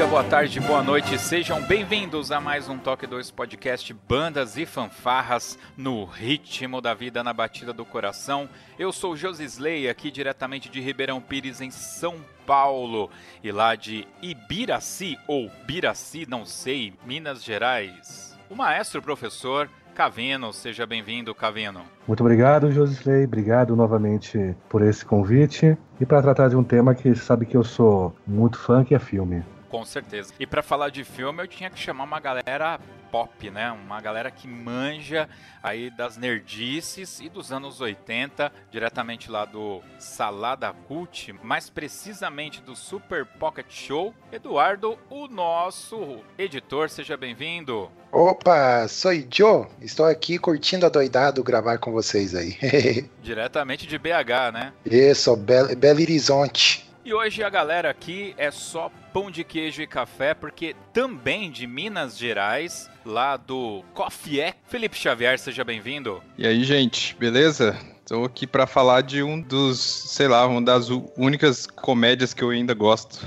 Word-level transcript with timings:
Dia, 0.00 0.06
boa 0.06 0.24
tarde, 0.24 0.58
boa 0.60 0.82
noite, 0.82 1.18
sejam 1.18 1.60
bem-vindos 1.60 2.32
a 2.32 2.40
mais 2.40 2.70
um 2.70 2.78
Toque 2.78 3.06
2 3.06 3.30
Podcast 3.32 3.92
Bandas 4.08 4.56
e 4.56 4.64
Fanfarras 4.64 5.58
no 5.76 6.06
ritmo 6.06 6.80
da 6.80 6.94
vida 6.94 7.22
na 7.22 7.34
batida 7.34 7.70
do 7.70 7.84
coração. 7.84 8.48
Eu 8.78 8.92
sou 8.92 9.14
Josisley, 9.14 9.90
aqui 9.90 10.10
diretamente 10.10 10.70
de 10.70 10.80
Ribeirão 10.80 11.20
Pires, 11.20 11.60
em 11.60 11.70
São 11.70 12.16
Paulo, 12.46 13.10
e 13.44 13.52
lá 13.52 13.74
de 13.74 14.08
Ibiraci 14.22 15.18
ou 15.28 15.50
Biraci, 15.66 16.24
não 16.26 16.46
sei, 16.46 16.94
Minas 17.04 17.44
Gerais. 17.44 18.38
O 18.48 18.56
maestro 18.56 19.02
professor 19.02 19.68
Cavino, 19.94 20.50
seja 20.50 20.86
bem-vindo, 20.86 21.34
Cavino. 21.34 21.82
Muito 22.08 22.20
obrigado, 22.20 22.72
Josisley. 22.72 23.26
Obrigado 23.26 23.76
novamente 23.76 24.56
por 24.66 24.80
esse 24.80 25.04
convite 25.04 25.76
e 26.00 26.06
para 26.06 26.22
tratar 26.22 26.48
de 26.48 26.56
um 26.56 26.64
tema 26.64 26.94
que 26.94 27.14
sabe 27.14 27.44
que 27.44 27.56
eu 27.56 27.62
sou 27.62 28.16
muito 28.26 28.58
fã, 28.58 28.82
que 28.82 28.94
é 28.94 28.98
filme. 28.98 29.44
Com 29.70 29.84
certeza. 29.84 30.34
E 30.38 30.46
para 30.46 30.62
falar 30.62 30.90
de 30.90 31.04
filme, 31.04 31.42
eu 31.42 31.46
tinha 31.46 31.70
que 31.70 31.78
chamar 31.78 32.02
uma 32.02 32.18
galera 32.18 32.80
pop, 33.10 33.50
né? 33.50 33.70
Uma 33.70 34.00
galera 34.00 34.30
que 34.30 34.46
manja 34.48 35.28
aí 35.62 35.90
das 35.90 36.16
nerdices 36.16 37.20
e 37.20 37.28
dos 37.28 37.52
anos 37.52 37.80
80, 37.80 38.52
diretamente 38.70 39.30
lá 39.30 39.44
do 39.44 39.80
Salada 39.98 40.72
Cult, 40.88 41.32
mais 41.42 41.68
precisamente 41.70 42.60
do 42.60 42.74
Super 42.74 43.24
Pocket 43.24 43.66
Show. 43.68 44.14
Eduardo, 44.32 44.98
o 45.08 45.26
nosso 45.28 46.18
editor, 46.36 46.88
seja 46.88 47.16
bem-vindo. 47.16 47.90
Opa, 48.10 48.88
sou 48.88 49.12
Joe. 49.30 49.66
Estou 49.80 50.06
aqui 50.06 50.36
curtindo 50.36 50.84
a 50.84 50.88
doidado 50.88 51.44
gravar 51.44 51.78
com 51.78 51.92
vocês 51.92 52.34
aí. 52.34 52.56
diretamente 53.22 53.86
de 53.86 53.98
BH, 53.98 54.52
né? 54.52 54.72
Isso, 54.84 55.36
Belo, 55.36 55.76
Belo 55.76 56.00
Horizonte. 56.00 56.89
E 57.02 57.14
hoje 57.14 57.42
a 57.42 57.48
galera 57.48 57.88
aqui 57.88 58.34
é 58.36 58.50
só 58.50 58.90
pão 59.10 59.30
de 59.30 59.42
queijo 59.42 59.80
e 59.80 59.86
café, 59.86 60.34
porque 60.34 60.76
também 60.92 61.50
de 61.50 61.66
Minas 61.66 62.18
Gerais, 62.18 62.90
lá 63.06 63.38
do 63.38 63.82
Coffee 63.94 64.54
Felipe 64.68 64.98
Xavier, 64.98 65.38
seja 65.38 65.64
bem-vindo. 65.64 66.22
E 66.36 66.46
aí, 66.46 66.62
gente, 66.62 67.16
beleza? 67.16 67.74
Estou 68.10 68.24
aqui 68.24 68.44
para 68.44 68.66
falar 68.66 69.02
de 69.02 69.22
um 69.22 69.40
dos, 69.40 69.78
sei 69.78 70.26
lá, 70.26 70.44
uma 70.44 70.60
das 70.60 70.88
únicas 71.16 71.64
comédias 71.64 72.34
que 72.34 72.42
eu 72.42 72.50
ainda 72.50 72.74
gosto. 72.74 73.24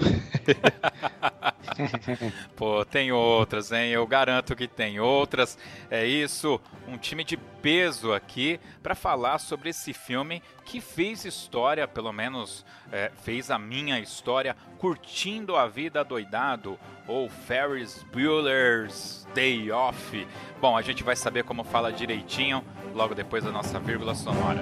Pô, 2.53 2.83
tem 2.83 3.09
outras, 3.09 3.71
hein? 3.71 3.91
Eu 3.91 4.05
garanto 4.05 4.53
que 4.57 4.67
tem 4.67 4.99
outras. 4.99 5.57
É 5.89 6.05
isso, 6.05 6.59
um 6.85 6.97
time 6.97 7.23
de 7.23 7.37
peso 7.37 8.11
aqui 8.11 8.59
para 8.81 8.93
falar 8.93 9.37
sobre 9.37 9.69
esse 9.69 9.93
filme 9.93 10.43
que 10.65 10.81
fez 10.81 11.23
história, 11.23 11.87
pelo 11.87 12.11
menos 12.11 12.65
é, 12.91 13.09
fez 13.23 13.49
a 13.49 13.57
minha 13.57 14.01
história, 14.01 14.53
curtindo 14.79 15.55
a 15.55 15.65
vida 15.65 16.03
doidado 16.03 16.77
ou 17.07 17.29
Ferris 17.29 18.05
Bueller's 18.11 19.25
Day 19.33 19.71
Off. 19.71 20.27
Bom, 20.59 20.75
a 20.75 20.81
gente 20.81 21.03
vai 21.03 21.15
saber 21.15 21.45
como 21.45 21.63
fala 21.63 21.91
direitinho 21.91 22.61
logo 22.93 23.15
depois 23.15 23.43
da 23.43 23.51
nossa 23.51 23.79
vírgula 23.79 24.13
sonora. 24.13 24.61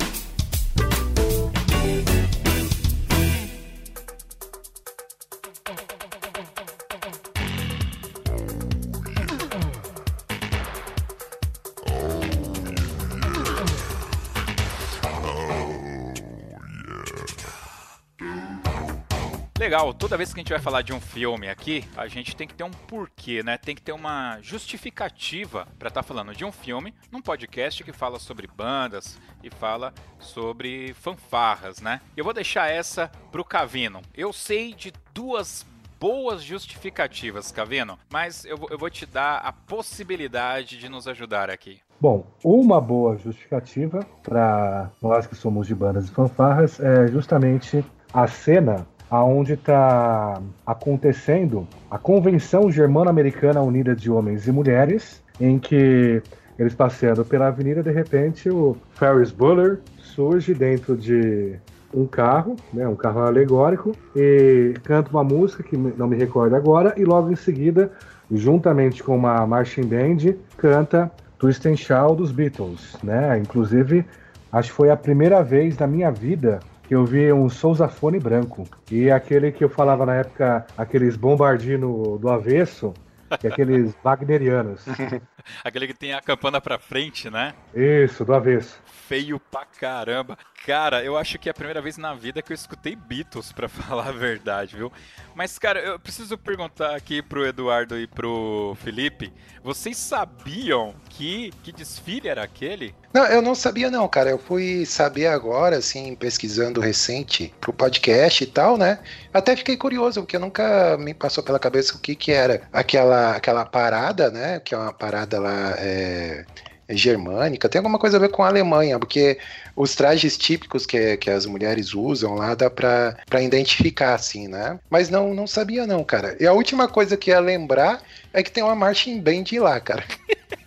legal, 19.71 19.93
toda 19.93 20.17
vez 20.17 20.33
que 20.33 20.39
a 20.41 20.43
gente 20.43 20.51
vai 20.51 20.59
falar 20.59 20.81
de 20.81 20.91
um 20.91 20.99
filme 20.99 21.47
aqui, 21.47 21.85
a 21.95 22.05
gente 22.05 22.35
tem 22.35 22.45
que 22.45 22.53
ter 22.53 22.65
um 22.65 22.71
porquê, 22.71 23.41
né? 23.41 23.57
Tem 23.57 23.73
que 23.73 23.81
ter 23.81 23.93
uma 23.93 24.37
justificativa 24.41 25.65
para 25.79 25.87
estar 25.87 26.01
tá 26.01 26.05
falando 26.05 26.35
de 26.35 26.43
um 26.43 26.51
filme 26.51 26.93
num 27.09 27.21
podcast 27.21 27.81
que 27.81 27.93
fala 27.93 28.19
sobre 28.19 28.47
bandas 28.47 29.17
e 29.41 29.49
fala 29.49 29.93
sobre 30.19 30.93
fanfarras, 30.95 31.79
né? 31.79 32.01
Eu 32.17 32.25
vou 32.25 32.33
deixar 32.33 32.69
essa 32.69 33.09
pro 33.31 33.45
Cavino. 33.45 34.01
Eu 34.13 34.33
sei 34.33 34.73
de 34.73 34.91
duas 35.13 35.65
boas 35.97 36.43
justificativas, 36.43 37.49
Cavino, 37.49 37.97
mas 38.11 38.43
eu, 38.43 38.57
eu 38.69 38.77
vou 38.77 38.89
te 38.89 39.05
dar 39.05 39.37
a 39.37 39.53
possibilidade 39.53 40.77
de 40.77 40.89
nos 40.89 41.07
ajudar 41.07 41.49
aqui. 41.49 41.79
Bom, 41.97 42.27
uma 42.43 42.81
boa 42.81 43.15
justificativa 43.15 44.05
para 44.21 44.91
nós 45.01 45.25
que 45.25 45.35
somos 45.35 45.65
de 45.65 45.73
bandas 45.73 46.09
e 46.09 46.11
fanfarras 46.11 46.77
é 46.77 47.07
justamente 47.07 47.85
a 48.13 48.27
cena 48.27 48.85
aonde 49.11 49.53
está 49.53 50.41
acontecendo 50.65 51.67
a 51.89 51.97
Convenção 51.97 52.71
Germano-Americana 52.71 53.61
Unida 53.61 53.93
de 53.93 54.09
Homens 54.09 54.47
e 54.47 54.53
Mulheres, 54.53 55.21
em 55.39 55.59
que 55.59 56.23
eles 56.57 56.73
passeando 56.73 57.25
pela 57.25 57.47
avenida, 57.47 57.83
de 57.83 57.91
repente 57.91 58.49
o 58.49 58.77
Ferris 58.93 59.29
Bueller 59.29 59.79
surge 59.97 60.53
dentro 60.53 60.95
de 60.95 61.55
um 61.93 62.05
carro, 62.05 62.55
né, 62.73 62.87
um 62.87 62.95
carro 62.95 63.19
alegórico, 63.21 63.93
e 64.15 64.75
canta 64.83 65.09
uma 65.09 65.25
música 65.25 65.61
que 65.61 65.75
não 65.75 66.07
me 66.07 66.15
recordo 66.15 66.55
agora, 66.55 66.93
e 66.95 67.03
logo 67.03 67.29
em 67.29 67.35
seguida, 67.35 67.91
juntamente 68.31 69.03
com 69.03 69.17
uma 69.17 69.45
marching 69.45 69.83
band, 69.83 70.35
canta 70.55 71.11
Twist 71.37 71.67
and 71.67 71.75
Shout 71.75 72.15
dos 72.15 72.31
Beatles, 72.31 72.95
né? 73.03 73.37
Inclusive, 73.39 74.05
acho 74.53 74.69
que 74.69 74.75
foi 74.75 74.89
a 74.89 74.95
primeira 74.95 75.43
vez 75.43 75.77
na 75.77 75.87
minha 75.87 76.11
vida 76.11 76.59
que 76.91 76.95
eu 76.95 77.05
vi 77.05 77.31
um 77.31 77.47
Sousafone 77.47 78.19
branco. 78.19 78.67
E 78.91 79.09
aquele 79.09 79.49
que 79.49 79.63
eu 79.63 79.69
falava 79.69 80.05
na 80.05 80.15
época, 80.15 80.67
aqueles 80.77 81.15
bombardino 81.15 82.17
do 82.17 82.27
avesso, 82.27 82.93
é 83.41 83.47
aqueles 83.47 83.95
wagnerianos. 84.03 84.83
Aquele 85.63 85.87
que 85.87 85.93
tem 85.93 86.13
a 86.13 86.21
campana 86.21 86.59
pra 86.59 86.77
frente, 86.77 87.29
né? 87.29 87.55
Isso, 87.73 88.23
do 88.25 88.33
avesso. 88.33 88.77
Feio 88.85 89.39
pra 89.39 89.65
caramba. 89.65 90.37
Cara, 90.65 91.03
eu 91.03 91.17
acho 91.17 91.39
que 91.39 91.49
é 91.49 91.51
a 91.51 91.53
primeira 91.53 91.81
vez 91.81 91.97
na 91.97 92.13
vida 92.13 92.41
que 92.41 92.51
eu 92.51 92.55
escutei 92.55 92.95
Beatles, 92.95 93.53
pra 93.53 93.67
falar 93.69 94.09
a 94.09 94.11
verdade, 94.11 94.75
viu? 94.75 94.91
Mas, 95.33 95.57
cara, 95.57 95.79
eu 95.79 95.97
preciso 95.97 96.37
perguntar 96.37 96.93
aqui 96.93 97.23
pro 97.23 97.45
Eduardo 97.45 97.97
e 97.97 98.05
pro 98.05 98.75
Felipe: 98.83 99.31
vocês 99.63 99.95
sabiam 99.95 100.93
que, 101.09 101.51
que 101.63 101.71
desfile 101.71 102.27
era 102.27 102.43
aquele? 102.43 102.93
Não, 103.13 103.25
eu 103.25 103.41
não 103.41 103.53
sabia 103.53 103.91
não, 103.91 104.07
cara. 104.07 104.29
Eu 104.29 104.37
fui 104.37 104.85
saber 104.85 105.27
agora, 105.27 105.77
assim, 105.77 106.15
pesquisando 106.15 106.79
recente 106.79 107.53
pro 107.59 107.73
podcast 107.73 108.43
e 108.43 108.47
tal, 108.47 108.77
né? 108.77 108.99
Até 109.33 109.55
fiquei 109.55 109.75
curioso, 109.75 110.21
porque 110.21 110.39
nunca 110.39 110.97
me 110.97 111.13
passou 111.13 111.43
pela 111.43 111.59
cabeça 111.59 111.95
o 111.95 111.99
que 111.99 112.15
que 112.15 112.31
era 112.31 112.61
aquela, 112.71 113.35
aquela 113.35 113.65
parada, 113.65 114.31
né? 114.31 114.59
Que 114.59 114.73
é 114.73 114.77
uma 114.77 114.93
parada 114.93 115.39
lá 115.39 115.75
é, 115.77 116.45
germânica. 116.89 117.67
Tem 117.67 117.79
alguma 117.79 117.99
coisa 117.99 118.17
a 118.17 118.19
ver 118.19 118.29
com 118.29 118.43
a 118.43 118.47
Alemanha, 118.47 118.97
porque 118.97 119.37
os 119.75 119.93
trajes 119.93 120.37
típicos 120.37 120.85
que, 120.85 121.17
que 121.17 121.29
as 121.29 121.45
mulheres 121.45 121.93
usam 121.93 122.35
lá 122.35 122.55
dá 122.55 122.69
pra, 122.69 123.17
pra 123.29 123.41
identificar, 123.41 124.13
assim, 124.13 124.47
né? 124.47 124.79
Mas 124.89 125.09
não, 125.09 125.33
não 125.33 125.47
sabia 125.47 125.85
não, 125.85 126.03
cara. 126.03 126.37
E 126.39 126.47
a 126.47 126.53
última 126.53 126.87
coisa 126.87 127.17
que 127.17 127.31
ia 127.31 127.39
lembrar 127.39 128.01
é 128.33 128.41
que 128.41 128.51
tem 128.51 128.63
uma 128.63 128.75
marching 128.75 129.19
band 129.19 129.45
lá, 129.59 129.79
cara. 129.79 130.05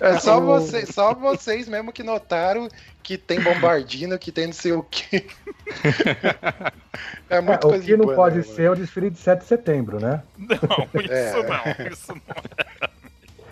É 0.00 0.18
só, 0.18 0.40
vocês, 0.40 0.88
só 0.88 1.14
vocês 1.14 1.68
mesmo 1.68 1.92
que 1.92 2.02
notaram 2.02 2.68
que 3.02 3.16
tem 3.18 3.40
bombardino, 3.40 4.18
que 4.18 4.32
tem 4.32 4.46
não 4.46 4.52
sei 4.52 4.72
o 4.72 4.82
quê. 4.82 5.26
É 7.28 7.40
muita 7.40 7.66
É, 7.66 7.70
o 7.76 7.80
que 7.80 7.96
não 7.96 8.14
pode 8.14 8.42
ser 8.42 8.62
é 8.64 8.70
o 8.70 8.74
desfile 8.74 9.10
de 9.10 9.18
7 9.18 9.40
de 9.40 9.46
setembro, 9.46 10.00
né? 10.00 10.22
Não, 10.38 11.00
isso 11.00 11.12
É. 11.12 11.32
não, 11.32 11.92
isso 11.92 12.14
não. 12.14 12.90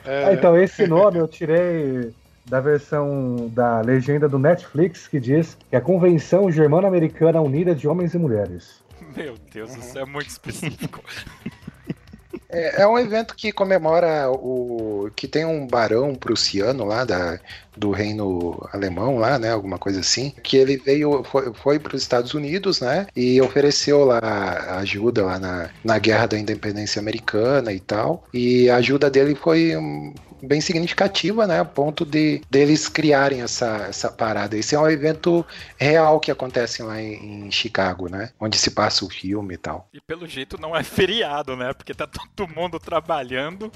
Ah, 0.05 0.33
então, 0.33 0.57
esse 0.57 0.87
nome 0.87 1.19
eu 1.19 1.29
tirei 1.29 2.13
da 2.47 2.61
versão 2.61 3.49
da 3.53 3.81
legenda 3.81 4.29
do 4.29 4.39
Netflix, 4.39 5.07
que 5.07 5.21
diz 5.21 5.57
que 5.69 5.77
é 5.77 5.79
a 5.79 5.83
Convenção 5.83 6.51
Germano-Americana 6.51 7.41
Unida 7.41 7.75
de 7.75 7.87
Homens 7.87 8.15
e 8.15 8.19
Mulheres. 8.19 8.81
Meu 9.17 9.37
Deus, 9.53 9.75
isso 9.77 9.99
é 9.99 10.05
muito 10.05 10.29
específico. 10.29 11.03
É, 12.53 12.83
é 12.83 12.87
um 12.87 12.99
evento 12.99 13.35
que 13.35 13.53
comemora 13.53 14.31
o. 14.31 15.11
que 15.15 15.29
tem 15.29 15.45
um 15.45 15.67
barão 15.67 16.15
prussiano 16.15 16.85
lá 16.85 17.05
da, 17.05 17.39
do 17.77 17.91
reino 17.91 18.61
alemão 18.73 19.19
lá, 19.19 19.39
né? 19.39 19.51
Alguma 19.51 19.79
coisa 19.79 20.01
assim. 20.01 20.33
Que 20.43 20.57
ele 20.57 20.77
veio, 20.77 21.23
foi, 21.25 21.53
foi 21.55 21.79
para 21.79 21.97
os 21.97 22.03
Estados 22.03 22.35
Unidos, 22.35 22.81
né? 22.81 23.07
E 23.15 23.41
ofereceu 23.41 24.05
lá 24.05 24.79
ajuda 24.79 25.25
lá 25.25 25.39
na, 25.39 25.71
na 25.85 25.99
guerra 25.99 26.27
da 26.27 26.39
independência 26.39 27.01
americana 27.01 27.73
e 27.73 27.81
tal. 27.81 28.25
E 28.33 28.69
a 28.69 28.77
ajuda 28.77 29.11
dele 29.11 29.35
foi 29.35 29.75
bem 30.43 30.61
significativa, 30.61 31.47
né? 31.47 31.61
A 31.61 31.65
ponto 31.65 32.05
de 32.05 32.43
deles 32.51 32.89
criarem 32.89 33.43
essa, 33.43 33.87
essa 33.89 34.11
parada. 34.11 34.57
Esse 34.57 34.75
é 34.75 34.79
um 34.81 34.89
evento 34.89 35.45
real 35.79 36.19
que 36.21 36.31
acontece 36.31 36.83
lá 36.83 37.01
em, 37.01 37.47
em 37.47 37.51
Chicago, 37.51 38.09
né? 38.09 38.31
Onde 38.41 38.59
se 38.59 38.71
passa 38.71 39.05
o 39.05 39.11
filme 39.11 39.55
e 39.55 39.59
tal. 39.59 39.89
E 39.93 40.01
pelo 40.01 40.27
jeito 40.27 40.61
não 40.61 40.77
é 40.77 40.83
feriado, 40.83 41.57
né? 41.57 41.73
Porque 41.73 41.95
tá 41.95 42.07
todo 42.07 42.49
mundo 42.49 42.79
trabalhando 42.79 43.71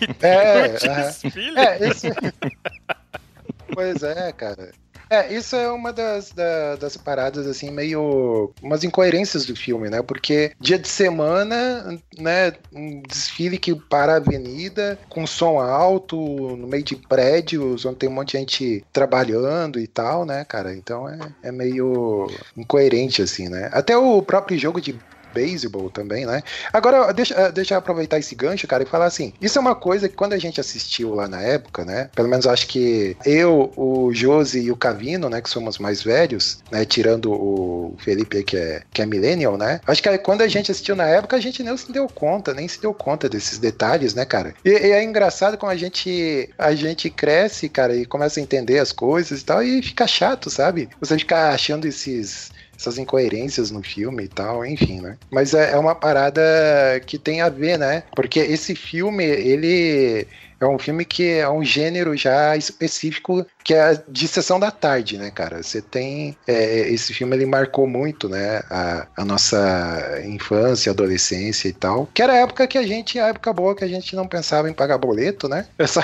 e 0.00 0.06
tem 0.14 0.30
É, 0.30 0.78
um 0.82 0.90
aham. 0.90 1.02
desfile. 1.02 1.58
É, 1.58 1.88
isso. 1.88 2.06
pois 3.74 4.02
é, 4.02 4.32
cara. 4.32 4.72
É, 5.10 5.32
isso 5.32 5.56
é 5.56 5.70
uma 5.70 5.92
das, 5.92 6.32
da- 6.32 6.76
das 6.76 6.96
paradas, 6.96 7.46
assim, 7.46 7.70
meio. 7.70 8.52
umas 8.62 8.84
incoerências 8.84 9.46
do 9.46 9.56
filme, 9.56 9.88
né? 9.88 10.02
Porque 10.02 10.52
dia 10.60 10.78
de 10.78 10.88
semana, 10.88 11.98
né? 12.18 12.52
Um 12.72 13.02
desfile 13.02 13.58
que 13.58 13.74
para 13.74 14.14
a 14.14 14.16
avenida, 14.16 14.98
com 15.08 15.26
som 15.26 15.58
alto, 15.60 16.16
no 16.56 16.66
meio 16.66 16.82
de 16.82 16.96
prédios, 16.96 17.84
onde 17.84 17.96
tem 17.96 18.08
um 18.08 18.12
monte 18.12 18.32
de 18.32 18.38
gente 18.38 18.84
trabalhando 18.92 19.78
e 19.80 19.86
tal, 19.86 20.24
né, 20.24 20.44
cara? 20.44 20.74
Então 20.74 21.08
é, 21.08 21.18
é 21.42 21.52
meio 21.52 22.26
incoerente, 22.56 23.22
assim, 23.22 23.48
né? 23.48 23.70
Até 23.72 23.96
o 23.96 24.20
próprio 24.22 24.58
jogo 24.58 24.80
de 24.80 24.98
beisebol 25.38 25.88
também, 25.88 26.26
né? 26.26 26.42
Agora, 26.72 27.12
deixa, 27.12 27.50
deixa 27.52 27.74
eu 27.74 27.78
aproveitar 27.78 28.18
esse 28.18 28.34
gancho, 28.34 28.66
cara, 28.66 28.82
e 28.82 28.86
falar 28.86 29.06
assim: 29.06 29.32
isso 29.40 29.56
é 29.56 29.60
uma 29.60 29.76
coisa 29.76 30.08
que 30.08 30.16
quando 30.16 30.32
a 30.32 30.38
gente 30.38 30.60
assistiu 30.60 31.14
lá 31.14 31.28
na 31.28 31.40
época, 31.40 31.84
né? 31.84 32.10
Pelo 32.14 32.28
menos 32.28 32.44
acho 32.46 32.66
que 32.66 33.16
eu, 33.24 33.72
o 33.76 34.12
Josi 34.12 34.60
e 34.60 34.72
o 34.72 34.76
Cavino, 34.76 35.30
né, 35.30 35.40
que 35.40 35.48
somos 35.48 35.78
mais 35.78 36.02
velhos, 36.02 36.58
né? 36.72 36.84
Tirando 36.84 37.30
o 37.32 37.94
Felipe, 37.98 38.42
que 38.42 38.56
é, 38.56 38.82
que 38.92 39.00
é 39.00 39.06
millennial, 39.06 39.56
né? 39.56 39.80
Acho 39.86 40.02
que 40.02 40.18
quando 40.18 40.42
a 40.42 40.48
gente 40.48 40.72
assistiu 40.72 40.96
na 40.96 41.06
época, 41.06 41.36
a 41.36 41.40
gente 41.40 41.62
nem 41.62 41.76
se 41.76 41.92
deu 41.92 42.08
conta, 42.08 42.52
nem 42.52 42.66
se 42.66 42.80
deu 42.80 42.92
conta 42.92 43.28
desses 43.28 43.58
detalhes, 43.58 44.14
né, 44.14 44.24
cara? 44.24 44.54
E, 44.64 44.70
e 44.70 44.90
é 44.90 45.04
engraçado 45.04 45.56
como 45.56 45.70
a 45.70 45.76
gente, 45.76 46.50
a 46.58 46.74
gente 46.74 47.08
cresce, 47.10 47.68
cara, 47.68 47.94
e 47.94 48.04
começa 48.04 48.40
a 48.40 48.42
entender 48.42 48.78
as 48.78 48.90
coisas 48.90 49.40
e 49.40 49.44
tal, 49.44 49.62
e 49.62 49.82
fica 49.82 50.06
chato, 50.06 50.50
sabe? 50.50 50.88
Você 51.00 51.16
ficar 51.18 51.50
achando 51.50 51.86
esses 51.86 52.50
essas 52.78 52.96
incoerências 52.96 53.70
no 53.70 53.82
filme 53.82 54.24
e 54.24 54.28
tal, 54.28 54.64
enfim, 54.64 55.00
né? 55.00 55.16
Mas 55.30 55.52
é, 55.52 55.72
é 55.72 55.76
uma 55.76 55.94
parada 55.94 56.40
que 57.04 57.18
tem 57.18 57.40
a 57.40 57.48
ver, 57.48 57.76
né? 57.78 58.04
Porque 58.14 58.38
esse 58.38 58.74
filme, 58.74 59.24
ele 59.24 60.26
é 60.60 60.66
um 60.66 60.78
filme 60.78 61.04
que 61.04 61.30
é 61.30 61.48
um 61.48 61.64
gênero 61.64 62.16
já 62.16 62.56
específico 62.56 63.46
que 63.62 63.74
é 63.74 64.02
de 64.08 64.26
sessão 64.26 64.58
da 64.58 64.70
tarde, 64.70 65.18
né, 65.18 65.30
cara? 65.30 65.62
Você 65.62 65.82
tem 65.82 66.36
é, 66.46 66.88
esse 66.88 67.12
filme 67.12 67.36
ele 67.36 67.44
marcou 67.44 67.86
muito, 67.86 68.28
né, 68.28 68.62
a, 68.70 69.06
a 69.14 69.24
nossa 69.26 70.22
infância, 70.24 70.90
adolescência 70.90 71.68
e 71.68 71.72
tal. 71.72 72.08
Que 72.14 72.22
era 72.22 72.32
a 72.32 72.36
época 72.36 72.66
que 72.66 72.78
a 72.78 72.82
gente, 72.82 73.18
a 73.18 73.28
época 73.28 73.52
boa 73.52 73.76
que 73.76 73.84
a 73.84 73.88
gente 73.88 74.16
não 74.16 74.26
pensava 74.26 74.70
em 74.70 74.72
pagar 74.72 74.96
boleto, 74.96 75.48
né? 75.48 75.66
Só 75.86 76.02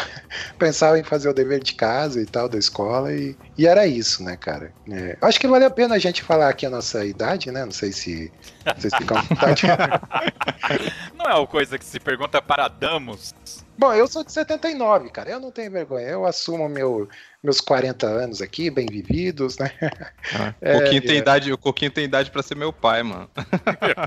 pensava 0.58 0.98
em 0.98 1.02
fazer 1.02 1.28
o 1.30 1.34
dever 1.34 1.62
de 1.62 1.74
casa 1.74 2.20
e 2.20 2.26
tal 2.26 2.48
da 2.48 2.58
escola 2.58 3.14
e, 3.14 3.34
e 3.56 3.66
era 3.66 3.86
isso, 3.86 4.22
né, 4.22 4.36
cara? 4.36 4.70
É, 4.90 5.16
acho 5.22 5.40
que 5.40 5.48
vale 5.48 5.64
a 5.64 5.70
pena 5.70 5.94
a 5.94 5.98
gente 5.98 6.22
falar 6.22 6.50
aqui 6.50 6.66
a 6.66 6.70
nossa 6.70 7.04
idade, 7.04 7.50
né? 7.50 7.64
Não 7.64 7.72
sei 7.72 7.92
se 7.92 8.30
vocês 8.76 8.92
ficam 8.94 9.16
à 9.16 9.22
vontade. 9.22 9.62
Não 11.16 11.24
é 11.24 11.34
uma 11.34 11.46
coisa 11.46 11.78
que 11.78 11.84
se 11.84 11.98
pergunta 11.98 12.42
para 12.42 12.68
damos. 12.68 13.34
Bom, 13.76 13.92
eu 13.92 14.06
sou 14.06 14.24
de 14.24 14.32
79, 14.32 15.10
cara. 15.10 15.30
Eu 15.30 15.40
não 15.40 15.50
tenho 15.50 15.70
vergonha. 15.70 16.06
Eu 16.06 16.24
assumo 16.24 16.68
meu, 16.68 17.08
meus 17.42 17.60
40 17.60 18.06
anos 18.06 18.40
aqui, 18.40 18.70
bem 18.70 18.86
vividos, 18.86 19.58
né? 19.58 19.70
O 20.60 20.80
Coquinho, 20.80 21.02
tem 21.02 21.18
idade, 21.18 21.52
o 21.52 21.58
Coquinho 21.58 21.90
tem 21.90 22.04
idade 22.04 22.30
pra 22.30 22.42
ser 22.42 22.56
meu 22.56 22.72
pai, 22.72 23.02
mano. 23.02 23.28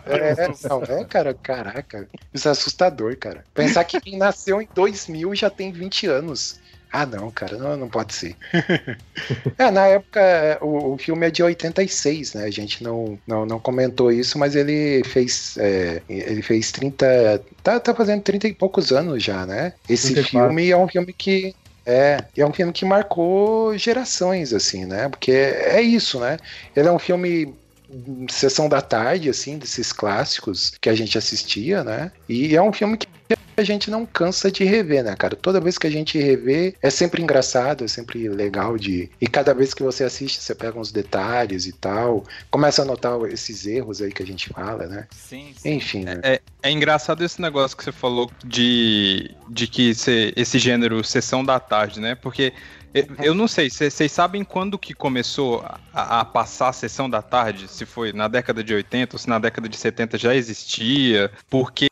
É, 0.08 0.48
não, 0.68 0.84
é, 0.84 1.06
cara, 1.06 1.34
caraca. 1.34 2.08
Isso 2.34 2.48
é 2.48 2.52
assustador, 2.52 3.16
cara. 3.18 3.44
Pensar 3.54 3.84
que 3.84 4.00
quem 4.00 4.18
nasceu 4.18 4.62
em 4.62 4.68
2000 4.74 5.36
já 5.36 5.50
tem 5.50 5.72
20 5.72 6.08
anos. 6.08 6.60
Ah, 6.92 7.06
não, 7.06 7.30
cara, 7.30 7.58
não, 7.58 7.76
não 7.76 7.90
pode 7.90 8.14
ser. 8.14 8.36
é, 9.58 9.70
na 9.70 9.88
época, 9.88 10.58
o, 10.62 10.94
o 10.94 10.98
filme 10.98 11.28
é 11.28 11.32
de 11.32 11.44
86, 11.44 12.34
né? 12.34 12.46
A 12.46 12.50
gente 12.50 12.84
não, 12.84 13.20
não, 13.28 13.46
não 13.46 13.60
comentou 13.60 14.12
isso, 14.12 14.38
mas 14.40 14.56
ele 14.56 15.04
fez. 15.04 15.58
é, 15.58 16.02
ele 16.10 16.42
fez 16.42 16.72
30. 16.72 17.42
Tá, 17.62 17.80
tá 17.80 17.94
fazendo 17.94 18.22
30 18.22 18.48
e 18.48 18.54
poucos 18.54 18.92
anos 18.92 19.22
já, 19.22 19.46
né? 19.46 19.74
Esse 19.90 20.14
34. 20.14 20.48
filme 20.48 20.70
é 20.70 20.78
um 20.78 20.88
filme 20.88 21.14
que. 21.14 21.54
É, 21.86 22.24
é 22.36 22.46
um 22.46 22.52
filme 22.52 22.74
que 22.74 22.84
marcou 22.84 23.78
gerações, 23.78 24.54
assim, 24.54 24.86
né? 24.86 25.08
Porque 25.08 25.32
é 25.32 25.82
isso, 25.82 26.20
né? 26.20 26.38
Ele 26.76 26.88
é 26.88 26.92
um 26.92 27.00
filme 27.00 27.54
sessão 28.30 28.68
da 28.68 28.82
tarde, 28.82 29.30
assim, 29.30 29.58
desses 29.58 29.94
clássicos 29.94 30.74
que 30.82 30.90
a 30.90 30.96
gente 30.96 31.18
assistia, 31.18 31.84
né? 31.84 32.12
E 32.28 32.56
é 32.56 32.62
um 32.62 32.74
filme 32.74 32.98
que 32.98 33.08
a 33.58 33.64
gente 33.64 33.90
não 33.90 34.06
cansa 34.06 34.52
de 34.52 34.64
rever, 34.64 35.04
né, 35.04 35.16
cara? 35.16 35.36
Toda 35.36 35.60
vez 35.60 35.78
que 35.80 35.88
a 35.88 35.90
gente 35.90 36.20
revê, 36.20 36.76
é 36.82 36.92
sempre 36.92 37.24
engraçado, 37.24 37.84
é 37.84 37.88
sempre 37.88 38.30
legal 38.30 38.78
de. 38.78 39.10
E 39.20 39.28
cada 39.28 39.54
vez 39.54 39.74
que 39.74 39.82
você 39.82 40.04
assiste, 40.04 40.40
você 40.40 40.54
pega 40.54 40.80
uns 40.80 40.92
detalhes 40.92 41.66
e 41.66 41.72
tal, 41.74 42.24
começa 42.52 42.84
a 42.84 42.86
notar 42.86 43.20
esses 43.32 43.66
erros 43.66 44.00
aí 44.02 44.12
que 44.12 44.22
a 44.22 44.26
gente 44.28 44.50
fala, 44.50 44.86
né? 44.86 45.08
Sim, 45.12 45.54
sim. 45.58 45.74
Enfim, 45.74 46.04
né? 46.04 46.20
É, 46.24 46.40
é 46.62 46.70
engraçado 46.72 47.24
esse 47.24 47.42
negócio 47.42 47.76
que 47.76 47.84
você 47.84 47.92
falou 47.92 48.30
de, 48.46 49.32
de 49.50 49.66
que 49.68 49.96
cê- 49.96 50.34
esse 50.36 50.60
gênero 50.60 51.04
sessão 51.04 51.44
da 51.44 51.60
tarde, 51.60 52.00
né? 52.00 52.14
Porque 52.14 52.54
eu, 52.94 53.08
eu 53.24 53.34
não 53.34 53.48
sei, 53.48 53.72
vocês 53.72 54.12
sabem 54.12 54.44
quando 54.44 54.78
que 54.78 54.94
começou 54.94 55.66
a, 55.92 56.20
a 56.22 56.26
passar 56.26 56.70
a 56.70 56.74
sessão 56.74 57.10
da 57.10 57.24
tarde? 57.24 57.68
Se 57.68 57.88
foi 57.88 58.14
na 58.14 58.28
década 58.28 58.64
de 58.64 58.72
80 58.74 59.16
ou 59.16 59.20
se 59.20 59.28
na 59.28 59.40
década 59.40 59.68
de 59.68 59.78
70 59.78 60.16
já 60.16 60.36
existia? 60.36 61.32
Porque 61.50 61.88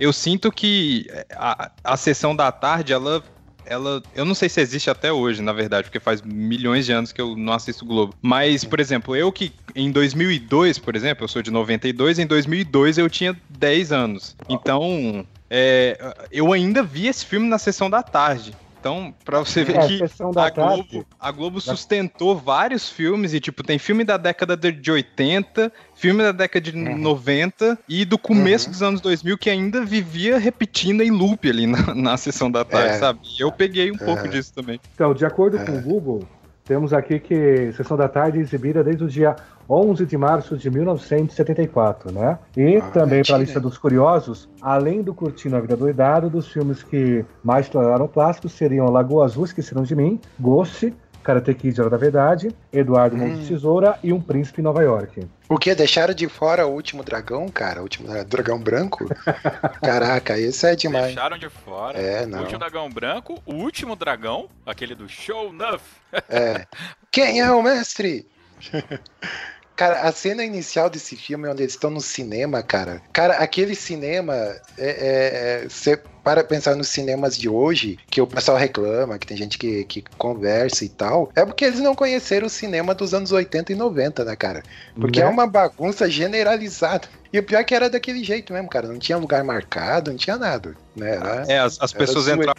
eu 0.00 0.12
sinto 0.12 0.50
que 0.50 1.06
a, 1.34 1.70
a 1.82 1.96
sessão 1.96 2.34
da 2.34 2.50
tarde, 2.52 2.92
ela. 2.92 3.22
Ela, 3.70 4.02
eu 4.14 4.24
não 4.24 4.34
sei 4.34 4.48
se 4.48 4.62
existe 4.62 4.88
até 4.88 5.12
hoje, 5.12 5.42
na 5.42 5.52
verdade, 5.52 5.84
porque 5.84 6.00
faz 6.00 6.22
milhões 6.22 6.86
de 6.86 6.92
anos 6.92 7.12
que 7.12 7.20
eu 7.20 7.36
não 7.36 7.52
assisto 7.52 7.84
Globo. 7.84 8.14
Mas, 8.22 8.64
por 8.64 8.80
exemplo, 8.80 9.14
eu 9.14 9.30
que 9.30 9.52
em 9.76 9.92
2002, 9.92 10.78
por 10.78 10.96
exemplo, 10.96 11.24
eu 11.24 11.28
sou 11.28 11.42
de 11.42 11.50
92, 11.50 12.18
em 12.18 12.26
2002 12.26 12.96
eu 12.96 13.10
tinha 13.10 13.38
10 13.50 13.92
anos. 13.92 14.34
Então, 14.48 15.26
é, 15.50 16.14
eu 16.32 16.50
ainda 16.54 16.82
vi 16.82 17.08
esse 17.08 17.26
filme 17.26 17.46
na 17.46 17.58
sessão 17.58 17.90
da 17.90 18.02
tarde. 18.02 18.54
Então, 18.80 19.12
pra 19.24 19.40
você 19.40 19.64
ver 19.64 19.76
É, 19.76 19.86
que 19.88 20.02
a 20.02 20.50
tarde. 20.50 20.88
Globo, 20.90 21.06
a 21.18 21.30
Globo 21.32 21.60
sustentou 21.60 22.36
vários 22.36 22.88
filmes 22.88 23.34
e, 23.34 23.40
tipo, 23.40 23.62
tem 23.64 23.78
filme 23.78 24.04
da 24.04 24.16
década 24.16 24.56
de 24.56 24.70
de 24.70 24.90
80, 24.92 25.72
filme 25.94 26.22
da 26.22 26.30
década 26.32 26.60
de 26.70 26.76
Uhum. 26.76 26.96
90 26.98 27.78
e 27.88 28.04
do 28.04 28.16
começo 28.18 28.66
Uhum. 28.66 28.72
dos 28.72 28.82
anos 28.82 29.00
2000 29.00 29.36
que 29.36 29.50
ainda 29.50 29.84
vivia 29.84 30.38
repetindo 30.38 31.02
em 31.02 31.10
loop 31.10 31.48
ali 31.48 31.66
na, 31.66 31.94
na 31.94 32.16
sessão 32.16 32.50
da 32.50 32.64
tarde, 32.64 32.94
É. 32.94 32.98
sabe? 32.98 33.20
E 33.38 33.42
eu 33.42 33.50
peguei 33.50 33.90
um 33.90 33.96
pouco 33.96 34.26
É. 34.26 34.28
disso 34.28 34.52
também. 34.54 34.80
Então, 34.94 35.12
de 35.12 35.24
acordo 35.26 35.56
É. 35.58 35.64
com 35.64 35.72
o 35.72 35.80
Google, 35.80 36.28
temos 36.66 36.92
aqui 36.92 37.18
que 37.18 37.72
Sessão 37.72 37.96
da 37.96 38.08
Tarde 38.08 38.38
é 38.38 38.40
exibida 38.42 38.84
desde 38.84 39.02
o 39.02 39.08
dia 39.08 39.34
11 39.68 40.06
de 40.06 40.16
março 40.16 40.56
de 40.56 40.70
1974, 40.70 42.10
né? 42.12 42.38
E 42.56 42.76
Ah, 42.76 42.90
também 42.90 43.22
para 43.22 43.36
a 43.36 43.38
lista 43.38 43.60
dos 43.60 43.76
curiosos, 43.76 44.48
além 44.62 45.02
do 45.02 45.12
Curtindo 45.14 45.56
a 45.56 45.60
Vida 45.60 45.76
Doidado, 45.76 46.30
dos 46.30 46.48
filmes 46.48 46.82
que 46.82 47.24
mais 47.44 47.68
tornaram 47.68 48.08
clássicos 48.08 48.52
seriam 48.52 48.90
Lagoa 48.90 49.24
Azul, 49.24 49.44
Esqueceram 49.44 49.82
de 49.82 49.94
Mim, 49.94 50.20
Ghost, 50.38 50.92
Karate 51.22 51.52
Kid, 51.52 51.78
Hora 51.78 51.90
da 51.90 51.96
Verdade, 51.98 52.48
Eduardo 52.72 53.14
Mão 53.16 53.28
de 53.28 53.44
Hum. 53.44 53.46
Tesoura 53.48 53.98
e 54.02 54.12
Um 54.14 54.20
Príncipe 54.20 54.60
em 54.62 54.64
Nova 54.64 54.82
York. 54.82 55.26
O 55.46 55.58
que? 55.58 55.74
Deixaram 55.74 56.14
de 56.14 56.26
fora 56.28 56.66
o 56.66 56.70
último 56.72 57.02
dragão, 57.02 57.48
cara? 57.50 57.80
O 57.80 57.82
último 57.82 58.08
dra- 58.08 58.22
dragão 58.22 58.58
branco? 58.58 59.04
Caraca, 59.82 60.38
esse 60.38 60.66
é 60.66 60.74
demais. 60.74 61.06
Deixaram 61.06 61.36
de 61.36 61.50
fora. 61.50 61.98
É, 61.98 62.24
O 62.24 62.28
não. 62.28 62.40
último 62.40 62.58
dragão 62.58 62.88
branco, 62.88 63.38
o 63.44 63.52
último 63.54 63.94
dragão, 63.94 64.48
aquele 64.64 64.94
do 64.94 65.06
Show 65.08 65.52
Nuff. 65.52 65.84
É. 66.30 66.66
Quem 67.12 67.40
é 67.42 67.50
o 67.50 67.62
mestre? 67.62 68.26
Cara, 69.78 70.00
a 70.00 70.10
cena 70.10 70.44
inicial 70.44 70.90
desse 70.90 71.14
filme, 71.14 71.46
onde 71.48 71.62
eles 71.62 71.74
estão 71.74 71.88
no 71.88 72.00
cinema, 72.00 72.64
cara. 72.64 73.00
Cara, 73.12 73.34
aquele 73.36 73.76
cinema. 73.76 74.34
É, 74.76 75.62
é, 75.62 75.68
você 75.68 75.96
para 76.24 76.42
pensar 76.42 76.74
nos 76.74 76.88
cinemas 76.88 77.38
de 77.38 77.48
hoje, 77.48 77.96
que 78.10 78.20
o 78.20 78.26
pessoal 78.26 78.58
reclama, 78.58 79.18
que 79.18 79.26
tem 79.26 79.36
gente 79.36 79.56
que, 79.56 79.84
que 79.84 80.04
conversa 80.18 80.84
e 80.84 80.88
tal. 80.88 81.30
É 81.34 81.44
porque 81.46 81.64
eles 81.64 81.78
não 81.78 81.94
conheceram 81.94 82.48
o 82.48 82.50
cinema 82.50 82.92
dos 82.92 83.14
anos 83.14 83.30
80 83.30 83.72
e 83.72 83.76
90, 83.76 84.24
né, 84.24 84.34
cara? 84.34 84.64
Porque 85.00 85.20
Né? 85.20 85.26
é 85.26 85.28
uma 85.30 85.46
bagunça 85.46 86.10
generalizada. 86.10 87.08
E 87.32 87.38
o 87.38 87.42
pior 87.42 87.60
é 87.60 87.64
que 87.64 87.74
era 87.74 87.88
daquele 87.88 88.22
jeito 88.24 88.52
mesmo, 88.52 88.68
cara. 88.68 88.88
Não 88.88 88.98
tinha 88.98 89.16
lugar 89.16 89.44
marcado, 89.44 90.10
não 90.10 90.18
tinha 90.18 90.36
nada. 90.36 90.74
Né? 90.94 91.14
Era- 91.14 91.44
É, 91.48 91.58
as, 91.60 91.80
as 91.80 91.92
pessoas 91.92 92.26
entravam 92.26 92.54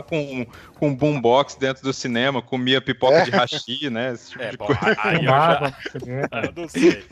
com, 0.00 0.46
com 0.76 0.88
um 0.88 0.94
boombox 0.96 1.56
dentro 1.56 1.82
do 1.82 1.92
cinema, 1.92 2.40
comia 2.40 2.80
pipoca 2.80 3.16
É. 3.18 3.24
de 3.24 3.30
hashi, 3.32 3.90
né? 3.90 4.12
Esse 4.14 4.30
tipo 4.30 4.42
É, 4.42 4.50
de 4.52 4.56
bom, 4.56 4.66
coisa. 4.66 4.96
aí 5.02 5.16
eu 5.16 5.22
já. 5.24 5.76
Eu 6.42 6.52
não 6.56 6.68
sei. 6.68 7.04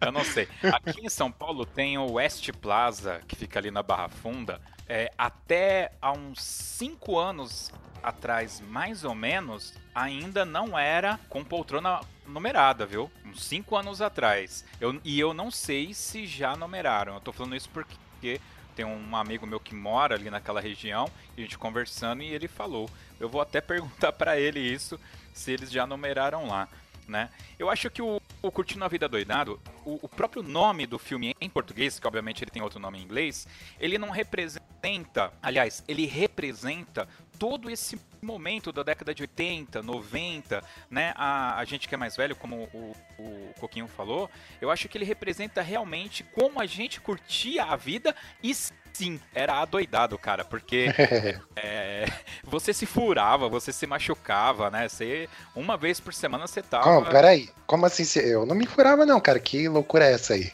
Eu 0.00 0.12
não 0.12 0.24
sei. 0.24 0.48
Aqui 0.62 1.04
em 1.04 1.08
São 1.08 1.32
Paulo 1.32 1.66
tem 1.66 1.98
o 1.98 2.12
West 2.12 2.48
Plaza, 2.60 3.20
que 3.26 3.34
fica 3.34 3.58
ali 3.58 3.70
na 3.72 3.82
Barra 3.82 4.08
Funda. 4.08 4.60
É, 4.88 5.10
até 5.18 5.90
há 6.00 6.12
uns 6.12 6.42
5 6.42 7.18
anos 7.18 7.72
atrás, 8.02 8.62
mais 8.68 9.02
ou 9.04 9.14
menos, 9.14 9.74
ainda 9.94 10.44
não 10.44 10.78
era 10.78 11.18
com 11.28 11.42
poltrona 11.44 12.00
numerada, 12.26 12.86
viu? 12.86 13.10
Uns 13.26 13.42
5 13.44 13.74
anos 13.76 14.00
atrás. 14.00 14.64
Eu, 14.80 15.00
e 15.04 15.18
eu 15.18 15.34
não 15.34 15.50
sei 15.50 15.92
se 15.92 16.26
já 16.26 16.54
numeraram. 16.56 17.14
Eu 17.14 17.20
tô 17.20 17.32
falando 17.32 17.56
isso 17.56 17.68
porque 17.70 18.40
tem 18.78 18.86
um 18.86 19.16
amigo 19.16 19.44
meu 19.44 19.58
que 19.58 19.74
mora 19.74 20.14
ali 20.14 20.30
naquela 20.30 20.60
região, 20.60 21.10
e 21.36 21.40
a 21.40 21.42
gente 21.42 21.58
conversando, 21.58 22.22
e 22.22 22.32
ele 22.32 22.46
falou. 22.46 22.88
Eu 23.18 23.28
vou 23.28 23.40
até 23.40 23.58
perguntar 23.60 24.12
pra 24.12 24.38
ele 24.38 24.60
isso, 24.60 25.00
se 25.34 25.50
eles 25.50 25.68
já 25.68 25.84
numeraram 25.84 26.46
lá 26.46 26.68
né? 27.08 27.30
Eu 27.58 27.70
acho 27.70 27.88
que 27.90 28.02
o, 28.02 28.20
o 28.42 28.52
Curtindo 28.52 28.84
a 28.84 28.88
Vida 28.88 29.08
Doidado, 29.08 29.58
o, 29.82 29.98
o 30.02 30.08
próprio 30.08 30.42
nome 30.42 30.86
do 30.86 30.98
filme 30.98 31.34
em 31.40 31.48
português, 31.48 31.98
que 31.98 32.06
obviamente 32.06 32.44
ele 32.44 32.50
tem 32.50 32.60
outro 32.60 32.78
nome 32.78 32.98
em 32.98 33.02
inglês, 33.02 33.48
ele 33.80 33.96
não 33.96 34.10
representa, 34.10 35.32
aliás, 35.42 35.82
ele 35.88 36.04
representa 36.04 37.08
todo 37.38 37.70
esse 37.70 37.98
momento 38.20 38.72
da 38.72 38.82
década 38.82 39.14
de 39.14 39.22
80, 39.22 39.82
90, 39.82 40.62
né? 40.90 41.12
A, 41.16 41.58
a 41.58 41.64
gente 41.64 41.88
que 41.88 41.94
é 41.94 41.98
mais 41.98 42.16
velho, 42.16 42.34
como 42.34 42.68
o, 42.74 42.94
o 43.18 43.54
Coquinho 43.60 43.86
falou, 43.86 44.28
eu 44.60 44.70
acho 44.70 44.88
que 44.88 44.98
ele 44.98 45.04
representa 45.04 45.62
realmente 45.62 46.24
como 46.34 46.60
a 46.60 46.66
gente 46.66 47.00
curtia 47.00 47.64
a 47.64 47.76
vida 47.76 48.14
e 48.42 48.52
sim, 48.92 49.20
era 49.32 49.60
adoidado, 49.60 50.18
cara, 50.18 50.44
porque 50.44 50.86
é, 51.54 52.06
você 52.42 52.74
se 52.74 52.84
furava, 52.84 53.48
você 53.48 53.72
se 53.72 53.86
machucava, 53.86 54.70
né? 54.70 54.88
Você, 54.88 55.28
uma 55.54 55.76
vez 55.76 56.00
por 56.00 56.12
semana 56.12 56.46
você 56.46 56.60
tava. 56.60 56.84
Como, 56.84 57.06
peraí. 57.06 57.48
Como 57.66 57.86
assim? 57.86 58.04
Eu 58.20 58.44
não 58.44 58.56
me 58.56 58.66
furava, 58.66 59.06
não, 59.06 59.20
cara. 59.20 59.38
Que 59.38 59.68
loucura 59.68 60.06
é 60.06 60.14
essa 60.14 60.34
aí? 60.34 60.50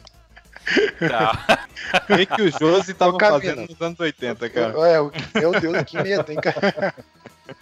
Tá. 1.09 1.67
O 2.11 2.17
que, 2.17 2.27
que 2.27 2.43
o 2.43 2.51
Josi 2.51 2.95
tava 2.95 3.17
fazendo 3.19 3.69
nos 3.69 3.81
anos 3.81 4.01
80, 4.01 4.49
cara? 4.51 4.73
É, 4.89 5.01
o- 5.01 5.13
meu 5.35 5.61
Deus, 5.61 5.83
que 5.85 6.03
medo, 6.03 6.33
hein, 6.33 6.39
cara? 6.41 6.95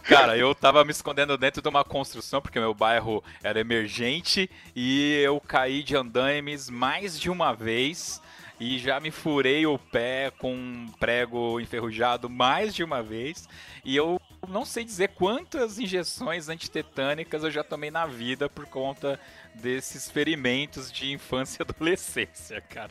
Cara, 0.05 0.37
eu 0.37 0.55
tava 0.55 0.85
me 0.85 0.93
escondendo 0.93 1.37
dentro 1.37 1.61
de 1.61 1.69
uma 1.69 1.83
construção, 1.83 2.41
porque 2.41 2.61
meu 2.61 2.73
bairro 2.73 3.23
era 3.43 3.59
emergente, 3.59 4.49
e 4.77 5.21
eu 5.25 5.41
caí 5.41 5.83
de 5.83 5.97
andaimes 5.97 6.71
mais 6.71 7.19
de 7.19 7.29
uma 7.29 7.53
vez. 7.53 8.23
E 8.61 8.79
já 8.79 9.01
me 9.01 9.11
furei 9.11 9.67
o 9.67 9.77
pé 9.77 10.31
com 10.39 10.55
um 10.55 10.89
prego 11.01 11.59
enferrujado 11.59 12.31
mais 12.31 12.73
de 12.73 12.85
uma 12.85 13.03
vez. 13.03 13.49
E 13.85 13.97
eu 13.97 14.21
não 14.49 14.65
sei 14.65 14.85
dizer 14.85 15.09
quantas 15.09 15.81
injeções 15.81 16.49
antitetânicas 16.49 17.43
eu 17.43 17.51
já 17.51 17.65
tomei 17.65 17.91
na 17.91 18.07
vida 18.07 18.49
por 18.49 18.67
conta 18.67 19.19
desses 19.55 20.11
ferimentos 20.11 20.91
de 20.91 21.13
infância 21.13 21.59
e 21.61 21.63
adolescência, 21.69 22.61
cara. 22.61 22.91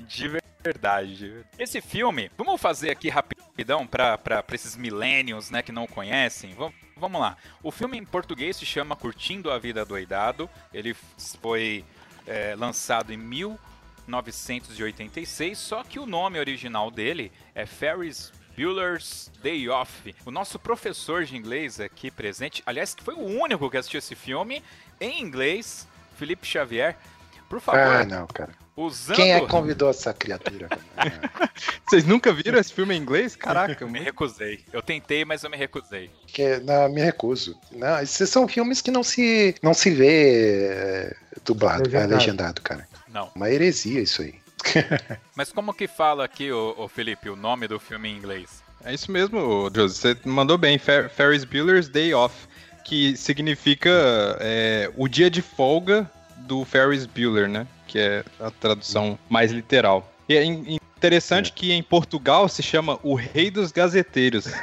De 0.00 0.28
verdade. 0.62 1.46
Esse 1.58 1.80
filme, 1.80 2.30
vamos 2.36 2.60
fazer 2.60 2.90
aqui 2.90 3.08
rapidão 3.08 3.86
para 3.86 4.44
esses 4.52 4.76
millennials, 4.76 5.50
né, 5.50 5.62
que 5.62 5.72
não 5.72 5.86
conhecem. 5.86 6.52
Vamos, 6.54 6.74
vamos 6.96 7.20
lá. 7.20 7.36
O 7.62 7.70
filme 7.70 7.96
em 7.96 8.04
português 8.04 8.56
se 8.56 8.66
chama 8.66 8.96
Curtindo 8.96 9.48
a 9.50 9.58
Vida 9.58 9.84
Doidado. 9.84 10.50
Ele 10.74 10.94
foi 11.40 11.84
é, 12.26 12.56
lançado 12.56 13.12
em 13.12 13.16
1986, 13.16 15.58
só 15.58 15.84
que 15.84 15.98
o 15.98 16.06
nome 16.06 16.38
original 16.38 16.90
dele 16.90 17.32
é 17.54 17.64
Ferris 17.64 18.32
Bueller's 18.56 19.30
Day 19.42 19.68
Off. 19.68 20.14
O 20.24 20.30
nosso 20.30 20.58
professor 20.58 21.24
de 21.24 21.36
inglês 21.36 21.78
aqui 21.78 22.10
presente, 22.10 22.62
aliás, 22.64 22.94
que 22.94 23.04
foi 23.04 23.14
o 23.14 23.20
único 23.20 23.70
que 23.70 23.76
assistiu 23.76 23.98
esse 23.98 24.14
filme 24.14 24.62
em 25.00 25.20
inglês, 25.22 25.86
Felipe 26.18 26.46
Xavier. 26.46 26.96
Por 27.48 27.60
favor, 27.60 27.80
Ah, 27.80 28.04
não, 28.04 28.26
cara. 28.26 28.50
usando. 28.76 29.16
Quem 29.16 29.32
é 29.32 29.40
que 29.40 29.46
convidou 29.46 29.88
essa 29.88 30.12
criatura? 30.12 30.68
Vocês 31.88 32.04
nunca 32.04 32.32
viram 32.32 32.58
esse 32.58 32.72
filme 32.72 32.94
em 32.94 33.00
inglês? 33.00 33.36
Caraca, 33.36 33.84
Eu 33.84 33.88
me 33.90 34.00
recusei. 34.00 34.64
Eu 34.72 34.82
tentei, 34.82 35.24
mas 35.24 35.44
eu 35.44 35.50
me 35.50 35.56
recusei. 35.56 36.10
Que, 36.26 36.58
não, 36.58 36.88
me 36.88 37.00
recuso. 37.00 37.56
Não, 37.70 38.00
esses 38.00 38.28
são 38.28 38.48
filmes 38.48 38.80
que 38.80 38.90
não 38.90 39.02
se, 39.04 39.54
não 39.62 39.72
se 39.74 39.90
vê 39.90 40.66
é, 40.70 41.16
dublado, 41.44 41.84
Legendado. 41.84 42.14
legendado. 42.14 42.14
legendado, 42.14 42.62
cara. 42.62 42.88
Não. 43.08 43.30
Uma 43.34 43.48
heresia 43.50 44.00
isso 44.00 44.22
aí. 44.22 44.34
Mas 45.36 45.52
como 45.52 45.72
que 45.72 45.86
fala 45.86 46.24
aqui, 46.24 46.50
ô, 46.50 46.88
Felipe, 46.88 47.30
o 47.30 47.36
nome 47.36 47.68
do 47.68 47.78
filme 47.78 48.08
em 48.08 48.16
inglês? 48.16 48.62
É 48.84 48.92
isso 48.92 49.10
mesmo, 49.12 49.70
Josi. 49.74 49.94
Você 49.96 50.16
mandou 50.24 50.58
bem. 50.58 50.78
Fer 50.78 51.08
Ferris 51.08 51.44
Bueller's 51.44 51.88
Day 51.88 52.12
Off, 52.14 52.34
que 52.86 53.16
significa 53.16 53.90
é, 54.40 54.88
o 54.96 55.08
dia 55.08 55.28
de 55.28 55.42
folga 55.42 56.08
do 56.38 56.64
Ferris 56.64 57.04
Bueller, 57.04 57.48
né? 57.48 57.66
Que 57.88 57.98
é 57.98 58.24
a 58.38 58.48
tradução 58.50 59.18
mais 59.28 59.50
literal. 59.50 60.08
E 60.28 60.36
é 60.36 60.44
in- 60.44 60.78
interessante 60.96 61.52
que 61.52 61.72
em 61.72 61.82
Portugal 61.82 62.48
se 62.48 62.62
chama 62.62 62.96
o 63.02 63.16
Rei 63.16 63.50
dos 63.50 63.72
Gazeteiros. 63.72 64.46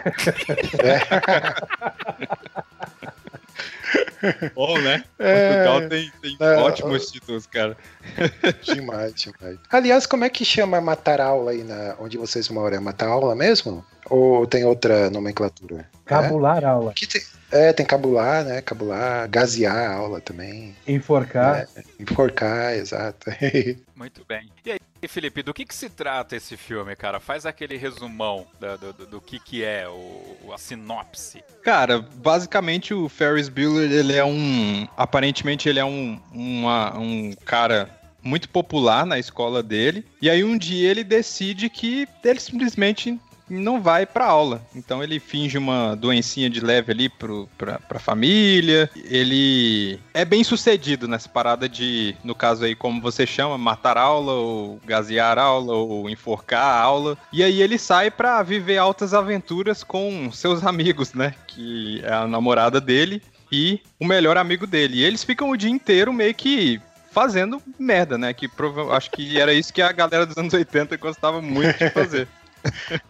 Bom, 4.56 4.80
né? 4.80 5.03
Portugal 5.18 5.89
tem, 5.89 6.12
tem 6.22 6.38
É, 6.39 6.56
ótimos 6.58 7.12
títulos, 7.12 7.46
cara. 7.46 7.75
Demais, 8.63 9.13
demais. 9.15 9.60
Aliás, 9.70 10.06
como 10.06 10.24
é 10.24 10.30
que 10.30 10.46
chama 10.46 10.80
matar 10.80 11.20
aula 11.20 11.51
aí 11.51 11.63
na, 11.63 11.96
onde 12.00 12.18
vocês 12.18 12.48
moram? 12.50 12.77
É 12.77 12.80
matar 12.80 13.10
aula 13.10 13.36
mesmo? 13.36 13.86
Ou 14.10 14.48
tem 14.48 14.63
outra 14.63 15.10
nomenclatura? 15.10 15.89
Cabular 16.06 16.63
aula. 16.63 16.94
Que 16.94 17.06
tem- 17.06 17.22
é, 17.53 17.72
tem 17.74 17.86
cabular, 17.86 18.43
né? 18.43 18.62
Cabular, 18.62 19.27
gasear 19.29 19.75
a 19.91 19.93
aula 19.95 20.19
também. 20.19 20.75
Enforcar. 20.88 21.67
Enforcar, 22.00 22.74
exato. 22.74 23.29
Muito 23.95 24.25
bem. 24.27 24.50
E 24.65 24.72
aí, 24.72 24.79
Felipe, 25.07 25.43
do 25.43 25.53
que, 25.53 25.65
que 25.65 25.75
se 25.75 25.89
trata 25.89 26.36
esse 26.36 26.57
filme, 26.57 26.95
cara? 26.95 27.19
Faz 27.19 27.45
aquele 27.45 27.77
resumão 27.77 28.45
da- 28.60 28.75
do, 28.75 28.93
do, 28.93 29.05
do 29.05 29.22
que, 29.22 29.39
que 29.39 29.63
é 29.63 29.88
o, 29.88 30.51
a 30.53 30.57
sinopse. 30.57 31.43
Cara, 31.63 32.00
basicamente 32.00 32.93
o 32.93 33.07
Ferris 33.07 33.50
Bueller, 33.50 33.91
ele 33.91 34.13
é 34.13 34.25
um. 34.25 34.88
Aparentemente 34.98 35.69
ele 35.69 35.79
é 35.79 35.86
um, 35.86 36.19
uma- 36.31 36.98
um 36.98 37.33
cara 37.45 37.89
muito 38.22 38.48
popular 38.50 39.05
na 39.05 39.19
escola 39.19 39.62
dele. 39.62 40.05
E 40.22 40.29
aí 40.29 40.43
um 40.43 40.57
dia 40.57 40.89
ele 40.89 41.03
decide 41.03 41.69
que 41.69 42.07
ele 42.24 42.39
simplesmente 42.39 43.19
não 43.60 43.81
vai 43.81 44.05
pra 44.05 44.25
aula. 44.25 44.62
Então 44.75 45.03
ele 45.03 45.19
finge 45.19 45.57
uma 45.57 45.95
doencinha 45.95 46.50
de 46.50 46.60
leve 46.60 46.91
ali 46.91 47.10
pro, 47.10 47.50
pra, 47.57 47.79
pra 47.79 48.00
família. 48.00 48.89
Ele 48.95 50.00
é 50.13 50.25
bem 50.25 50.43
sucedido 50.43 51.07
nessa 51.07 51.29
parada 51.29 51.67
de, 51.67 52.15
no 52.24 52.36
caso 52.36 52.65
aí, 52.65 52.75
como 52.75 53.01
você 53.01 53.25
chama, 53.25 53.57
matar 53.57 53.98
aula, 53.98 54.33
ou 54.33 54.79
gasear 54.86 55.38
aula, 55.38 55.74
ou 55.74 56.10
enforcar 56.10 56.63
a 56.63 56.79
aula. 56.79 57.17
E 57.31 57.43
aí 57.43 57.62
ele 57.62 57.77
sai 57.77 58.12
pra 58.12 58.41
viver 58.43 58.77
altas 58.77 59.13
aventuras 59.13 59.83
com 59.83 60.31
seus 60.31 60.63
amigos, 60.65 61.13
né? 61.13 61.33
Que 61.48 62.01
é 62.03 62.13
a 62.13 62.27
namorada 62.27 62.79
dele 62.81 63.22
e 63.51 63.79
o 64.00 64.05
melhor 64.05 64.38
amigo 64.38 64.65
dele. 64.65 64.98
E 64.98 65.03
eles 65.03 65.24
ficam 65.24 65.50
o 65.50 65.57
dia 65.57 65.69
inteiro 65.69 66.12
meio 66.12 66.33
que 66.33 66.81
fazendo 67.12 67.62
merda, 67.77 68.17
né? 68.17 68.33
Que 68.33 68.48
prova... 68.48 68.95
acho 68.98 69.12
que 69.12 69.39
era 69.39 69.53
isso 69.53 69.72
que 69.72 69.81
a 69.81 69.91
galera 69.91 70.25
dos 70.25 70.38
anos 70.38 70.53
80 70.53 70.98
gostava 70.98 71.41
muito 71.41 71.77
de 71.77 71.89
fazer. 71.91 72.27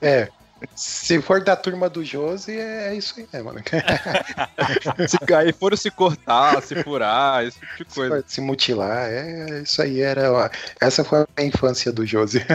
É. 0.02 0.30
Se 0.76 1.22
for 1.22 1.44
da 1.44 1.56
turma 1.56 1.90
do 1.90 2.06
Josi, 2.06 2.58
é 2.58 2.96
isso 2.96 3.16
aí, 3.18 3.28
né, 3.34 3.42
mano? 3.42 3.60
se 5.08 5.18
cair, 5.20 5.54
foram 5.54 5.76
se 5.76 5.92
cortar, 5.92 6.62
se 6.62 6.82
furar, 6.84 7.46
esse 7.46 7.60
tipo 7.60 7.78
de 7.78 7.86
coisa. 7.86 8.24
Se, 8.26 8.36
se 8.36 8.42
mutilar, 8.42 9.10
é, 9.10 9.62
isso 9.62 9.82
aí 9.82 10.02
era. 10.02 10.50
Essa 10.80 11.04
foi 11.04 11.26
a 11.36 11.44
infância 11.44 11.92
do 11.92 12.06
Josi. 12.06 12.46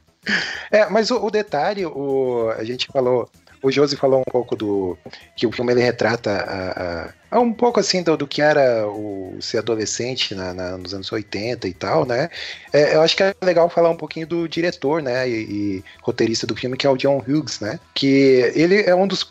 é, 0.70 0.86
mas 0.90 1.10
o, 1.10 1.24
o 1.24 1.30
detalhe, 1.30 1.86
o, 1.86 2.52
a 2.58 2.62
gente 2.62 2.88
falou 2.88 3.30
o 3.66 3.72
Josi 3.72 3.96
falou 3.96 4.20
um 4.20 4.30
pouco 4.30 4.54
do. 4.54 4.96
que 5.34 5.46
o 5.46 5.50
filme 5.50 5.72
ele 5.72 5.82
retrata 5.82 6.30
a, 6.30 7.36
a, 7.36 7.40
um 7.40 7.52
pouco 7.52 7.80
assim 7.80 8.00
do, 8.00 8.16
do, 8.16 8.26
que 8.26 8.40
era 8.40 8.86
o 8.86 9.36
ser 9.40 9.58
adolescente 9.58 10.36
na, 10.36 10.54
na, 10.54 10.78
nos 10.78 10.94
anos 10.94 11.10
80 11.10 11.66
e 11.66 11.74
tal, 11.74 12.06
né? 12.06 12.30
É, 12.72 12.94
eu 12.94 13.02
acho 13.02 13.16
que 13.16 13.24
é 13.24 13.34
legal 13.42 13.68
falar 13.68 13.90
um 13.90 13.96
pouquinho 13.96 14.26
do 14.26 14.48
diretor, 14.48 15.02
né? 15.02 15.28
E, 15.28 15.32
e, 15.32 15.84
roteirista 16.00 16.46
do 16.46 16.54
filme, 16.54 16.76
que 16.76 16.86
é 16.86 16.90
o 16.90 16.96
John 16.96 17.18
Hughes, 17.26 17.58
né? 17.58 17.80
Que 17.92 18.52
ele 18.54 18.82
é 18.82 18.94
um 18.94 19.08
dos 19.08 19.24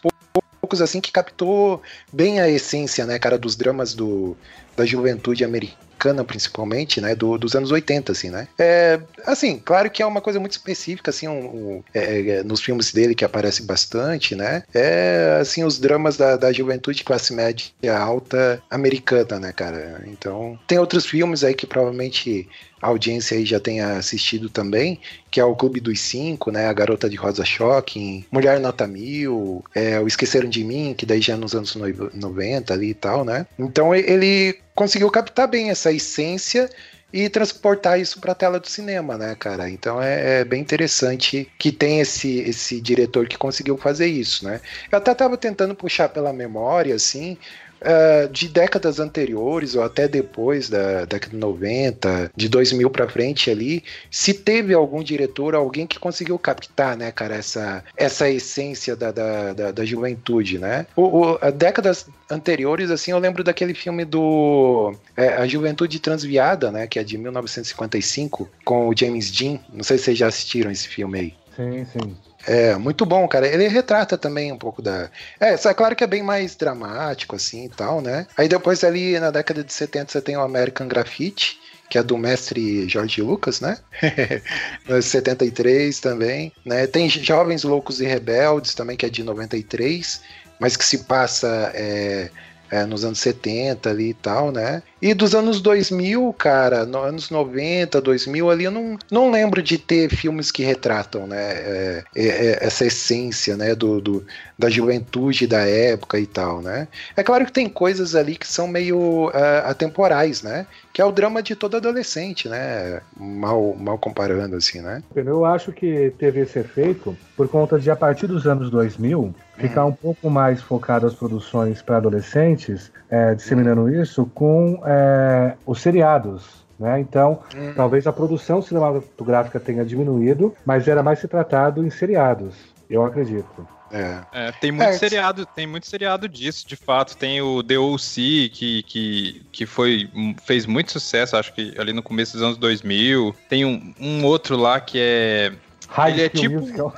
assim 0.81 1.01
que 1.01 1.11
captou 1.11 1.81
bem 2.11 2.39
a 2.39 2.49
essência, 2.49 3.05
né, 3.05 3.19
cara, 3.19 3.37
dos 3.37 3.55
dramas 3.55 3.93
do, 3.93 4.35
da 4.75 4.85
juventude 4.85 5.43
americana 5.43 5.85
americana, 5.95 6.23
principalmente, 6.23 7.01
né, 7.01 7.15
do, 7.15 7.37
dos 7.37 7.55
anos 7.55 7.71
80, 7.71 8.11
assim, 8.11 8.29
né. 8.29 8.47
É, 8.59 8.99
assim, 9.25 9.59
claro 9.63 9.89
que 9.89 10.03
é 10.03 10.05
uma 10.05 10.21
coisa 10.21 10.39
muito 10.39 10.51
específica, 10.51 11.09
assim, 11.09 11.27
um, 11.27 11.45
um, 11.45 11.83
é, 11.93 12.29
é, 12.29 12.43
nos 12.43 12.61
filmes 12.61 12.91
dele 12.91 13.15
que 13.15 13.25
aparece 13.25 13.63
bastante, 13.63 14.35
né, 14.35 14.63
é, 14.73 15.37
assim, 15.41 15.63
os 15.63 15.79
dramas 15.79 16.17
da, 16.17 16.35
da 16.35 16.51
juventude 16.51 17.03
classe 17.03 17.33
média 17.33 17.71
alta 17.97 18.61
americana, 18.69 19.39
né, 19.39 19.51
cara. 19.51 20.03
Então, 20.07 20.59
tem 20.67 20.77
outros 20.77 21.05
filmes 21.05 21.43
aí 21.43 21.53
que 21.53 21.65
provavelmente 21.65 22.47
a 22.85 22.89
audiência 22.89 23.35
aí 23.35 23.45
já 23.45 23.59
tenha 23.59 23.97
assistido 23.97 24.47
também, 24.47 24.99
que 25.31 25.39
é 25.39 25.43
o 25.43 25.55
Clube 25.55 25.79
dos 25.79 25.99
Cinco, 25.99 26.51
né? 26.51 26.67
A 26.67 26.73
Garota 26.73 27.09
de 27.09 27.15
Rosa 27.15 27.43
Shocking, 27.43 28.23
Mulher 28.31 28.59
Nota 28.59 28.85
Mil, 28.85 29.65
é, 29.73 29.99
o 29.99 30.05
Esqueceram 30.05 30.47
de 30.47 30.63
Mim, 30.63 30.93
que 30.95 31.03
daí 31.03 31.19
já 31.19 31.33
é 31.33 31.35
nos 31.35 31.55
anos 31.55 31.75
90 31.75 32.71
ali 32.71 32.89
e 32.91 32.93
tal, 32.93 33.25
né? 33.25 33.47
Então 33.57 33.93
ele 33.95 34.59
conseguiu 34.75 35.09
captar 35.09 35.47
bem 35.47 35.71
essa 35.71 35.91
essência 35.91 36.69
e 37.11 37.27
transportar 37.27 37.99
isso 37.99 38.19
para 38.19 38.33
a 38.33 38.35
tela 38.35 38.59
do 38.59 38.67
cinema, 38.67 39.17
né, 39.17 39.35
cara? 39.39 39.67
Então 39.67 39.99
é, 39.99 40.41
é, 40.41 40.45
bem 40.45 40.61
interessante 40.61 41.49
que 41.57 41.71
tem 41.71 42.01
esse, 42.01 42.39
esse 42.41 42.79
diretor 42.79 43.27
que 43.27 43.37
conseguiu 43.37 43.77
fazer 43.77 44.07
isso, 44.07 44.45
né? 44.45 44.61
Eu 44.91 44.97
até 44.99 45.11
estava 45.11 45.37
tentando 45.37 45.73
puxar 45.73 46.09
pela 46.09 46.31
memória, 46.31 46.93
assim, 46.93 47.35
uh, 47.81 48.29
de 48.29 48.47
décadas 48.47 48.99
anteriores 48.99 49.75
ou 49.75 49.83
até 49.83 50.07
depois 50.07 50.69
da 50.69 51.05
década 51.05 51.31
de 51.31 51.37
90, 51.37 52.31
de 52.35 52.49
2000 52.49 52.89
para 52.89 53.07
frente 53.07 53.49
ali, 53.49 53.83
se 54.09 54.33
teve 54.33 54.73
algum 54.73 55.03
diretor, 55.03 55.55
alguém 55.55 55.87
que 55.87 55.99
conseguiu 55.99 56.37
captar, 56.37 56.95
né, 56.97 57.11
cara, 57.11 57.35
essa, 57.35 57.83
essa 57.97 58.29
essência 58.29 58.95
da, 58.95 59.11
da, 59.11 59.53
da, 59.53 59.71
da 59.71 59.85
juventude, 59.85 60.59
né? 60.59 60.85
O, 60.95 61.21
o, 61.21 61.51
décadas 61.51 62.07
anteriores, 62.29 62.91
assim, 62.91 63.11
eu 63.11 63.19
lembro 63.19 63.43
daquele 63.43 63.73
filme 63.73 64.03
do 64.03 64.95
é, 65.15 65.35
A 65.35 65.47
Juventude 65.47 65.99
Transviada, 65.99 66.71
né, 66.71 66.87
que 66.87 66.99
é 66.99 67.03
de 67.03 67.17
1955, 67.17 68.49
com 68.63 68.87
o 68.87 68.97
James 68.97 69.31
Dean. 69.31 69.59
Não 69.71 69.83
sei 69.83 69.97
se 69.97 70.05
vocês 70.05 70.17
já 70.17 70.27
assistiram 70.27 70.71
esse 70.71 70.87
filme 70.87 71.19
aí. 71.19 71.33
Sim, 71.55 71.85
sim. 71.85 72.15
É, 72.45 72.75
muito 72.75 73.05
bom, 73.05 73.27
cara. 73.27 73.47
Ele 73.47 73.67
retrata 73.67 74.17
também 74.17 74.51
um 74.51 74.57
pouco 74.57 74.81
da. 74.81 75.09
É, 75.39 75.53
é 75.53 75.73
claro 75.73 75.95
que 75.95 76.03
é 76.03 76.07
bem 76.07 76.21
mais 76.21 76.55
dramático, 76.55 77.35
assim 77.35 77.65
e 77.65 77.69
tal, 77.69 78.01
né? 78.01 78.27
Aí 78.37 78.47
depois, 78.47 78.83
ali 78.83 79.19
na 79.19 79.31
década 79.31 79.63
de 79.63 79.73
70, 79.73 80.11
você 80.11 80.21
tem 80.21 80.37
o 80.37 80.41
American 80.41 80.87
Graffiti, 80.87 81.59
que 81.89 81.97
é 81.97 82.03
do 82.03 82.17
mestre 82.17 82.87
Jorge 82.87 83.21
Lucas, 83.21 83.59
né? 83.61 83.77
73 85.01 85.99
também, 85.99 86.51
né? 86.63 86.87
Tem 86.87 87.09
Jovens 87.09 87.63
Loucos 87.63 87.99
e 87.99 88.05
Rebeldes 88.05 88.75
também, 88.75 88.95
que 88.95 89.05
é 89.05 89.09
de 89.09 89.23
93, 89.23 90.21
mas 90.59 90.77
que 90.77 90.85
se 90.85 90.99
passa. 90.99 91.71
É, 91.73 92.29
é, 92.71 92.85
nos 92.85 93.05
anos 93.05 93.19
70 93.19 93.89
ali 93.89 94.09
e 94.09 94.13
tal, 94.13 94.51
né? 94.51 94.81
E 95.01 95.13
dos 95.13 95.35
anos 95.35 95.61
2000, 95.61 96.33
cara, 96.33 96.85
nos 96.85 97.05
anos 97.05 97.29
90, 97.29 98.01
2000 98.01 98.49
ali, 98.49 98.63
eu 98.63 98.71
não, 98.71 98.97
não 99.11 99.29
lembro 99.29 99.61
de 99.61 99.77
ter 99.77 100.09
filmes 100.09 100.51
que 100.51 100.63
retratam, 100.63 101.27
né, 101.27 101.37
é, 101.37 102.03
é, 102.15 102.25
é, 102.25 102.57
essa 102.65 102.85
essência, 102.85 103.55
né, 103.55 103.75
do, 103.75 104.01
do, 104.01 104.25
da 104.57 104.69
juventude 104.69 105.45
da 105.45 105.59
época 105.59 106.17
e 106.17 106.25
tal, 106.25 106.61
né. 106.61 106.87
É 107.15 107.21
claro 107.21 107.45
que 107.45 107.51
tem 107.51 107.69
coisas 107.69 108.15
ali 108.15 108.35
que 108.35 108.47
são 108.47 108.67
meio 108.67 109.27
uh, 109.27 109.65
atemporais, 109.65 110.41
né, 110.41 110.65
que 110.95 111.01
é 111.01 111.05
o 111.05 111.11
drama 111.11 111.43
de 111.43 111.57
todo 111.57 111.75
adolescente, 111.75 112.47
né, 112.47 113.01
mal, 113.17 113.75
mal 113.77 113.97
comparando 113.97 114.55
assim, 114.55 114.79
né. 114.79 115.03
Eu 115.13 115.43
acho 115.43 115.73
que 115.73 116.13
teve 116.17 116.39
esse 116.39 116.57
efeito 116.57 117.17
por 117.35 117.49
conta 117.49 117.77
de, 117.77 117.91
a 117.91 117.97
partir 117.97 118.27
dos 118.27 118.47
anos 118.47 118.69
2000, 118.69 119.35
ficar 119.57 119.83
hum. 119.83 119.89
um 119.89 119.91
pouco 119.91 120.29
mais 120.29 120.61
focado 120.61 121.05
as 121.05 121.13
produções 121.13 121.81
para 121.81 121.97
adolescentes, 121.97 122.93
é, 123.09 123.35
disseminando 123.35 123.81
hum. 123.81 124.01
isso 124.01 124.25
com 124.33 124.81
é, 124.85 125.55
os 125.65 125.81
seriados. 125.81 126.65
Né? 126.79 127.01
Então, 127.01 127.39
hum. 127.53 127.73
talvez 127.75 128.07
a 128.07 128.13
produção 128.13 128.61
cinematográfica 128.61 129.59
tenha 129.59 129.83
diminuído, 129.83 130.55
mas 130.65 130.87
era 130.87 131.03
mais 131.03 131.19
se 131.19 131.27
tratado 131.27 131.85
em 131.85 131.89
seriados, 131.89 132.55
eu 132.89 133.03
acredito. 133.05 133.67
É. 133.91 134.21
é. 134.33 134.51
tem 134.51 134.71
muito 134.71 134.89
é, 134.89 134.93
seriado, 134.93 135.45
tem 135.45 135.67
muito 135.67 135.85
seriado 135.87 136.27
disso, 136.27 136.67
de 136.67 136.75
fato. 136.75 137.15
Tem 137.15 137.41
o 137.41 137.63
The 137.63 137.77
O.C., 137.77 138.49
que, 138.51 138.83
que, 138.83 139.45
que 139.51 139.65
foi, 139.65 140.09
fez 140.43 140.65
muito 140.65 140.91
sucesso, 140.91 141.37
acho 141.37 141.53
que 141.53 141.73
ali 141.77 141.93
no 141.93 142.03
começo 142.03 142.33
dos 142.33 142.41
anos 142.41 142.57
2000. 142.57 143.35
Tem 143.47 143.63
um, 143.63 143.93
um 143.99 144.25
outro 144.25 144.57
lá 144.57 144.79
que 144.79 144.97
é. 144.99 145.53
High 145.87 146.11
ele 146.11 146.23
é 146.23 146.29
tipo. 146.29 146.93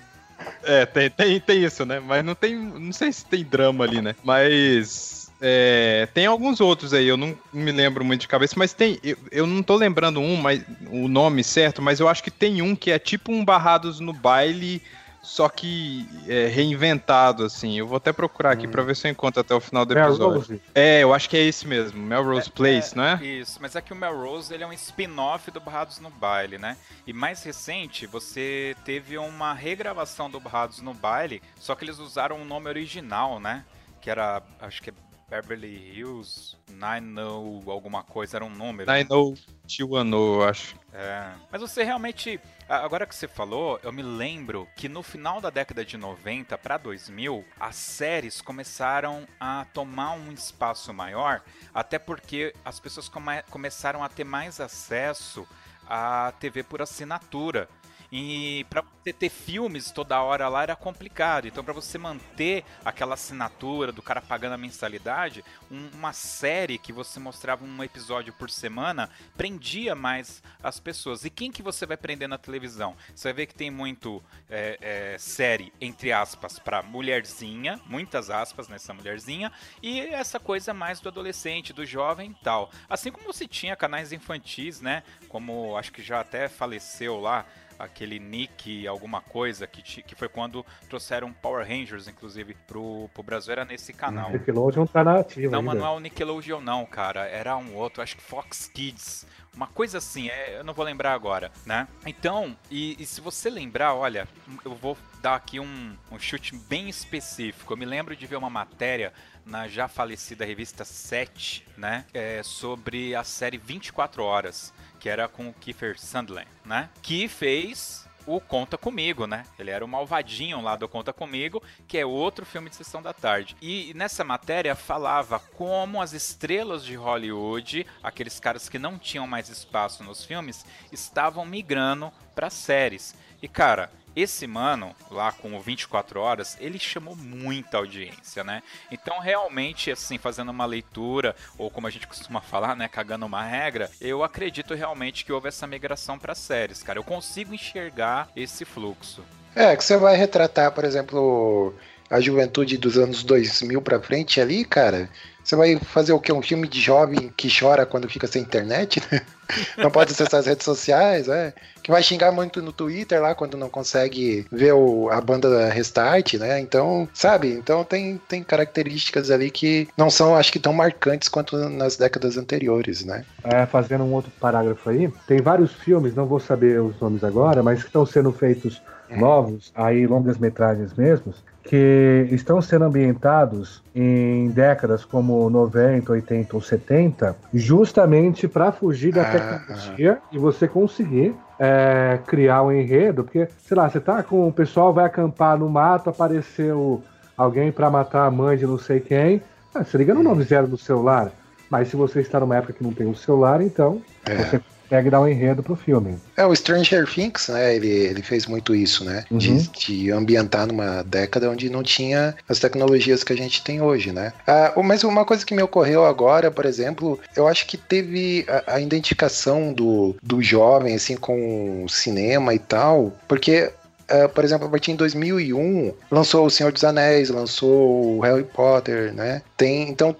É, 0.63 0.86
tem, 0.86 1.10
tem, 1.10 1.39
tem 1.39 1.63
isso, 1.63 1.86
né? 1.86 2.00
Mas 2.00 2.24
não 2.24 2.36
tem. 2.36 2.56
Não 2.56 2.91
sei 2.91 3.12
se 3.12 3.26
tem 3.26 3.43
drama 3.43 3.84
ali, 3.84 4.02
né? 4.02 4.15
Mas. 4.24 5.21
É, 5.42 6.08
tem 6.14 6.28
alguns 6.28 6.62
outros 6.62 6.94
aí, 6.94 7.08
eu 7.08 7.18
não 7.18 7.36
me 7.52 7.72
lembro 7.72 8.06
muito 8.06 8.22
de 8.22 8.28
cabeça, 8.28 8.54
mas 8.58 8.74
tem. 8.74 9.00
Eu, 9.04 9.18
eu 9.32 9.48
não 9.48 9.64
tô 9.64 9.76
lembrando 9.76 10.20
um, 10.20 10.38
mas 10.38 10.64
o 10.92 11.08
nome 11.08 11.44
certo, 11.44 11.82
mas 11.82 12.00
eu 12.00 12.08
acho 12.08 12.24
que 12.24 12.30
tem 12.30 12.62
um 12.62 12.76
que 12.76 12.92
é 12.92 13.00
tipo 13.00 13.32
um 13.32 13.44
Barrados 13.44 14.00
no 14.00 14.14
Baile 14.14 14.82
só 15.22 15.48
que 15.48 16.10
é, 16.28 16.48
reinventado, 16.48 17.46
assim. 17.46 17.78
Eu 17.78 17.88
vou 17.88 17.98
até 17.98 18.12
procurar 18.12 18.52
aqui 18.52 18.66
hum. 18.66 18.72
pra 18.72 18.82
ver 18.82 18.96
se 18.96 19.08
eu 19.08 19.12
encontro 19.12 19.40
até 19.40 19.54
o 19.54 19.60
final 19.60 19.86
do 19.86 19.98
episódio. 19.98 20.60
É, 20.74 21.04
eu 21.04 21.14
acho 21.14 21.30
que 21.30 21.38
é 21.38 21.42
esse 21.42 21.68
mesmo, 21.68 22.02
Melrose 22.02 22.50
é, 22.50 22.52
Place, 22.52 22.94
é, 22.94 22.98
não 22.98 23.04
é? 23.04 23.24
Isso, 23.24 23.60
mas 23.62 23.76
é 23.76 23.82
que 23.82 23.94
o 23.94 23.96
Melrose 23.96 24.52
ele 24.52 24.64
é 24.64 24.68
um 24.68 24.74
spin-off 24.74 25.52
do 25.52 25.60
Barrados 25.60 26.00
no 26.00 26.10
Baile, 26.10 26.58
né? 26.58 26.76
E 27.06 27.14
mais 27.14 27.44
recente, 27.44 28.08
você 28.08 28.76
teve 28.84 29.18
uma 29.18 29.54
regravação 29.54 30.30
do 30.30 30.40
Barrados 30.40 30.82
no 30.82 30.94
Baile, 30.94 31.42
só 31.60 31.76
que 31.76 31.86
eles 31.86 32.00
usaram 32.00 32.42
o 32.42 32.46
nome 32.46 32.68
original, 32.68 33.40
né? 33.40 33.64
Que 34.02 34.10
era, 34.10 34.42
acho 34.60 34.82
que 34.82 34.90
é 34.90 34.94
Beverly 35.32 35.98
Hills 35.98 36.58
90 36.70 37.72
alguma 37.72 38.04
coisa, 38.04 38.36
era 38.36 38.44
um 38.44 38.50
número. 38.50 38.86
90210, 38.86 40.13
eu 40.13 40.44
acho. 40.44 40.76
É. 40.94 41.32
Mas 41.50 41.62
você 41.62 41.84
realmente 41.84 42.38
Agora 42.72 43.06
que 43.06 43.13
você 43.13 43.28
falou, 43.28 43.82
eu 43.84 43.91
me 43.91 44.02
lembro 44.02 44.65
que 44.78 44.88
no 44.88 45.04
final 45.04 45.41
da 45.41 45.50
década 45.50 45.84
de 45.84 45.98
90 45.98 46.58
para 46.58 46.78
2000, 46.78 47.44
as 47.60 47.76
séries 47.76 48.39
começaram 48.39 49.28
a 49.38 49.65
tomar 49.74 50.13
um 50.13 50.32
espaço 50.32 50.94
maior, 50.94 51.41
até 51.74 52.00
porque 52.00 52.56
as 52.63 52.80
pessoas 52.80 53.10
come 53.10 53.41
começaram 53.50 54.02
a 54.02 54.08
ter 54.08 54.24
mais 54.24 54.62
acesso 54.62 55.46
à 55.86 56.32
TV 56.39 56.63
por 56.63 56.82
assinatura. 56.82 57.67
E 58.12 58.65
para 58.69 58.82
você 58.82 59.13
ter 59.13 59.30
filmes 59.30 59.89
toda 59.89 60.21
hora 60.21 60.50
lá 60.50 60.63
era 60.63 60.76
complicado. 60.76 61.47
Então, 61.47 61.63
para 61.63 61.74
você 61.74 61.97
manter 61.97 62.65
aquela 62.84 63.13
assinatura 63.13 63.91
do 63.91 64.02
cara 64.02 64.21
pagando 64.21 64.54
a 64.54 64.58
mensalidade, 64.58 65.45
um, 65.71 65.88
uma 65.93 66.12
série 66.12 66.78
que 66.78 66.91
você 66.91 67.19
mostrava 67.21 67.63
um 67.63 67.84
episódio 67.84 68.34
por 68.34 68.50
semana 68.50 69.10
prendia 69.38 69.95
mais 69.95 70.43
as 70.62 70.78
pessoas. 70.78 71.24
E 71.24 71.30
quem 71.30 71.52
que 71.52 71.63
você 71.63 71.86
vai 71.86 71.95
prender 71.95 72.28
na 72.28 72.38
televisão? 72.38 72.97
Você 73.15 73.30
vai 73.30 73.34
ver 73.34 73.45
que 73.45 73.56
tem 73.56 73.71
muito 73.71 74.21
é, 74.50 74.78
é, 74.82 75.17
série, 75.17 75.71
entre 75.80 76.12
aspas, 76.12 76.60
para 76.60 76.84
mulherzinha, 76.84 77.80
muitas 77.86 78.30
aspas 78.30 78.67
nessa 78.67 78.93
mulherzinha, 78.93 79.52
e 79.82 80.02
essa 80.02 80.39
coisa 80.39 80.74
mais 80.74 81.00
do 81.00 81.08
adolescente, 81.08 81.71
do 81.71 81.86
jovem 81.86 82.32
e 82.32 82.43
tal. 82.43 82.69
Assim 82.89 83.10
como 83.10 83.32
você 83.32 83.47
tinha 83.47 83.76
canais 83.76 84.12
infantis, 84.12 84.82
né? 84.82 85.04
Como 85.30 85.78
acho 85.78 85.93
que 85.93 86.04
já 86.04 86.19
até 86.19 86.50
faleceu 86.50 87.19
lá 87.19 87.45
aquele 87.84 88.20
Nick 88.20 88.88
alguma 88.88 89.22
coisa, 89.22 89.65
que, 89.67 89.82
que 90.02 90.15
foi 90.15 90.30
quando 90.30 90.65
trouxeram 90.88 91.34
Power 91.34 91.67
Rangers, 91.67 92.08
inclusive, 92.08 92.56
pro, 92.67 93.10
pro 93.13 93.24
Brasil, 93.24 93.52
era 93.52 93.65
nesse 93.65 93.94
canal. 93.94 94.32
Nickelodeon 94.32 94.86
tá 94.86 95.04
na 95.04 95.20
ativa 95.20 95.52
Não, 95.52 95.60
ainda. 95.60 95.72
mas 95.72 95.80
não 95.80 95.88
é 95.88 95.89
o 95.89 96.00
Nickelodeon 96.00 96.62
não, 96.62 96.86
cara, 96.86 97.26
era 97.28 97.56
um 97.58 97.76
outro, 97.76 98.02
acho 98.02 98.15
que 98.15 98.24
Fox 98.24 98.67
Kids, 98.67 99.26
uma 99.56 99.67
coisa 99.67 99.98
assim, 99.98 100.30
é, 100.30 100.60
eu 100.60 100.63
não 100.63 100.74
vou 100.74 100.86
lembrar 100.86 101.13
agora, 101.13 101.52
né? 101.65 101.88
Então, 102.06 102.56
e, 102.70 102.96
e, 103.02 103.06
se 103.06 103.20
você 103.20 103.50
lembrar, 103.50 103.94
olha, 103.94 104.28
eu 104.63 104.74
vou 104.74 104.98
dar 105.22 105.36
aqui 105.36 105.60
um, 105.60 105.96
um 106.10 106.17
chute 106.17 106.56
bem 106.56 106.88
específico. 106.88 107.74
Eu 107.74 107.78
me 107.78 107.86
lembro 107.86 108.15
de 108.15 108.26
ver 108.26 108.38
uma 108.38 108.50
matéria 108.50 109.13
na 109.46 109.67
já 109.67 109.88
falecida 109.88 110.46
revista 110.46 110.86
7, 110.86 111.67
né? 111.78 112.06
É, 112.13 112.41
sobre 112.44 113.13
a 113.13 113.24
série 113.24 113.58
24 113.58 114.24
Horas, 114.24 114.74
que 115.02 115.10
era 115.10 115.28
com 115.28 115.50
o 115.50 115.54
Kiefer 115.54 116.00
Sutherland, 116.00 116.48
né? 116.64 116.88
Que 117.02 117.28
fez 117.28 118.08
o 118.28 118.40
Conta 118.40 118.78
Comigo, 118.78 119.26
né? 119.26 119.46
Ele 119.58 119.72
era 119.72 119.84
o 119.84 119.88
malvadinho 119.88 120.62
lá 120.62 120.76
do 120.76 120.88
Conta 120.88 121.12
Comigo, 121.12 121.62
que 121.88 121.98
é 121.98 122.06
outro 122.06 122.46
filme 122.46 122.70
de 122.70 122.76
sessão 122.76 123.02
da 123.02 123.12
tarde. 123.12 123.58
E 123.60 123.94
nessa 123.96 124.24
matéria 124.24 124.76
falava 124.76 125.40
como 125.40 126.00
as 126.00 126.14
estrelas 126.14 126.86
de 126.86 126.94
Hollywood, 126.94 127.86
aqueles 128.04 128.40
caras 128.40 128.70
que 128.70 128.78
não 128.78 129.00
tinham 129.00 129.26
mais 129.26 129.50
espaço 129.50 130.04
nos 130.04 130.24
filmes, 130.24 130.64
estavam 130.92 131.46
migrando 131.48 132.14
para 132.36 132.52
séries. 132.52 133.16
E 133.42 133.48
cara, 133.48 133.92
esse 134.15 134.47
mano, 134.47 134.95
lá 135.10 135.32
com 135.32 135.56
o 135.56 135.62
24 135.62 136.19
horas, 136.19 136.58
ele 136.60 136.78
chamou 136.78 137.15
muita 137.15 137.78
audiência, 137.78 138.43
né? 138.43 138.62
Então, 138.91 139.19
realmente, 139.19 139.91
assim, 139.91 140.17
fazendo 140.17 140.50
uma 140.50 140.65
leitura, 140.65 141.36
ou 141.58 141.69
como 141.69 141.88
a 141.88 141.89
gente 141.89 142.08
costuma 142.08 142.39
falar, 142.41 142.76
né, 142.76 142.88
cagando 142.88 143.26
uma 143.26 143.43
regra, 143.43 143.89
eu 144.00 144.24
acredito 144.24 144.74
realmente 144.74 145.26
que 145.26 145.32
houve 145.32 145.47
essa 145.47 145.67
migração 145.67 146.17
para 146.19 146.36
séries, 146.36 146.84
cara. 146.84 147.00
Eu 147.00 147.04
consigo 147.04 147.54
enxergar 147.54 148.30
esse 148.36 148.65
fluxo. 148.65 149.24
É, 149.56 149.76
que 149.76 149.84
você 149.84 149.97
vai 149.97 150.15
retratar, 150.15 150.71
por 150.71 150.86
exemplo, 150.86 151.76
a 152.10 152.19
juventude 152.19 152.78
dos 152.78 152.97
anos 152.97 153.24
2000 153.24 153.82
para 153.82 154.02
frente 154.02 154.39
ali, 154.39 154.65
cara. 154.65 155.10
Você 155.44 155.56
vai 155.56 155.78
fazer 155.78 156.14
o 156.14 156.20
que? 156.20 156.32
Um 156.32 156.42
filme 156.42 156.68
de 156.68 156.80
jovem 156.80 157.32
que 157.36 157.50
chora 157.50 157.86
quando 157.86 158.10
fica 158.10 158.28
sem 158.28 158.42
internet, 158.42 159.02
né? 159.12 159.22
Não 159.78 159.92
pode 159.92 160.12
acessar 160.12 160.40
as 160.40 160.46
redes 160.46 160.64
sociais, 160.64 161.28
é. 161.28 161.54
Que 161.84 161.92
vai 161.92 162.02
xingar 162.02 162.32
muito 162.32 162.62
no 162.62 162.72
Twitter 162.72 163.22
lá 163.22 163.36
quando 163.36 163.58
não 163.58 163.68
consegue 163.68 164.46
ver 164.52 164.72
o, 164.74 165.10
a 165.10 165.20
banda 165.20 165.68
Restart, 165.70 166.36
né? 166.36 166.60
Então, 166.60 167.10
sabe? 167.14 167.52
Então 167.52 167.84
tem, 167.84 168.22
tem 168.30 168.44
características 168.44 169.30
ali 169.30 169.52
que 169.52 169.90
não 169.98 170.10
são, 170.10 170.36
acho 170.36 170.54
que, 170.54 170.60
tão 170.60 170.72
marcantes 170.72 171.28
quanto 171.28 171.58
nas 171.70 171.98
décadas 171.98 172.38
anteriores, 172.38 173.04
né? 173.04 173.26
É, 173.44 173.66
fazendo 173.66 174.04
um 174.04 174.14
outro 174.14 174.32
parágrafo 174.40 174.90
aí, 174.90 175.12
tem 175.28 175.42
vários 175.42 175.74
filmes, 175.74 176.16
não 176.16 176.28
vou 176.28 176.40
saber 176.40 176.80
os 176.80 176.98
nomes 177.00 177.24
agora, 177.24 177.62
mas 177.62 177.82
que 177.82 177.88
estão 177.88 178.06
sendo 178.06 178.32
feitos 178.32 178.82
novos, 179.10 179.72
aí 179.76 180.08
longas 180.08 180.38
metragens 180.38 180.94
mesmos, 180.94 181.44
que 181.63 182.28
estão 182.32 182.62
sendo 182.62 182.86
ambientados 182.86 183.84
em 183.93 184.50
décadas 184.52 185.06
como 185.06 185.50
90, 185.50 186.12
80 186.12 186.56
ou 186.56 186.62
70, 186.62 187.38
justamente 187.54 188.47
para 188.47 188.71
fugir 188.71 189.13
da 189.13 189.21
Ah, 189.21 189.26
tecnologia 189.26 190.21
e 190.32 190.38
você 190.38 190.67
conseguir 190.67 191.36
é, 191.60 192.19
criar 192.26 192.63
um 192.63 192.71
enredo, 192.71 193.24
porque, 193.24 193.47
sei 193.63 193.78
lá, 193.78 193.89
você 193.89 194.00
tá 194.00 194.24
com 194.24 194.47
o 194.47 194.54
pessoal 194.54 194.93
vai 194.93 195.06
acampar 195.06 195.58
no 195.58 195.69
mato, 195.69 196.10
apareceu 196.10 197.08
alguém 197.38 197.71
para 197.71 197.89
matar 197.89 198.26
a 198.26 198.32
mãe 198.32 198.58
de 198.58 198.65
não 198.65 198.78
sei 198.78 199.00
quem, 199.00 199.43
ah, 199.74 199.84
você 199.84 199.97
liga 199.97 200.13
no 200.13 200.24
90 200.24 200.67
do 200.67 200.78
celular, 200.78 201.32
mas 201.69 201.88
se 201.89 201.95
você 201.95 202.21
está 202.21 202.39
numa 202.39 202.58
época 202.58 202.74
que 202.74 202.84
não 202.84 202.93
tem 202.93 203.08
o 203.08 203.15
celular, 203.15 203.62
então 203.62 204.06
É. 204.26 204.36
você 204.36 204.62
consegue 204.92 205.10
dar 205.10 205.22
um 205.22 205.28
enredo 205.28 205.64
pro 205.64 205.76
filme. 205.76 206.18
É, 206.36 206.46
o 206.46 206.54
Stranger 206.54 207.08
Things, 207.08 207.48
né? 207.48 207.76
Ele, 207.76 207.88
ele 207.88 208.22
fez 208.22 208.46
muito 208.46 208.76
isso, 208.76 209.06
né? 209.06 209.24
Uhum. 209.32 209.38
De, 209.38 209.70
de 209.70 210.12
ambientar 210.12 210.68
numa 210.68 211.02
década 211.04 211.50
onde 211.50 211.70
não 211.70 211.82
tinha 211.82 212.36
as 212.50 212.60
tecnologias 212.60 213.24
que 213.24 213.32
a 213.32 213.38
gente 213.38 213.64
tem 213.64 213.82
hoje, 213.82 214.12
né? 214.12 214.34
Ah, 214.46 214.74
mas 214.84 215.06
uma 215.06 215.24
coisa 215.24 215.46
que 215.46 215.56
me 215.56 215.64
ocorreu 215.64 216.06
agora, 216.06 216.52
por 216.52 216.66
exemplo, 216.66 217.18
eu 217.38 217.48
acho 217.48 217.66
que 217.68 217.78
teve 217.78 218.46
a, 218.50 218.76
a 218.76 218.82
identificação 218.82 219.72
do, 219.72 220.14
do 220.22 220.42
jovem, 220.42 220.96
assim, 220.96 221.16
com 221.16 221.86
o 221.86 221.90
cinema 221.90 222.54
e 222.54 222.60
tal, 222.60 223.14
porque. 223.30 223.72
ah, 224.10 224.28
por 224.28 224.44
exemplo, 224.44 224.68
a 224.68 224.70
partir 224.70 224.92
de 224.92 224.98
2001 224.98 225.94
lançou 226.12 226.46
O 226.46 226.50
Senhor 226.50 226.74
dos 226.74 226.84
Anéis, 226.84 227.30
lançou 227.30 228.18
o 228.18 228.20
Harry 228.20 228.44
Potter, 228.44 229.14
né? 229.14 229.42
Tem, 229.56 229.90
então 229.90 230.14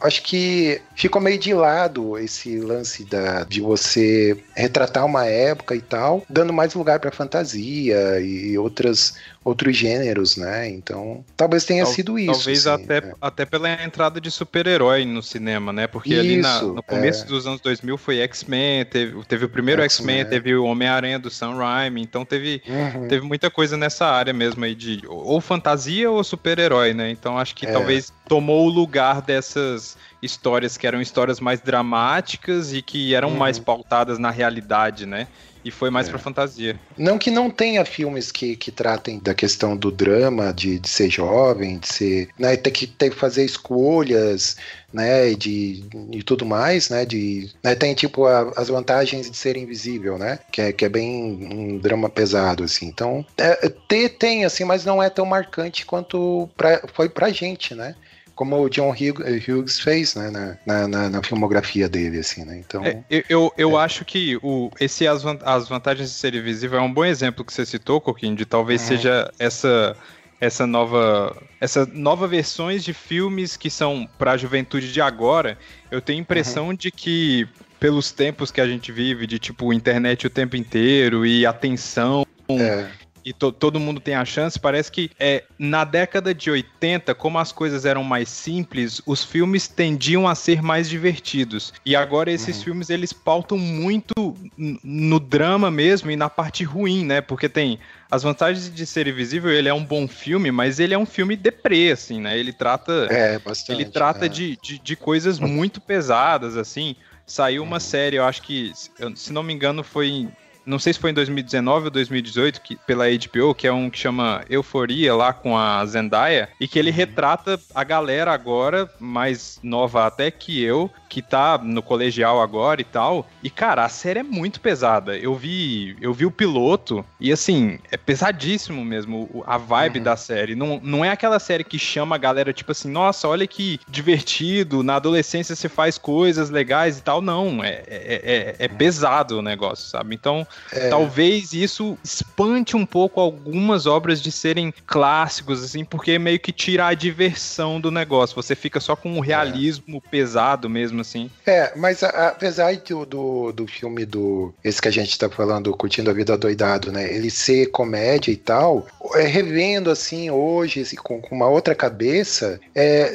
acho 0.00 0.22
que 0.22 0.80
ficou 0.94 1.20
meio 1.20 1.38
de 1.38 1.54
lado 1.54 2.18
esse 2.18 2.58
lance 2.58 3.04
da, 3.04 3.44
de 3.44 3.60
você 3.60 4.36
retratar 4.54 5.04
uma 5.04 5.26
época 5.26 5.74
e 5.74 5.80
tal, 5.80 6.22
dando 6.28 6.52
mais 6.52 6.74
lugar 6.74 7.00
para 7.00 7.10
fantasia 7.10 8.20
e 8.20 8.56
outras, 8.58 9.14
outros 9.44 9.76
gêneros, 9.76 10.36
né? 10.38 10.68
Então, 10.70 11.22
talvez 11.36 11.64
tenha 11.66 11.84
Tal- 11.84 11.92
sido 11.92 12.18
isso. 12.18 12.32
Talvez 12.32 12.66
assim, 12.66 12.82
até, 12.84 12.96
é. 12.98 13.12
até 13.20 13.44
pela 13.44 13.70
entrada 13.84 14.18
de 14.18 14.30
super-herói 14.30 15.04
no 15.04 15.22
cinema, 15.22 15.70
né? 15.70 15.86
Porque 15.86 16.14
ali 16.14 16.38
na- 16.38 16.56
Isso, 16.56 16.72
no 16.72 16.82
começo 16.82 17.24
é. 17.24 17.26
dos 17.26 17.46
anos 17.46 17.60
2000 17.60 17.98
foi 17.98 18.20
X-Men, 18.20 18.86
teve, 18.86 19.22
teve 19.26 19.44
o 19.44 19.48
primeiro 19.48 19.82
X-Men, 19.82 20.20
X-Men. 20.20 20.30
teve 20.30 20.54
o 20.56 20.64
Homem-Aranha 20.64 21.18
do 21.18 21.28
Sam 21.30 21.56
Raimi, 21.56 22.00
então 22.02 22.24
teve, 22.24 22.62
Uhum. 22.66 23.06
teve 23.06 23.26
muita 23.26 23.50
coisa 23.50 23.76
nessa 23.76 24.06
área 24.06 24.32
mesmo 24.32 24.64
aí 24.64 24.74
de 24.74 25.02
ou 25.06 25.40
fantasia 25.42 26.10
ou 26.10 26.24
super-herói, 26.24 26.94
né? 26.94 27.10
Então 27.10 27.38
acho 27.38 27.54
que 27.54 27.66
É. 27.66 27.70
talvez 27.72 28.10
tomou 28.26 28.64
o 28.66 28.70
lugar 28.70 29.20
dessas 29.20 29.96
histórias 30.22 30.78
que 30.78 30.86
eram 30.86 31.02
histórias 31.02 31.38
mais 31.38 31.60
dramáticas 31.60 32.72
e 32.72 32.80
que 32.80 33.14
eram 33.14 33.28
Uhum. 33.28 33.36
mais 33.36 33.58
pautadas 33.58 34.18
na 34.18 34.30
realidade, 34.30 35.04
né? 35.04 35.26
E 35.64 35.70
foi 35.70 35.88
mais 35.88 36.06
É. 36.06 36.10
pra 36.10 36.18
fantasia. 36.18 36.78
Não 36.96 37.16
que 37.18 37.30
não 37.30 37.48
tenha 37.50 37.84
filmes 37.84 38.30
que, 38.30 38.54
que 38.54 38.70
tratem 38.70 39.18
da 39.18 39.32
questão 39.34 39.74
do 39.76 39.90
drama, 39.90 40.52
de, 40.52 40.78
de 40.78 40.88
ser 40.88 41.08
jovem, 41.10 41.78
de 41.78 41.88
ser. 41.88 42.28
Né, 42.38 42.56
ter, 42.56 42.70
que, 42.70 42.86
ter 42.86 43.10
que 43.10 43.16
fazer 43.16 43.44
escolhas, 43.44 44.56
né? 44.92 45.30
E, 45.30 45.36
de, 45.36 45.84
e 46.12 46.22
tudo 46.22 46.44
mais, 46.44 46.90
né? 46.90 47.04
De, 47.04 47.50
né, 47.62 47.74
tem 47.74 47.94
tipo 47.94 48.26
a- 48.26 48.52
as 48.56 48.68
vantagens 48.68 49.30
de 49.30 49.36
ser 49.36 49.56
invisível, 49.56 50.18
né? 50.18 50.38
Que 50.52 50.60
é, 50.60 50.72
que 50.72 50.84
é 50.84 50.88
bem 50.88 51.10
um 51.52 51.78
drama 51.78 52.08
pesado, 52.10 52.62
assim. 52.64 52.86
Então, 52.86 53.24
é, 53.38 53.68
ter 53.88 54.10
tem, 54.10 54.44
assim, 54.44 54.64
mas 54.64 54.84
não 54.84 55.02
é 55.02 55.08
tão 55.08 55.24
marcante 55.24 55.86
quanto 55.86 56.48
pra, 56.56 56.82
foi 56.92 57.08
pra 57.08 57.30
gente, 57.30 57.74
né? 57.74 57.94
Como 58.34 58.60
o 58.60 58.68
John 58.68 58.90
Hugh- 58.90 59.22
Hughes 59.48 59.78
fez, 59.78 60.14
né? 60.16 60.30
Na, 60.30 60.56
na, 60.66 60.88
na- 60.88 61.10
na 61.10 61.22
filmografia 61.22 61.88
dele, 61.88 62.18
assim, 62.18 62.44
né? 62.44 62.58
Então. 62.58 62.84
É, 62.84 63.02
eu 63.08 63.22
eu, 63.28 63.52
eu 63.56 63.78
acho 63.78 64.04
que 64.04 64.36
o, 64.42 64.70
esse 64.80 65.06
as, 65.06 65.24
as 65.42 65.68
vantagens 65.68 66.10
de 66.10 66.14
ser 66.16 66.34
invisível 66.34 66.78
é 66.78 66.82
um 66.82 66.92
bom 66.92 67.04
exemplo 67.04 67.44
que 67.44 67.52
você 67.52 67.64
citou, 67.64 68.00
Coquinho, 68.00 68.34
de 68.36 68.44
talvez 68.44 68.80
Uhum. 68.82 68.88
seja 68.88 69.30
essa 69.38 69.96
essa 70.40 70.66
nova 70.66 71.34
essa 71.60 71.86
nova 71.86 72.26
versões 72.26 72.82
de 72.84 72.92
filmes 72.92 73.56
que 73.56 73.70
são 73.70 74.06
para 74.18 74.32
a 74.32 74.36
juventude 74.36 74.92
de 74.92 75.00
agora. 75.00 75.56
Eu 75.90 76.00
tenho 76.02 76.18
a 76.18 76.22
impressão 76.22 76.74
de 76.74 76.90
que 76.90 77.46
pelos 77.78 78.10
tempos 78.12 78.50
que 78.50 78.60
a 78.60 78.66
gente 78.66 78.90
vive, 78.90 79.26
de 79.26 79.38
tipo 79.38 79.72
internet 79.72 80.26
o 80.26 80.30
tempo 80.30 80.56
inteiro 80.56 81.24
e 81.24 81.46
atenção 81.46 82.24
é. 82.50 82.86
E 83.24 83.32
to- 83.32 83.52
todo 83.52 83.80
mundo 83.80 84.00
tem 84.00 84.14
a 84.14 84.24
chance, 84.24 84.58
parece 84.58 84.90
que 84.92 85.10
é, 85.18 85.44
na 85.58 85.84
década 85.84 86.34
de 86.34 86.50
80, 86.50 87.14
como 87.14 87.38
as 87.38 87.52
coisas 87.52 87.84
eram 87.84 88.04
mais 88.04 88.28
simples, 88.28 89.00
os 89.06 89.24
filmes 89.24 89.66
tendiam 89.66 90.28
a 90.28 90.34
ser 90.34 90.62
mais 90.62 90.88
divertidos. 90.88 91.72
E 91.86 91.96
agora 91.96 92.30
esses 92.30 92.58
Uhum. 92.58 92.64
filmes 92.64 92.90
eles 92.90 93.12
pautam 93.12 93.56
muito 93.56 94.12
no 94.56 95.18
drama 95.18 95.70
mesmo 95.70 96.10
e 96.10 96.16
na 96.16 96.28
parte 96.28 96.64
ruim, 96.64 97.04
né? 97.04 97.20
Porque 97.20 97.48
tem 97.48 97.78
as 98.10 98.22
vantagens 98.22 98.72
de 98.72 98.86
ser 98.86 99.08
invisível, 99.08 99.50
ele 99.50 99.68
é 99.68 99.74
um 99.74 99.84
bom 99.84 100.06
filme, 100.06 100.50
mas 100.50 100.78
ele 100.78 100.94
é 100.94 100.98
um 100.98 101.06
filme 101.06 101.34
deprê, 101.36 101.90
assim, 101.92 102.20
né? 102.20 102.38
Ele 102.38 102.52
trata 102.52 103.08
É, 103.10 103.38
bastante. 103.38 103.80
ele 103.80 103.90
trata 103.90 104.26
é. 104.26 104.28
de, 104.28 104.56
de, 104.62 104.78
de 104.78 104.96
coisas 104.96 105.38
muito 105.40 105.80
pesadas, 105.80 106.56
assim. 106.56 106.94
Saiu 107.26 107.62
uma 107.62 107.76
Uhum. 107.76 107.80
série, 107.80 108.16
eu 108.16 108.24
acho 108.24 108.42
que, 108.42 108.72
se 109.16 109.32
não 109.32 109.42
me 109.42 109.52
engano, 109.52 109.82
foi 109.82 110.08
em. 110.08 110.28
Não 110.66 110.78
sei 110.78 110.92
se 110.92 110.98
foi 110.98 111.10
em 111.10 111.14
2019 111.14 111.86
ou 111.86 111.90
2018, 111.90 112.60
que, 112.60 112.76
pela 112.86 113.04
HBO, 113.08 113.54
que 113.54 113.66
é 113.66 113.72
um 113.72 113.90
que 113.90 113.98
chama 113.98 114.42
Euforia 114.48 115.14
lá 115.14 115.32
com 115.32 115.56
a 115.56 115.84
Zendaya, 115.84 116.48
e 116.60 116.66
que 116.66 116.78
ele 116.78 116.90
Uhum. 116.90 116.96
retrata 116.96 117.60
a 117.74 117.84
galera 117.84 118.32
agora, 118.32 118.90
mais 118.98 119.58
nova 119.62 120.06
até 120.06 120.30
que 120.30 120.62
eu, 120.62 120.90
que 121.14 121.22
tá 121.22 121.56
no 121.58 121.80
colegial 121.80 122.42
agora 122.42 122.80
e 122.80 122.84
tal. 122.84 123.28
E, 123.40 123.48
cara, 123.48 123.84
a 123.84 123.88
série 123.88 124.18
é 124.18 124.22
muito 124.24 124.60
pesada. 124.60 125.16
Eu 125.16 125.32
vi, 125.36 125.96
eu 126.00 126.12
vi 126.12 126.26
o 126.26 126.30
piloto 126.30 127.04
e, 127.20 127.30
assim, 127.30 127.78
é 127.92 127.96
pesadíssimo 127.96 128.84
mesmo 128.84 129.44
a 129.46 129.56
vibe 129.56 129.98
Uhum. 129.98 130.04
da 130.04 130.16
série. 130.16 130.56
Não, 130.56 130.80
não 130.82 131.04
é 131.04 131.10
aquela 131.10 131.38
série 131.38 131.62
que 131.62 131.78
chama 131.78 132.16
a 132.16 132.18
galera, 132.18 132.52
tipo 132.52 132.72
assim, 132.72 132.90
nossa, 132.90 133.28
olha 133.28 133.46
que 133.46 133.78
divertido, 133.88 134.82
na 134.82 134.96
adolescência 134.96 135.54
você 135.54 135.68
faz 135.68 135.96
coisas 135.98 136.50
legais 136.50 136.98
e 136.98 137.02
tal. 137.02 137.22
Não, 137.22 137.62
é, 137.62 137.84
é, 137.86 138.56
é, 138.58 138.64
é 138.64 138.68
pesado 138.68 139.38
o 139.38 139.42
negócio, 139.42 139.86
sabe? 139.88 140.16
Então, 140.16 140.44
É. 140.72 140.88
talvez 140.88 141.52
isso 141.52 141.96
espante 142.02 142.76
um 142.76 142.84
pouco 142.84 143.20
algumas 143.20 143.86
obras 143.86 144.20
de 144.20 144.32
serem 144.32 144.74
clássicos, 144.84 145.62
assim, 145.62 145.84
porque 145.84 146.18
meio 146.18 146.40
que 146.40 146.50
tira 146.50 146.86
a 146.86 146.94
diversão 146.94 147.80
do 147.80 147.92
negócio. 147.92 148.34
Você 148.34 148.56
fica 148.56 148.80
só 148.80 148.96
com 148.96 149.16
o 149.16 149.20
realismo 149.20 150.00
pesado 150.10 150.68
mesmo, 150.68 151.03
assim. 151.04 151.30
É, 151.46 151.72
mas 151.76 152.02
a, 152.02 152.28
apesar 152.28 152.74
do, 152.76 153.06
do, 153.06 153.52
do 153.52 153.66
filme 153.66 154.04
do. 154.04 154.52
Esse 154.64 154.80
que 154.80 154.88
a 154.88 154.90
gente 154.90 155.18
tá 155.18 155.28
falando, 155.28 155.76
Curtindo 155.76 156.10
a 156.10 156.14
Vida 156.14 156.36
Doidado, 156.36 156.90
né? 156.90 157.14
Ele 157.14 157.30
ser 157.30 157.66
comédia 157.66 158.32
e 158.32 158.36
tal, 158.36 158.86
revendo 159.22 159.90
assim 159.90 160.30
hoje, 160.30 160.80
assim, 160.80 160.96
com, 160.96 161.20
com 161.20 161.34
uma 161.34 161.48
outra 161.48 161.74
cabeça, 161.74 162.60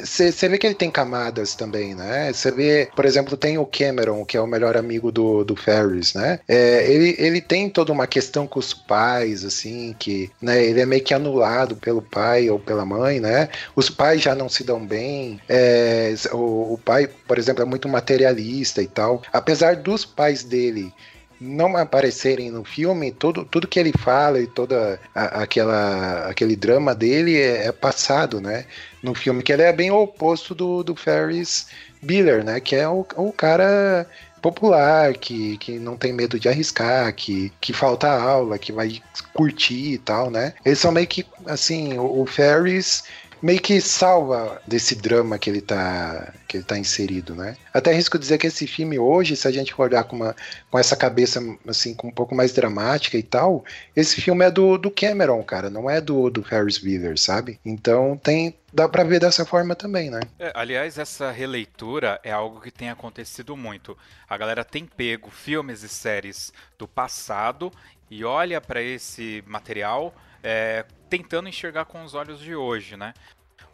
você 0.04 0.46
é, 0.46 0.48
vê 0.48 0.58
que 0.58 0.66
ele 0.66 0.74
tem 0.74 0.90
camadas 0.90 1.54
também, 1.54 1.94
né? 1.94 2.32
Você 2.32 2.50
vê, 2.50 2.88
por 2.94 3.04
exemplo, 3.04 3.36
tem 3.36 3.58
o 3.58 3.66
Cameron, 3.66 4.24
que 4.24 4.36
é 4.36 4.40
o 4.40 4.46
melhor 4.46 4.76
amigo 4.76 5.12
do, 5.12 5.44
do 5.44 5.56
Ferris, 5.56 6.14
né? 6.14 6.40
É, 6.48 6.90
ele, 6.90 7.14
ele 7.18 7.40
tem 7.40 7.68
toda 7.68 7.92
uma 7.92 8.06
questão 8.06 8.46
com 8.46 8.58
os 8.58 8.72
pais, 8.72 9.44
assim, 9.44 9.94
que 9.98 10.30
né, 10.40 10.64
ele 10.64 10.80
é 10.80 10.86
meio 10.86 11.02
que 11.02 11.14
anulado 11.14 11.76
pelo 11.76 12.02
pai 12.02 12.50
ou 12.50 12.58
pela 12.58 12.84
mãe, 12.84 13.20
né? 13.20 13.48
Os 13.74 13.90
pais 13.90 14.22
já 14.22 14.34
não 14.34 14.48
se 14.48 14.64
dão 14.64 14.84
bem. 14.84 15.40
É, 15.48 16.14
o, 16.32 16.74
o 16.74 16.78
pai, 16.78 17.08
por 17.26 17.38
exemplo, 17.38 17.62
é 17.62 17.66
muito 17.66 17.88
materialista 17.88 18.82
e 18.82 18.86
tal. 18.86 19.22
Apesar 19.32 19.76
dos 19.76 20.04
pais 20.04 20.44
dele 20.44 20.92
não 21.40 21.76
aparecerem 21.76 22.50
no 22.50 22.64
filme, 22.64 23.10
tudo, 23.10 23.44
tudo 23.44 23.66
que 23.66 23.80
ele 23.80 23.92
fala 23.92 24.38
e 24.40 24.46
toda 24.46 25.00
aquela, 25.14 26.26
aquele 26.28 26.54
drama 26.54 26.94
dele 26.94 27.36
é, 27.36 27.68
é, 27.68 27.72
passado, 27.72 28.40
né? 28.40 28.66
No 29.02 29.14
filme, 29.14 29.42
que 29.42 29.52
ele 29.52 29.62
é 29.62 29.72
bem 29.72 29.90
o 29.90 30.02
oposto 30.02 30.54
do, 30.54 30.82
do 30.82 30.94
Ferris 30.94 31.68
Bueller, 32.02 32.44
né? 32.44 32.60
Que 32.60 32.76
é 32.76 32.86
o, 32.86 33.06
o 33.16 33.32
cara 33.32 34.06
popular, 34.42 35.14
que, 35.14 35.56
que 35.58 35.78
não 35.78 35.96
tem 35.96 36.12
medo 36.12 36.38
de 36.38 36.48
arriscar, 36.48 37.14
que, 37.14 37.52
que 37.60 37.72
falta 37.72 38.08
aula, 38.08 38.58
que 38.58 38.72
vai 38.72 39.00
curtir 39.32 39.94
e 39.94 39.98
tal, 39.98 40.30
né? 40.30 40.54
Eles 40.64 40.78
são 40.78 40.92
meio 40.92 41.06
que, 41.06 41.24
assim, 41.46 41.98
o, 41.98 42.22
o 42.22 42.26
Ferris 42.26 43.04
meio 43.42 43.60
que 43.60 43.80
salva 43.80 44.60
desse 44.66 44.94
drama 44.94 45.38
que 45.38 45.48
ele 45.48 45.60
tá 45.60 46.32
que 46.46 46.56
ele 46.56 46.64
tá 46.64 46.76
inserido, 46.76 47.34
né? 47.34 47.56
Até 47.72 47.92
risco 47.92 48.18
dizer 48.18 48.38
que 48.38 48.46
esse 48.46 48.66
filme 48.66 48.98
hoje, 48.98 49.36
se 49.36 49.46
a 49.46 49.52
gente 49.52 49.72
olhar 49.80 50.02
com, 50.02 50.16
uma, 50.16 50.34
com 50.68 50.78
essa 50.78 50.96
cabeça 50.96 51.40
assim, 51.66 51.94
com 51.94 52.08
um 52.08 52.12
pouco 52.12 52.34
mais 52.34 52.52
dramática 52.52 53.16
e 53.16 53.22
tal, 53.22 53.64
esse 53.94 54.20
filme 54.20 54.44
é 54.44 54.50
do, 54.50 54.76
do 54.76 54.90
Cameron, 54.90 55.42
cara, 55.44 55.70
não 55.70 55.88
é 55.88 56.00
do, 56.00 56.28
do 56.28 56.42
Ferris 56.42 56.78
Bueller, 56.78 57.18
sabe? 57.18 57.60
Então 57.64 58.20
tem 58.22 58.54
dá 58.72 58.88
para 58.88 59.04
ver 59.04 59.20
dessa 59.20 59.44
forma 59.44 59.74
também, 59.74 60.10
né? 60.10 60.20
É, 60.38 60.52
aliás, 60.54 60.98
essa 60.98 61.30
releitura 61.30 62.20
é 62.22 62.30
algo 62.30 62.60
que 62.60 62.70
tem 62.70 62.90
acontecido 62.90 63.56
muito. 63.56 63.96
A 64.28 64.36
galera 64.36 64.64
tem 64.64 64.84
pego 64.86 65.30
filmes 65.30 65.82
e 65.82 65.88
séries 65.88 66.52
do 66.78 66.86
passado 66.86 67.72
e 68.10 68.24
olha 68.24 68.60
para 68.60 68.82
esse 68.82 69.42
material 69.46 70.14
é, 70.42 70.84
tentando 71.10 71.48
enxergar 71.48 71.84
com 71.84 72.04
os 72.04 72.14
olhos 72.14 72.38
de 72.38 72.54
hoje, 72.54 72.96
né? 72.96 73.12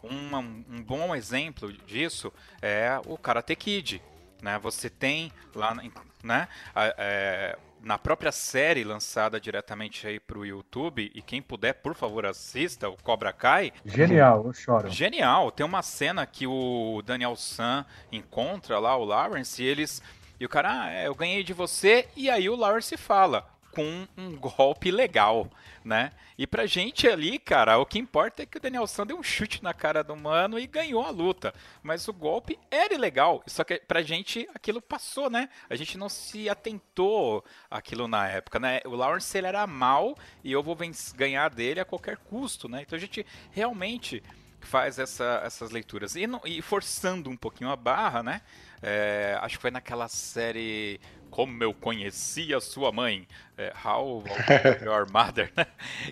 Um, 0.03 0.37
um 0.37 0.83
bom 0.83 1.15
exemplo 1.15 1.71
disso 1.73 2.33
é 2.63 2.99
o 3.07 3.19
Karate 3.19 3.55
Kid, 3.55 4.03
né? 4.43 4.59
Você 4.59 4.89
tem 4.89 5.31
lá, 5.55 5.77
né? 6.25 6.49
É, 6.75 7.59
na 7.83 7.99
própria 7.99 8.33
série 8.33 8.83
lançada 8.83 9.39
diretamente 9.39 10.07
aí 10.07 10.19
pro 10.19 10.47
YouTube, 10.47 11.13
e 11.15 11.21
quem 11.21 11.43
puder, 11.43 11.75
por 11.75 11.95
favor, 11.95 12.25
assista, 12.25 12.89
o 12.89 12.97
Cobra 13.03 13.33
Kai. 13.33 13.73
Genial, 13.85 14.45
eu 14.47 14.53
choro. 14.55 14.89
Genial. 14.89 15.51
Tem 15.51 15.65
uma 15.67 15.83
cena 15.83 16.25
que 16.25 16.47
o 16.47 17.03
Daniel 17.05 17.37
San 17.37 17.85
encontra 18.11 18.79
lá 18.79 18.97
o 18.97 19.05
Lawrence 19.05 19.63
e 19.63 19.67
eles. 19.67 20.03
E 20.41 20.45
o 20.45 20.49
cara, 20.49 20.85
ah, 20.85 21.05
eu 21.05 21.15
ganhei 21.15 21.43
de 21.43 21.53
você, 21.53 22.09
e 22.17 22.29
aí 22.29 22.49
o 22.49 22.57
Lawrence 22.57 22.97
fala 22.97 23.56
com 23.77 24.09
um 24.17 24.35
golpe 24.35 24.91
legal, 24.91 25.51
né? 25.85 26.11
E 26.39 26.47
pra 26.47 26.65
gente 26.65 27.07
ali, 27.07 27.39
cara, 27.39 27.77
o 27.77 27.85
que 27.85 27.99
importa 27.99 28.43
é 28.43 28.47
que 28.47 28.57
o 28.57 28.61
Danielson 28.61 29.05
deu 29.05 29.19
um 29.19 29.23
chute 29.23 29.63
na 29.63 29.75
cara 29.75 30.03
do 30.03 30.17
mano 30.17 30.59
e 30.59 30.67
ganhou 30.67 31.05
a 31.05 31.11
luta. 31.11 31.53
Mas 31.83 32.09
o 32.09 32.13
golpe 32.15 32.59
era 32.71 32.97
legal, 32.97 33.43
só 33.47 33.65
que 33.65 33.79
pra 33.81 34.01
gente 34.01 34.49
aquilo 34.55 34.81
passou, 34.81 35.29
né? 35.29 35.51
A 35.69 35.77
gente 35.77 35.99
não 35.99 36.09
se 36.09 36.49
atentou 36.49 37.45
aquilo 37.71 38.09
na 38.09 38.27
época, 38.27 38.59
né? 38.59 38.81
O 38.87 38.95
Lawrence 38.95 39.37
ele 39.37 39.47
era 39.47 39.67
mal 39.67 40.17
e 40.43 40.51
eu 40.51 40.63
vou 40.63 40.75
ganhar 41.15 41.51
dele 41.51 41.79
a 41.79 41.85
qualquer 41.85 42.17
custo, 42.17 42.71
né? 42.71 42.81
Então 42.81 42.97
a 42.97 43.01
gente 43.01 43.27
realmente 43.51 44.23
faz 44.63 44.99
essa, 44.99 45.43
essas 45.45 45.71
leituras. 45.71 46.17
E, 46.17 46.27
e, 46.47 46.63
forçando 46.63 47.29
um 47.29 47.37
pouquinho 47.37 47.71
a 47.71 47.77
barra, 47.77 48.23
né? 48.23 48.41
É, 48.83 49.39
acho 49.41 49.57
que 49.57 49.63
foi 49.63 49.71
naquela 49.71 50.09
série 50.09 51.01
como 51.31 51.63
eu 51.63 51.73
conheci 51.75 52.55
a 52.55 52.61
sua 52.61 52.91
mãe, 52.91 53.27
é, 53.59 53.73
How 53.85 54.23
Your 54.85 55.07
Mother, 55.11 55.51
né? 55.57 55.67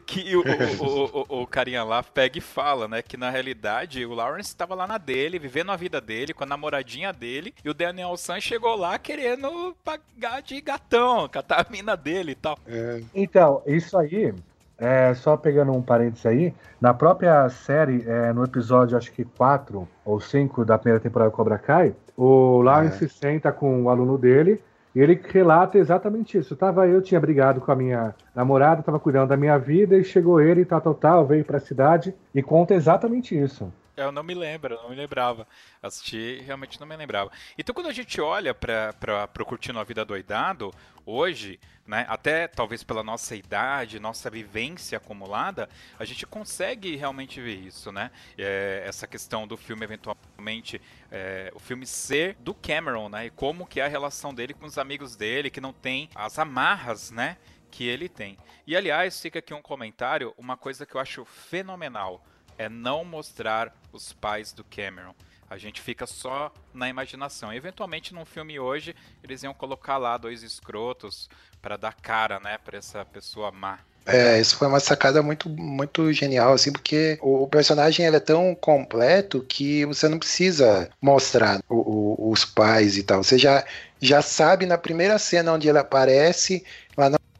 Que 0.07 0.35
o, 0.37 0.43
o, 0.43 1.37
o, 1.39 1.43
o, 1.43 1.47
carinha 1.47 1.85
lá 1.85 2.03
pega 2.03 2.39
e 2.39 2.41
fala, 2.41 2.89
né? 2.89 3.03
Que 3.03 3.17
na 3.17 3.31
realidade 3.31 4.05
o 4.05 4.15
Lawrence 4.15 4.49
estava 4.49 4.75
lá 4.75 4.87
na 4.87 4.99
dele, 4.99 5.39
vivendo 5.39 5.71
a 5.71 5.77
vida 5.77 6.01
dele, 6.01 6.33
com 6.33 6.45
a 6.45 6.47
namoradinha 6.47 7.13
dele, 7.13 7.55
e 7.65 7.69
o 7.69 7.75
Daniel 7.75 8.17
San 8.17 8.41
chegou 8.41 8.77
lá 8.77 8.99
querendo 8.99 9.77
pagar 9.85 10.43
de 10.43 10.61
gatão, 10.61 11.29
catar 11.29 11.67
a 11.67 11.71
mina 11.71 11.97
dele 11.97 12.33
e 12.33 12.37
tal. 12.37 12.59
É. 12.67 13.03
Então, 13.15 13.63
isso 13.67 13.97
aí, 13.99 14.35
é, 14.79 15.15
só 15.15 15.37
pegando 15.37 15.73
um 15.73 15.83
parênteses 15.83 16.27
aí, 16.27 16.55
na 16.81 16.93
própria 16.93 17.49
série, 17.49 18.05
é, 18.07 18.33
no 18.33 18.45
episódio 18.45 18.97
acho 18.97 19.13
que 19.13 19.25
4 19.25 19.89
ou 20.05 20.21
5 20.21 20.65
da 20.65 20.79
primeira 20.79 21.01
temporada 21.01 21.31
do 21.31 21.35
Cobra 21.35 21.59
Kai, 21.59 21.95
o 22.17 22.63
Lawrence 22.63 23.05
é. 23.05 23.09
senta 23.09 23.53
com 23.53 23.83
o 23.83 23.89
aluno 23.89 24.17
dele 24.17 24.63
ele 25.01 25.21
relata 25.23 25.79
exatamente 25.79 26.39
isso. 26.39 26.55
Tava 26.55 26.87
eu 26.87 27.03
tinha 27.03 27.21
brigado 27.21 27.61
com 27.61 27.73
a 27.73 27.77
minha 27.77 28.15
namorada, 28.35 28.81
estava 28.81 29.01
cuidando 29.01 29.29
da 29.29 29.37
minha 29.37 29.59
vida 29.59 29.97
e 29.97 30.05
chegou 30.05 30.41
ele 30.41 30.65
tal, 30.65 30.81
tal, 30.81 30.95
tal, 30.95 31.27
veio 31.27 31.45
para 31.45 31.57
a 31.57 31.61
cidade 31.61 32.15
e 32.35 32.43
conta 32.43 32.75
exatamente 32.75 33.37
isso. 33.37 33.73
Eu 33.97 34.11
não 34.11 34.25
me 34.25 34.35
lembro, 34.35 34.75
eu 34.75 34.83
não 34.83 34.91
me 34.91 34.97
lembrava. 34.97 35.47
Assisti 35.81 36.41
realmente 36.45 36.81
não 36.81 36.87
me 36.87 36.97
lembrava. 36.97 37.31
Então 37.57 37.75
quando 37.75 37.89
a 37.89 37.93
gente 37.93 38.21
olha 38.21 38.53
para 38.53 39.31
o 39.41 39.45
Curtindo 39.45 39.79
a 39.79 39.85
Vida 39.85 40.05
Doidado, 40.05 40.75
hoje, 41.07 41.61
né, 41.87 42.05
até 42.09 42.49
talvez 42.49 42.83
pela 42.83 43.05
nossa 43.05 43.37
idade, 43.37 44.01
nossa 44.01 44.29
vivência 44.29 44.99
acumulada, 44.99 45.69
a 45.99 46.05
gente 46.05 46.27
consegue 46.27 46.97
realmente 46.97 47.41
ver 47.41 47.55
isso, 47.55 47.93
né? 47.93 48.11
É, 48.37 48.83
essa 48.85 49.07
questão 49.07 49.47
do 49.47 49.57
filme 49.57 49.85
eventualmente, 49.85 50.81
é, 51.11 51.53
o 51.55 51.61
filme 51.61 51.87
ser 51.87 52.35
do 52.41 52.53
Cameron, 52.53 53.09
né? 53.09 53.27
E 53.27 53.31
como 53.31 53.67
que 53.67 53.81
é 53.81 53.85
a 53.85 53.89
relação 53.89 54.35
dele 54.35 54.55
com 54.55 54.67
os 54.67 54.77
amigos 54.77 55.15
dele, 55.15 55.51
que 55.51 55.61
não 55.61 55.73
tem 55.73 56.09
as 56.17 56.39
amarras, 56.39 57.13
né? 57.13 57.37
Que 57.71 57.87
ele 57.87 58.09
tem. 58.09 58.39
E 58.67 58.77
aliás, 58.77 59.21
fica 59.21 59.39
aqui 59.39 59.55
um 59.55 59.63
comentário, 59.63 60.35
uma 60.37 60.57
coisa 60.57 60.85
que 60.85 60.97
eu 60.97 61.01
acho 61.01 61.25
fenomenal 61.25 62.25
é 62.59 62.69
não 62.69 63.05
mostrar 63.05 63.75
os 63.93 64.13
pais 64.13 64.53
do 64.53 64.65
Cameron. 64.65 65.15
A 65.49 65.59
gente 65.59 65.81
fica 65.81 66.07
só 66.07 66.53
na 66.73 66.89
imaginação. 66.89 67.53
eventualmente, 67.53 68.15
num 68.15 68.25
filme 68.25 68.59
hoje, 68.59 68.95
eles 69.23 69.43
iam 69.43 69.55
colocar 69.55 69.99
lá 69.99 70.17
dois 70.17 70.43
escrotos 70.43 71.29
para 71.61 71.77
dar 71.77 71.95
cara, 71.95 72.41
né, 72.41 72.59
para 72.59 72.79
essa 72.79 73.05
pessoa 73.05 73.53
má. 73.53 73.79
É, 74.07 74.39
isso 74.39 74.57
foi 74.57 74.69
uma 74.69 74.81
sacada 74.81 75.23
muito, 75.23 75.49
muito 75.49 76.13
genial, 76.13 76.53
assim, 76.53 76.71
porque 76.71 77.19
o, 77.23 77.47
personagem 77.47 78.05
ele 78.05 78.17
é 78.17 78.21
tão 78.21 78.55
completo 78.55 79.45
que 79.49 79.85
você 79.87 80.09
não 80.09 80.19
precisa 80.19 80.91
mostrar 81.01 81.63
o, 81.69 82.27
o, 82.29 82.31
os 82.31 82.45
pais 82.45 82.99
e 82.99 83.03
tal. 83.03 83.25
Você 83.25 83.39
já, 83.39 83.65
já 83.99 84.21
sabe 84.21 84.67
na 84.67 84.77
primeira 84.77 85.19
cena 85.19 85.55
onde 85.55 85.69
ele 85.69 85.79
aparece, 85.79 86.63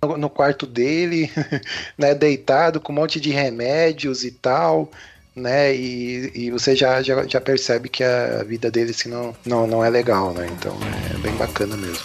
no, 0.07 0.31
quarto 0.31 0.67
dele, 0.67 1.31
né, 1.99 2.15
deitado 2.15 2.81
com 2.81 2.93
um 2.93 2.97
monte 2.97 3.21
de 3.21 3.31
remédios 3.31 4.25
e 4.25 4.31
tal, 4.31 4.91
né, 5.35 5.75
e, 5.75 6.31
e 6.35 6.51
você 6.51 6.77
já, 6.77 7.03
já, 7.03 7.27
já 7.27 7.41
percebe 7.41 7.89
que 7.89 8.05
a 8.05 8.43
vida 8.45 8.71
dele 8.71 8.91
assim, 8.91 9.09
não, 9.09 9.35
não, 9.45 9.67
não 9.67 9.85
é 9.85 9.91
legal, 9.91 10.33
né, 10.33 10.47
então 10.51 10.77
é 11.15 11.19
bem 11.19 11.35
bacana 11.35 11.77
mesmo. 11.77 12.05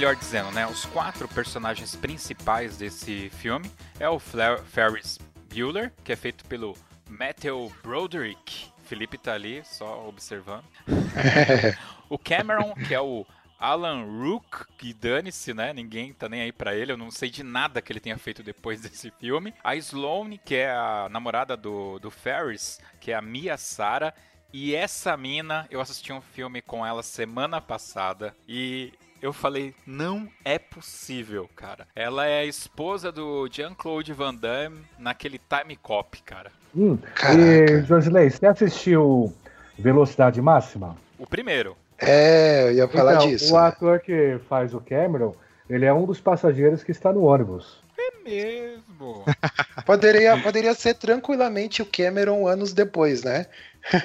Melhor 0.00 0.16
dizendo, 0.16 0.50
né, 0.52 0.66
os 0.66 0.86
quatro 0.86 1.28
personagens 1.28 1.94
principais 1.94 2.78
desse 2.78 3.28
filme 3.28 3.70
é 3.98 4.08
o 4.08 4.18
Fla 4.18 4.56
Ferris 4.56 5.18
Bueller, 5.52 5.92
que 6.02 6.10
é 6.10 6.16
feito 6.16 6.42
pelo 6.46 6.74
Matthew 7.06 7.70
Broderick. 7.82 8.72
Felipe 8.84 9.18
tá 9.18 9.34
ali, 9.34 9.62
só 9.62 10.08
observando. 10.08 10.64
o 12.08 12.16
Cameron, 12.16 12.72
que 12.88 12.94
é 12.94 13.00
o 13.00 13.26
Alan 13.58 14.06
Rook, 14.06 14.64
que 14.78 14.94
dane-se, 14.94 15.52
né? 15.52 15.74
Ninguém 15.74 16.14
tá 16.14 16.30
nem 16.30 16.40
aí 16.40 16.52
pra 16.52 16.74
ele. 16.74 16.92
Eu 16.92 16.96
não 16.96 17.10
sei 17.10 17.28
de 17.28 17.42
nada 17.42 17.82
que 17.82 17.92
ele 17.92 18.00
tenha 18.00 18.16
feito 18.16 18.42
depois 18.42 18.80
desse 18.80 19.10
filme. 19.20 19.52
A 19.62 19.76
Sloane, 19.76 20.38
que 20.38 20.54
é 20.54 20.70
a 20.70 21.08
namorada 21.10 21.58
do, 21.58 21.98
do 21.98 22.10
Ferris, 22.10 22.80
que 22.98 23.12
é 23.12 23.14
a 23.14 23.20
Mia 23.20 23.58
Sara. 23.58 24.14
E 24.50 24.74
essa 24.74 25.14
mina, 25.14 25.68
eu 25.70 25.78
assisti 25.78 26.10
um 26.10 26.22
filme 26.22 26.62
com 26.62 26.86
ela 26.86 27.02
semana 27.02 27.60
passada 27.60 28.34
e 28.48 28.94
eu 29.22 29.32
falei, 29.32 29.74
não 29.86 30.28
é 30.44 30.58
possível, 30.58 31.48
cara. 31.54 31.86
Ela 31.94 32.26
é 32.26 32.40
a 32.40 32.44
esposa 32.44 33.12
do 33.12 33.48
Jean-Claude 33.50 34.12
Van 34.12 34.34
Damme 34.34 34.80
naquele 34.98 35.38
Time 35.38 35.76
Cop, 35.76 36.22
cara. 36.22 36.50
Hum, 36.74 36.98
e, 37.36 37.82
Josley, 37.82 38.30
você 38.30 38.46
assistiu 38.46 39.32
Velocidade 39.78 40.40
Máxima? 40.40 40.96
O 41.18 41.26
primeiro. 41.26 41.76
É, 41.98 42.68
eu 42.68 42.72
ia 42.72 42.88
falar 42.88 43.16
então, 43.16 43.28
disso. 43.28 43.52
O 43.52 43.58
ator 43.58 44.00
que 44.00 44.38
faz 44.48 44.72
o 44.72 44.80
Cameron, 44.80 45.34
ele 45.68 45.84
é 45.84 45.92
um 45.92 46.06
dos 46.06 46.20
passageiros 46.20 46.82
que 46.82 46.90
está 46.90 47.12
no 47.12 47.24
ônibus. 47.24 47.82
É 47.98 48.24
mesmo. 48.24 49.24
poderia, 49.84 50.38
poderia 50.38 50.74
ser 50.74 50.94
tranquilamente 50.94 51.82
o 51.82 51.86
Cameron 51.86 52.46
anos 52.46 52.72
depois, 52.72 53.22
né? 53.22 53.46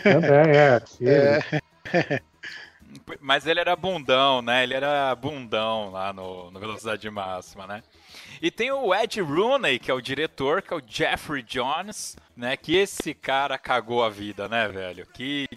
Também, 0.03 0.57
é. 0.57 0.81
é. 1.93 2.21
Mas 3.21 3.45
ele 3.45 3.59
era 3.59 3.75
bundão, 3.75 4.41
né? 4.41 4.63
Ele 4.63 4.73
era 4.73 5.13
bundão 5.15 5.91
lá 5.91 6.11
no, 6.11 6.49
no 6.49 6.59
Velocidade 6.59 7.09
Máxima, 7.09 7.67
né? 7.67 7.83
E 8.41 8.49
tem 8.49 8.71
o 8.71 8.93
Ed 8.93 9.21
Rooney, 9.21 9.79
que 9.79 9.91
é 9.91 9.93
o 9.93 10.01
diretor, 10.01 10.61
que 10.61 10.73
é 10.73 10.77
o 10.77 10.83
Jeffrey 10.85 11.43
Jones, 11.43 12.17
né? 12.35 12.57
Que 12.57 12.75
esse 12.75 13.13
cara 13.13 13.57
cagou 13.57 14.03
a 14.03 14.09
vida, 14.09 14.49
né, 14.49 14.67
velho? 14.67 15.05
Que 15.07 15.47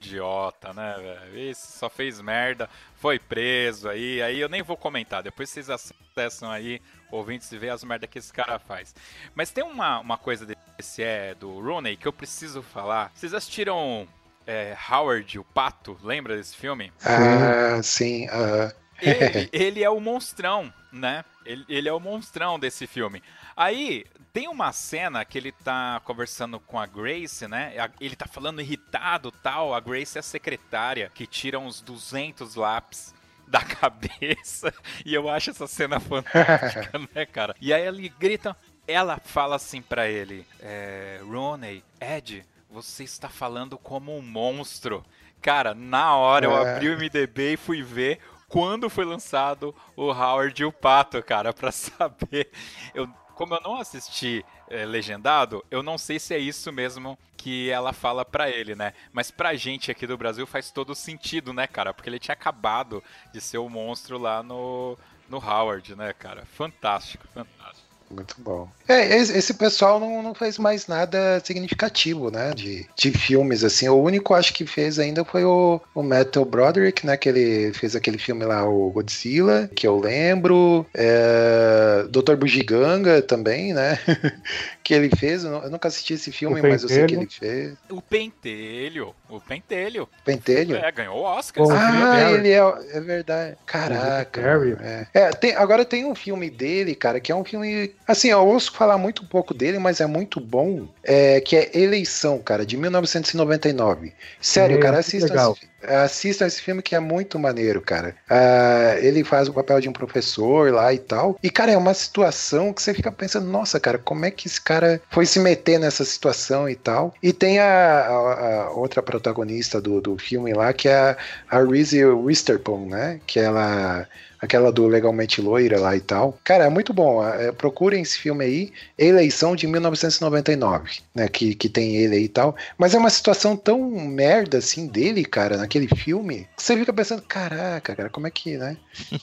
idiota, 0.00 0.72
né, 0.72 0.94
velho? 0.98 1.38
Esse 1.50 1.78
só 1.78 1.88
fez 1.90 2.20
merda, 2.20 2.68
foi 2.96 3.18
preso 3.18 3.88
aí, 3.88 4.22
aí 4.22 4.40
eu 4.40 4.48
nem 4.48 4.62
vou 4.62 4.76
comentar. 4.76 5.22
Depois 5.22 5.50
vocês 5.50 5.68
acessam 5.68 6.50
aí, 6.50 6.80
ouvintes, 7.10 7.50
e 7.52 7.58
vê 7.58 7.68
as 7.68 7.84
merdas 7.84 8.08
que 8.08 8.18
esse 8.18 8.32
cara 8.32 8.58
faz. 8.58 8.94
Mas 9.34 9.50
tem 9.50 9.64
uma, 9.64 10.00
uma 10.00 10.18
coisa 10.18 10.46
desse 10.46 11.02
é 11.02 11.34
do 11.34 11.60
Rooney 11.60 11.96
que 11.96 12.06
eu 12.08 12.12
preciso 12.12 12.62
falar. 12.62 13.10
Vocês 13.14 13.34
assistiram 13.34 14.08
é, 14.46 14.76
Howard, 14.90 15.38
o 15.38 15.44
Pato, 15.44 15.98
lembra 16.02 16.36
desse 16.36 16.56
filme? 16.56 16.92
Ah, 17.04 17.80
sim. 17.82 18.26
Uh... 18.28 18.86
Ele, 19.00 19.50
ele, 19.52 19.84
é 19.84 19.90
o 19.90 20.00
monstrão, 20.00 20.72
né? 20.92 21.24
Ele, 21.44 21.64
ele, 21.68 21.88
é 21.88 21.92
o 21.92 22.00
monstrão 22.00 22.58
desse 22.58 22.86
filme. 22.86 23.22
Aí, 23.56 24.04
tem 24.32 24.48
uma 24.48 24.72
cena 24.72 25.24
que 25.24 25.38
ele 25.38 25.52
tá 25.52 26.00
conversando 26.04 26.60
com 26.60 26.78
a 26.78 26.86
Grace, 26.86 27.46
né? 27.48 27.72
Ele 28.00 28.16
tá 28.16 28.26
falando 28.26 28.60
irritado 28.60 29.30
tal. 29.30 29.74
A 29.74 29.80
Grace 29.80 30.18
é 30.18 30.20
a 30.20 30.22
secretária 30.22 31.10
que 31.14 31.26
tira 31.26 31.58
uns 31.58 31.80
200 31.80 32.54
lápis 32.54 33.14
da 33.48 33.60
cabeça. 33.62 34.72
E 35.04 35.14
eu 35.14 35.28
acho 35.28 35.50
essa 35.50 35.66
cena 35.66 36.00
fantástica, 36.00 36.98
né, 37.14 37.24
cara? 37.26 37.54
E 37.60 37.72
aí 37.72 37.86
ele 37.86 38.08
grita, 38.08 38.56
ela 38.86 39.18
fala 39.24 39.56
assim 39.56 39.80
para 39.80 40.08
ele: 40.08 40.46
é, 40.60 41.20
Roney, 41.22 41.82
Ed, 42.00 42.44
você 42.76 43.04
está 43.04 43.30
falando 43.30 43.78
como 43.78 44.14
um 44.14 44.20
monstro. 44.20 45.02
Cara, 45.40 45.74
na 45.74 46.14
hora 46.14 46.44
eu 46.44 46.52
é. 46.52 46.74
abri 46.74 46.90
o 46.90 46.98
MDB 46.98 47.54
e 47.54 47.56
fui 47.56 47.82
ver 47.82 48.20
quando 48.48 48.90
foi 48.90 49.06
lançado 49.06 49.74
o 49.96 50.12
Howard 50.12 50.60
e 50.60 50.64
o 50.66 50.70
Pato, 50.70 51.22
cara, 51.22 51.54
para 51.54 51.72
saber. 51.72 52.50
Eu, 52.94 53.08
como 53.34 53.54
eu 53.54 53.60
não 53.62 53.80
assisti 53.80 54.44
é, 54.68 54.84
legendado, 54.84 55.64
eu 55.70 55.82
não 55.82 55.96
sei 55.96 56.18
se 56.18 56.34
é 56.34 56.38
isso 56.38 56.70
mesmo 56.70 57.18
que 57.34 57.70
ela 57.70 57.94
fala 57.94 58.26
para 58.26 58.50
ele, 58.50 58.74
né? 58.74 58.92
Mas 59.10 59.30
pra 59.30 59.54
gente 59.54 59.90
aqui 59.90 60.06
do 60.06 60.18
Brasil 60.18 60.46
faz 60.46 60.70
todo 60.70 60.94
sentido, 60.94 61.54
né, 61.54 61.66
cara? 61.66 61.94
Porque 61.94 62.10
ele 62.10 62.18
tinha 62.18 62.34
acabado 62.34 63.02
de 63.32 63.40
ser 63.40 63.56
o 63.56 63.70
monstro 63.70 64.18
lá 64.18 64.42
no, 64.42 64.98
no 65.30 65.38
Howard, 65.38 65.96
né, 65.96 66.12
cara? 66.12 66.44
Fantástico, 66.44 67.26
fantástico. 67.28 67.85
Muito 68.10 68.36
bom. 68.38 68.68
É, 68.88 69.16
esse 69.16 69.52
pessoal 69.54 69.98
não, 69.98 70.22
não 70.22 70.34
fez 70.34 70.58
mais 70.58 70.86
nada 70.86 71.40
significativo, 71.44 72.30
né? 72.30 72.52
De, 72.54 72.86
de 72.96 73.10
filmes, 73.10 73.64
assim. 73.64 73.88
O 73.88 74.00
único, 74.00 74.32
acho 74.32 74.54
que 74.54 74.64
fez 74.64 74.98
ainda 74.98 75.24
foi 75.24 75.44
o, 75.44 75.80
o 75.94 76.02
Metal 76.02 76.44
Broderick, 76.44 77.04
né? 77.04 77.16
Que 77.16 77.28
ele 77.28 77.72
fez 77.72 77.96
aquele 77.96 78.18
filme 78.18 78.44
lá, 78.44 78.68
o 78.68 78.90
Godzilla, 78.90 79.68
que 79.74 79.86
eu 79.86 79.98
lembro. 79.98 80.86
É, 80.94 82.06
Dr. 82.08 82.36
Bugiganga 82.36 83.20
também, 83.22 83.74
né? 83.74 83.98
que 84.84 84.94
ele 84.94 85.10
fez. 85.16 85.42
Eu 85.42 85.68
nunca 85.68 85.88
assisti 85.88 86.14
esse 86.14 86.30
filme, 86.30 86.62
mas 86.62 86.84
eu 86.84 86.88
sei 86.88 87.06
que 87.06 87.14
ele 87.14 87.28
fez. 87.28 87.74
O 87.90 88.00
Pentelho. 88.00 89.14
O 89.28 89.40
Pentelho. 89.40 90.08
Pentelho? 90.24 90.76
É, 90.76 90.92
ganhou 90.92 91.18
o 91.18 91.22
Oscar. 91.22 91.66
ah, 91.72 92.30
ele 92.30 92.50
é, 92.50 92.60
é 92.92 93.00
verdade. 93.00 93.56
Caraca. 93.66 94.40
É. 94.80 95.06
é 95.12 95.30
tem, 95.30 95.56
agora 95.56 95.84
tem 95.84 96.04
um 96.04 96.14
filme 96.14 96.48
dele, 96.48 96.94
cara, 96.94 97.18
que 97.18 97.32
é 97.32 97.34
um 97.34 97.44
filme 97.44 97.96
Assim, 98.06 98.28
eu 98.28 98.46
ouço 98.46 98.72
falar 98.72 98.96
muito 98.96 99.24
pouco 99.24 99.52
dele, 99.52 99.78
mas 99.78 100.00
é 100.00 100.06
muito 100.06 100.40
bom. 100.40 100.86
É, 101.02 101.40
que 101.40 101.56
é 101.56 101.70
Eleição, 101.74 102.38
cara, 102.38 102.64
de 102.64 102.76
1999. 102.76 104.12
Sério, 104.40 104.78
cara, 104.78 104.98
assistam 104.98 105.34
esse, 105.34 105.68
assistam 105.86 106.46
esse 106.46 106.62
filme 106.62 106.82
que 106.82 106.94
é 106.94 107.00
muito 107.00 107.38
maneiro, 107.38 107.80
cara. 107.80 108.14
Uh, 108.30 108.98
ele 109.04 109.24
faz 109.24 109.48
o 109.48 109.52
papel 109.52 109.80
de 109.80 109.88
um 109.88 109.92
professor 109.92 110.72
lá 110.72 110.92
e 110.92 110.98
tal. 110.98 111.38
E, 111.42 111.50
cara, 111.50 111.72
é 111.72 111.76
uma 111.76 111.94
situação 111.94 112.72
que 112.72 112.82
você 112.82 112.94
fica 112.94 113.10
pensando, 113.10 113.46
nossa, 113.46 113.80
cara, 113.80 113.98
como 113.98 114.24
é 114.24 114.30
que 114.30 114.46
esse 114.46 114.60
cara 114.60 115.00
foi 115.10 115.26
se 115.26 115.40
meter 115.40 115.78
nessa 115.78 116.04
situação 116.04 116.68
e 116.68 116.76
tal. 116.76 117.12
E 117.22 117.32
tem 117.32 117.58
a, 117.58 117.64
a, 117.64 118.62
a 118.62 118.70
outra 118.70 119.02
protagonista 119.02 119.80
do, 119.80 120.00
do 120.00 120.16
filme 120.16 120.52
lá, 120.52 120.72
que 120.72 120.88
é 120.88 120.96
a, 120.96 121.16
a 121.50 121.62
Reese 121.62 122.04
Witherspoon, 122.04 122.86
né? 122.86 123.20
Que 123.26 123.40
ela 123.40 124.06
aquela 124.46 124.72
do 124.72 124.86
Legalmente 124.86 125.40
Loira 125.40 125.78
lá 125.78 125.94
e 125.94 126.00
tal. 126.00 126.38
Cara, 126.42 126.64
é 126.64 126.70
muito 126.70 126.94
bom. 126.94 127.22
É, 127.26 127.52
procurem 127.52 128.02
esse 128.02 128.18
filme 128.18 128.44
aí, 128.44 128.72
Eleição 128.98 129.54
de 129.54 129.66
1999, 129.66 131.00
né? 131.14 131.28
Que, 131.28 131.54
que 131.54 131.68
tem 131.68 131.96
ele 131.96 132.16
aí 132.16 132.24
e 132.24 132.28
tal. 132.28 132.56
Mas 132.78 132.94
é 132.94 132.98
uma 132.98 133.10
situação 133.10 133.56
tão 133.56 133.90
merda 133.90 134.58
assim 134.58 134.86
dele, 134.86 135.24
cara, 135.24 135.56
naquele 135.56 135.88
filme, 135.88 136.48
que 136.56 136.62
você 136.62 136.76
fica 136.76 136.92
pensando, 136.92 137.22
caraca, 137.22 137.94
cara, 137.94 138.08
como 138.08 138.26
é 138.26 138.30
que, 138.30 138.56
né? 138.56 138.76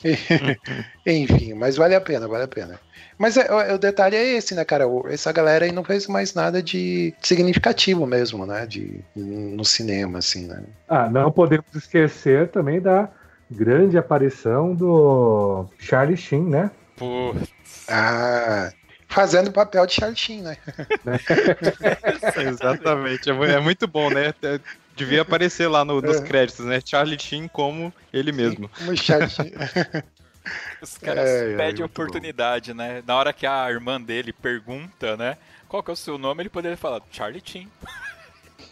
Enfim, 1.05 1.53
mas 1.53 1.75
vale 1.75 1.95
a 1.95 2.01
pena, 2.01 2.27
vale 2.27 2.43
a 2.43 2.47
pena. 2.47 2.79
Mas 3.17 3.37
é, 3.37 3.47
o, 3.51 3.75
o 3.75 3.77
detalhe 3.77 4.15
é 4.15 4.35
esse, 4.35 4.55
né, 4.55 4.65
cara? 4.65 4.85
Essa 5.07 5.31
galera 5.31 5.65
aí 5.65 5.71
não 5.71 5.83
fez 5.83 6.07
mais 6.07 6.33
nada 6.33 6.61
de 6.61 7.13
significativo 7.21 8.05
mesmo, 8.05 8.45
né? 8.45 8.65
De, 8.65 8.99
no 9.15 9.63
cinema, 9.63 10.19
assim, 10.19 10.47
né? 10.47 10.63
Ah, 10.87 11.09
não 11.09 11.31
podemos 11.31 11.65
esquecer 11.75 12.49
também 12.49 12.81
da 12.81 13.09
grande 13.53 13.97
aparição 13.97 14.73
do 14.73 15.65
Charlie 15.79 16.17
Sheen, 16.17 16.43
né? 16.43 16.71
Putz. 16.95 17.51
Ah, 17.87 18.71
fazendo 19.07 19.49
o 19.49 19.51
papel 19.51 19.85
de 19.85 19.93
Charlie 19.93 20.17
Sheen, 20.17 20.41
né? 20.41 20.57
Exatamente, 22.49 23.29
é, 23.29 23.33
é 23.33 23.59
muito 23.59 23.87
bom, 23.87 24.09
né? 24.09 24.33
Devia 24.95 25.21
aparecer 25.21 25.67
lá 25.67 25.83
no, 25.83 26.01
nos 26.01 26.17
é. 26.17 26.21
créditos, 26.21 26.65
né? 26.65 26.79
Charlie 26.83 27.19
Sheen 27.19 27.47
como 27.47 27.93
ele 28.11 28.31
mesmo. 28.31 28.69
Como 28.69 28.95
Charlie 28.95 29.29
Sheen. 29.29 29.53
Os 30.81 30.97
caras 30.97 31.29
é, 31.29 31.55
pedem 31.55 31.81
é, 31.81 31.85
oportunidade, 31.85 32.71
bom. 32.71 32.77
né? 32.77 33.01
Na 33.07 33.15
hora 33.15 33.31
que 33.31 33.45
a 33.45 33.69
irmã 33.71 33.99
dele 34.01 34.33
pergunta, 34.33 35.15
né? 35.15 35.37
Qual 35.69 35.81
que 35.81 35.89
é 35.89 35.93
o 35.93 35.97
seu 35.97 36.17
nome, 36.17 36.41
ele 36.41 36.49
poderia 36.49 36.77
falar 36.77 37.01
Charlie 37.11 37.41
Sheen. 37.43 37.69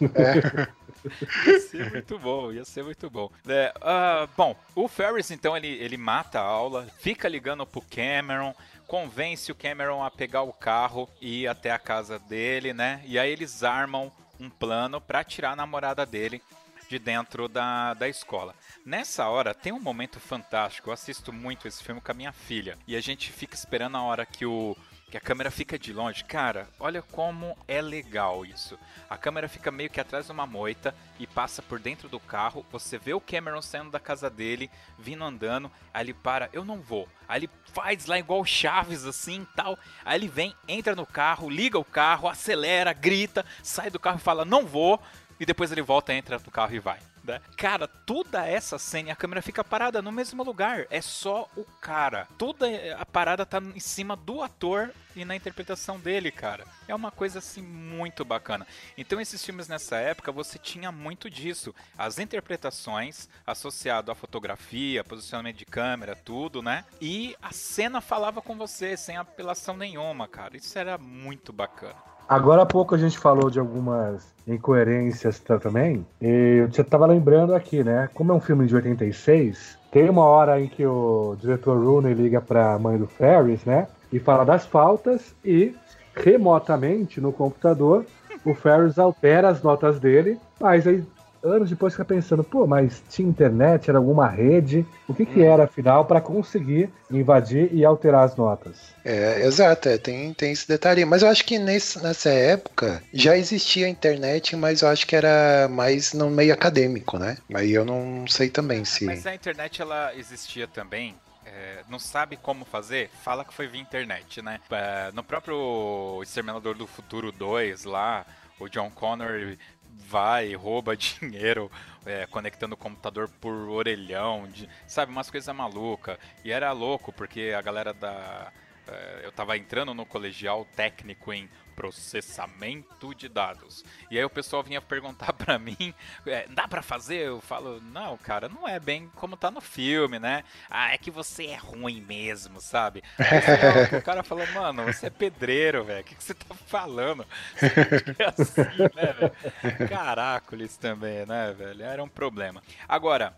É. 0.01 0.67
ia 1.45 1.59
ser 1.59 1.91
muito 1.91 2.19
bom, 2.19 2.51
ia 2.51 2.65
ser 2.65 2.83
muito 2.83 3.09
bom. 3.09 3.29
É, 3.47 3.73
uh, 3.77 4.29
bom, 4.35 4.55
o 4.75 4.87
Ferris 4.87 5.31
então 5.31 5.55
ele, 5.55 5.67
ele 5.67 5.97
mata 5.97 6.39
a 6.39 6.43
aula, 6.43 6.87
fica 6.99 7.27
ligando 7.27 7.65
pro 7.65 7.81
Cameron, 7.81 8.53
convence 8.87 9.51
o 9.51 9.55
Cameron 9.55 10.03
a 10.03 10.11
pegar 10.11 10.43
o 10.43 10.53
carro 10.53 11.09
e 11.19 11.43
ir 11.43 11.47
até 11.47 11.71
a 11.71 11.79
casa 11.79 12.19
dele, 12.19 12.73
né? 12.73 13.01
E 13.05 13.17
aí 13.17 13.31
eles 13.31 13.63
armam 13.63 14.11
um 14.39 14.49
plano 14.49 14.99
para 14.99 15.23
tirar 15.23 15.51
a 15.51 15.55
namorada 15.55 16.05
dele 16.05 16.41
de 16.89 16.99
dentro 16.99 17.47
da, 17.47 17.93
da 17.93 18.09
escola. 18.09 18.53
Nessa 18.85 19.27
hora 19.29 19.53
tem 19.53 19.71
um 19.71 19.79
momento 19.79 20.19
fantástico. 20.19 20.89
Eu 20.89 20.93
assisto 20.93 21.31
muito 21.31 21.67
esse 21.67 21.81
filme 21.81 22.01
com 22.01 22.11
a 22.11 22.15
minha 22.15 22.33
filha 22.33 22.77
e 22.85 22.97
a 22.97 23.01
gente 23.01 23.31
fica 23.31 23.55
esperando 23.55 23.95
a 23.95 24.01
hora 24.01 24.25
que 24.25 24.45
o 24.45 24.75
que 25.11 25.17
a 25.17 25.21
câmera 25.21 25.51
fica 25.51 25.77
de 25.77 25.91
longe. 25.91 26.23
Cara, 26.23 26.69
olha 26.79 27.01
como 27.01 27.57
é 27.67 27.81
legal 27.81 28.45
isso. 28.45 28.79
A 29.09 29.17
câmera 29.17 29.49
fica 29.49 29.69
meio 29.69 29.89
que 29.89 29.99
atrás 29.99 30.25
de 30.25 30.31
uma 30.31 30.47
moita 30.47 30.95
e 31.19 31.27
passa 31.27 31.61
por 31.61 31.79
dentro 31.79 32.07
do 32.07 32.17
carro. 32.17 32.65
Você 32.71 32.97
vê 32.97 33.13
o 33.13 33.19
Cameron 33.19 33.61
saindo 33.61 33.91
da 33.91 33.99
casa 33.99 34.29
dele, 34.29 34.71
vindo 34.97 35.21
andando. 35.21 35.69
Aí 35.93 36.05
ele 36.05 36.13
para, 36.13 36.49
eu 36.53 36.63
não 36.63 36.79
vou. 36.79 37.09
Aí 37.27 37.41
ele 37.41 37.49
faz 37.73 38.05
lá 38.05 38.17
igual 38.17 38.45
Chaves 38.45 39.05
assim 39.05 39.45
tal. 39.53 39.77
Aí 40.05 40.17
ele 40.17 40.29
vem, 40.29 40.55
entra 40.65 40.95
no 40.95 41.05
carro, 41.05 41.49
liga 41.49 41.77
o 41.77 41.83
carro, 41.83 42.29
acelera, 42.29 42.93
grita, 42.93 43.45
sai 43.61 43.89
do 43.89 43.99
carro 43.99 44.17
e 44.17 44.21
fala, 44.23 44.45
não 44.45 44.65
vou. 44.65 44.97
e 45.37 45.45
depois 45.45 45.73
ele 45.73 45.81
volta, 45.81 46.13
entra 46.13 46.39
no 46.39 46.51
carro 46.51 46.73
e 46.73 46.79
vai. 46.79 47.10
Né? 47.23 47.39
Cara, 47.55 47.87
toda 47.87 48.47
essa 48.47 48.79
cena, 48.79 49.11
a 49.11 49.15
câmera 49.15 49.41
fica 49.41 49.63
parada 49.63 50.01
no 50.01 50.11
mesmo 50.11 50.43
lugar. 50.43 50.87
É 50.89 51.01
só 51.01 51.47
o 51.55 51.63
cara. 51.79 52.27
Toda 52.37 52.67
a 52.97 53.05
parada 53.05 53.45
tá 53.45 53.59
em 53.59 53.79
cima 53.79 54.15
do 54.15 54.41
ator 54.41 54.91
e 55.15 55.25
na 55.25 55.35
interpretação 55.35 55.99
dele, 55.99 56.31
cara. 56.31 56.65
É 56.87 56.95
uma 56.95 57.11
coisa 57.11 57.39
assim 57.39 57.61
muito 57.61 58.23
bacana. 58.25 58.65
Então 58.97 59.19
esses 59.19 59.43
filmes 59.43 59.67
nessa 59.67 59.97
época 59.97 60.31
você 60.31 60.57
tinha 60.57 60.91
muito 60.91 61.29
disso, 61.29 61.75
as 61.97 62.17
interpretações 62.17 63.29
associado 63.45 64.11
à 64.11 64.15
fotografia, 64.15 65.03
posicionamento 65.03 65.57
de 65.57 65.65
câmera, 65.65 66.15
tudo, 66.15 66.61
né? 66.61 66.85
E 66.99 67.35
a 67.41 67.51
cena 67.51 68.01
falava 68.01 68.41
com 68.41 68.55
você 68.55 68.97
sem 68.97 69.17
apelação 69.17 69.75
nenhuma, 69.75 70.27
cara. 70.27 70.57
Isso 70.57 70.77
era 70.77 70.97
muito 70.97 71.53
bacana. 71.53 72.10
Agora 72.27 72.61
há 72.61 72.65
pouco 72.65 72.95
a 72.95 72.97
gente 72.97 73.17
falou 73.17 73.49
de 73.49 73.59
algumas 73.59 74.33
incoerências 74.47 75.39
também. 75.39 76.05
E 76.21 76.65
você 76.69 76.81
estava 76.81 77.05
lembrando 77.05 77.53
aqui, 77.53 77.83
né? 77.83 78.09
Como 78.13 78.31
é 78.31 78.35
um 78.35 78.39
filme 78.39 78.65
de 78.65 78.75
86, 78.75 79.77
tem 79.91 80.09
uma 80.09 80.25
hora 80.25 80.59
em 80.61 80.67
que 80.67 80.85
o 80.85 81.35
diretor 81.39 81.77
Rooney 81.77 82.13
liga 82.13 82.39
para 82.41 82.73
a 82.73 82.79
mãe 82.79 82.97
do 82.97 83.07
Ferris, 83.07 83.65
né? 83.65 83.87
E 84.11 84.19
fala 84.19 84.43
das 84.45 84.65
faltas 84.65 85.35
e 85.43 85.75
remotamente 86.15 87.21
no 87.21 87.31
computador 87.31 88.05
o 88.43 88.53
Ferris 88.53 88.97
altera 88.97 89.49
as 89.49 89.61
notas 89.61 89.99
dele, 89.99 90.37
mas 90.59 90.87
aí 90.87 91.03
anos 91.43 91.69
depois 91.69 91.93
fica 91.93 92.05
pensando, 92.05 92.43
pô, 92.43 92.67
mas 92.67 93.01
tinha 93.09 93.27
internet, 93.27 93.89
era 93.89 93.97
alguma 93.97 94.27
rede? 94.27 94.85
O 95.07 95.13
que, 95.13 95.25
que 95.25 95.39
hum. 95.39 95.51
era, 95.51 95.63
afinal, 95.63 96.05
para 96.05 96.21
conseguir 96.21 96.89
invadir 97.09 97.73
e 97.73 97.83
alterar 97.83 98.23
as 98.23 98.35
notas? 98.35 98.93
É, 99.03 99.45
exato, 99.45 99.89
é, 99.89 99.97
tem, 99.97 100.33
tem 100.33 100.51
esse 100.51 100.67
detalhe. 100.67 101.03
Mas 101.05 101.21
eu 101.23 101.29
acho 101.29 101.43
que 101.45 101.57
nesse, 101.57 102.01
nessa 102.01 102.29
época 102.29 103.01
já 103.13 103.37
existia 103.37 103.89
internet, 103.89 104.55
mas 104.55 104.81
eu 104.81 104.87
acho 104.87 105.05
que 105.05 105.15
era 105.15 105.67
mais 105.69 106.13
no 106.13 106.29
meio 106.29 106.53
acadêmico, 106.53 107.17
né? 107.17 107.37
Aí 107.53 107.71
eu 107.71 107.83
não 107.83 108.25
sei 108.27 108.49
também 108.49 108.85
se. 108.85 109.05
Mas 109.05 109.25
a 109.25 109.33
internet 109.33 109.81
ela 109.81 110.15
existia 110.15 110.67
também 110.67 111.15
é, 111.45 111.83
não 111.89 111.99
sabe 111.99 112.37
como 112.37 112.63
fazer, 112.63 113.09
fala 113.23 113.43
que 113.43 113.53
foi 113.53 113.67
via 113.67 113.81
internet, 113.81 114.41
né? 114.41 114.59
É, 114.69 115.11
no 115.13 115.23
próprio 115.23 116.21
Exterminador 116.23 116.75
do 116.75 116.87
Futuro 116.87 117.31
2 117.31 117.83
lá, 117.83 118.25
o 118.59 118.69
John 118.69 118.89
Connor 118.91 119.57
vai, 119.95 120.53
rouba 120.53 120.95
dinheiro 120.97 121.71
é, 122.05 122.25
conectando 122.27 122.73
o 122.73 122.77
computador 122.77 123.29
por 123.39 123.53
orelhão, 123.69 124.47
de, 124.47 124.67
sabe, 124.87 125.11
umas 125.11 125.29
coisas 125.29 125.53
malucas. 125.55 126.17
E 126.43 126.51
era 126.51 126.71
louco, 126.71 127.11
porque 127.11 127.53
a 127.55 127.61
galera 127.61 127.93
da. 127.93 128.51
É, 128.87 129.21
eu 129.23 129.31
tava 129.31 129.57
entrando 129.57 129.93
no 129.93 130.05
colegial 130.05 130.65
técnico 130.75 131.31
em 131.31 131.49
processamento 131.81 133.15
de 133.15 133.27
dados. 133.27 133.83
E 134.11 134.17
aí 134.19 134.23
o 134.23 134.29
pessoal 134.29 134.61
vinha 134.61 134.79
perguntar 134.79 135.33
para 135.33 135.57
mim, 135.57 135.93
é, 136.27 136.47
dá 136.49 136.67
para 136.67 136.83
fazer? 136.83 137.25
Eu 137.27 137.41
falo, 137.41 137.81
não, 137.81 138.15
cara, 138.17 138.47
não 138.47 138.67
é 138.67 138.79
bem 138.79 139.11
como 139.15 139.35
tá 139.35 139.49
no 139.49 139.59
filme, 139.59 140.19
né? 140.19 140.43
Ah, 140.69 140.93
é 140.93 140.97
que 140.99 141.09
você 141.09 141.47
é 141.47 141.55
ruim 141.55 141.99
mesmo, 141.99 142.61
sabe? 142.61 143.03
Aí, 143.17 143.97
o 143.97 144.01
cara 144.03 144.21
falou, 144.21 144.45
mano, 144.53 144.83
você 144.83 145.07
é 145.07 145.09
pedreiro, 145.09 145.83
velho, 145.83 146.01
o 146.01 146.03
que, 146.03 146.13
que 146.13 146.23
você 146.23 146.35
tá 146.35 146.53
falando? 146.53 147.25
É 148.19 148.25
assim, 148.25 148.61
né, 148.61 149.13
velho? 149.13 149.89
Caracoles 149.89 150.77
também, 150.77 151.25
né, 151.25 151.53
velho? 151.57 151.83
Era 151.83 152.03
um 152.03 152.07
problema. 152.07 152.61
Agora, 152.87 153.35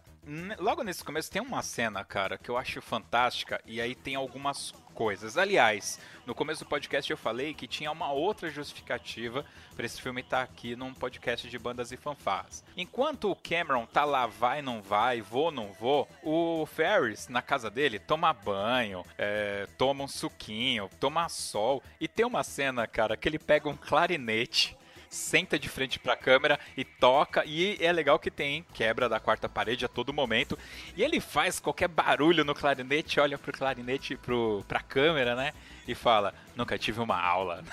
logo 0.58 0.84
nesse 0.84 1.04
começo 1.04 1.32
tem 1.32 1.42
uma 1.42 1.62
cena, 1.62 2.04
cara, 2.04 2.38
que 2.38 2.50
eu 2.50 2.58
acho 2.58 2.82
fantástica, 2.82 3.62
e 3.66 3.80
aí 3.80 3.96
tem 3.96 4.16
algumas 4.16 4.74
coisas. 4.94 5.38
Aliás, 5.38 6.00
no 6.26 6.34
começo 6.34 6.64
do 6.64 6.70
podcast 6.70 7.10
eu 7.10 7.18
falei 7.18 7.54
que 7.54 7.68
tinha 7.68 7.92
uma 7.92 8.12
outra 8.12 8.50
justificativa 8.50 9.44
para 9.76 9.86
esse 9.86 10.02
filme 10.02 10.22
estar 10.22 10.38
tá 10.38 10.44
aqui 10.44 10.76
num 10.76 10.94
podcast 10.94 11.50
de 11.50 11.60
bandas 11.60 11.92
e 11.92 11.98
fanfarras. 11.98 12.64
Enquanto 12.78 13.30
o 13.30 13.36
Cameron 13.36 13.86
tá 13.86 14.06
lá, 14.06 14.28
vai, 14.28 14.62
não 14.62 14.82
vai, 14.82 15.22
vou, 15.22 15.52
não 15.52 15.74
vou, 15.74 16.08
o 16.22 16.66
Ferris, 16.66 17.28
na 17.28 17.42
casa 17.42 17.70
dele, 17.70 18.00
toma 18.00 18.32
banho, 18.32 19.04
é, 19.18 19.68
toma 19.78 20.04
um 20.04 20.08
suquinho, 20.08 20.90
toma 21.00 21.28
sol. 21.28 21.84
E 22.00 22.08
tem 22.08 22.26
uma 22.26 22.44
cena, 22.44 22.88
cara, 22.88 23.18
que 23.18 23.28
ele 23.28 23.40
pega 23.40 23.68
um 23.68 23.76
clarinete 23.76 24.78
senta 25.14 25.60
de 25.60 25.70
frente 25.70 26.00
pra 26.00 26.16
câmera 26.16 26.60
e 26.76 26.84
toca. 26.84 27.44
E 27.46 27.78
é 27.80 27.92
legal 27.92 28.20
que 28.20 28.32
tem 28.32 28.66
quebra 28.74 29.08
da 29.08 29.20
quarta 29.20 29.48
parede 29.48 29.86
a 29.86 29.88
todo 29.88 30.14
momento. 30.14 30.58
E 30.96 31.04
ele 31.04 31.20
faz 31.20 31.60
qualquer 31.60 31.88
barulho 31.88 32.44
no 32.44 32.56
clarinete, 32.56 33.20
olha 33.20 33.38
pro 33.38 33.54
clarinete, 33.54 34.18
pro, 34.18 34.64
pra 34.68 34.80
câmera, 34.80 35.36
né? 35.36 35.54
E 35.88 35.94
fala: 35.94 36.34
Nunca 36.56 36.78
tive 36.78 37.00
uma 37.00 37.20
aula. 37.22 37.64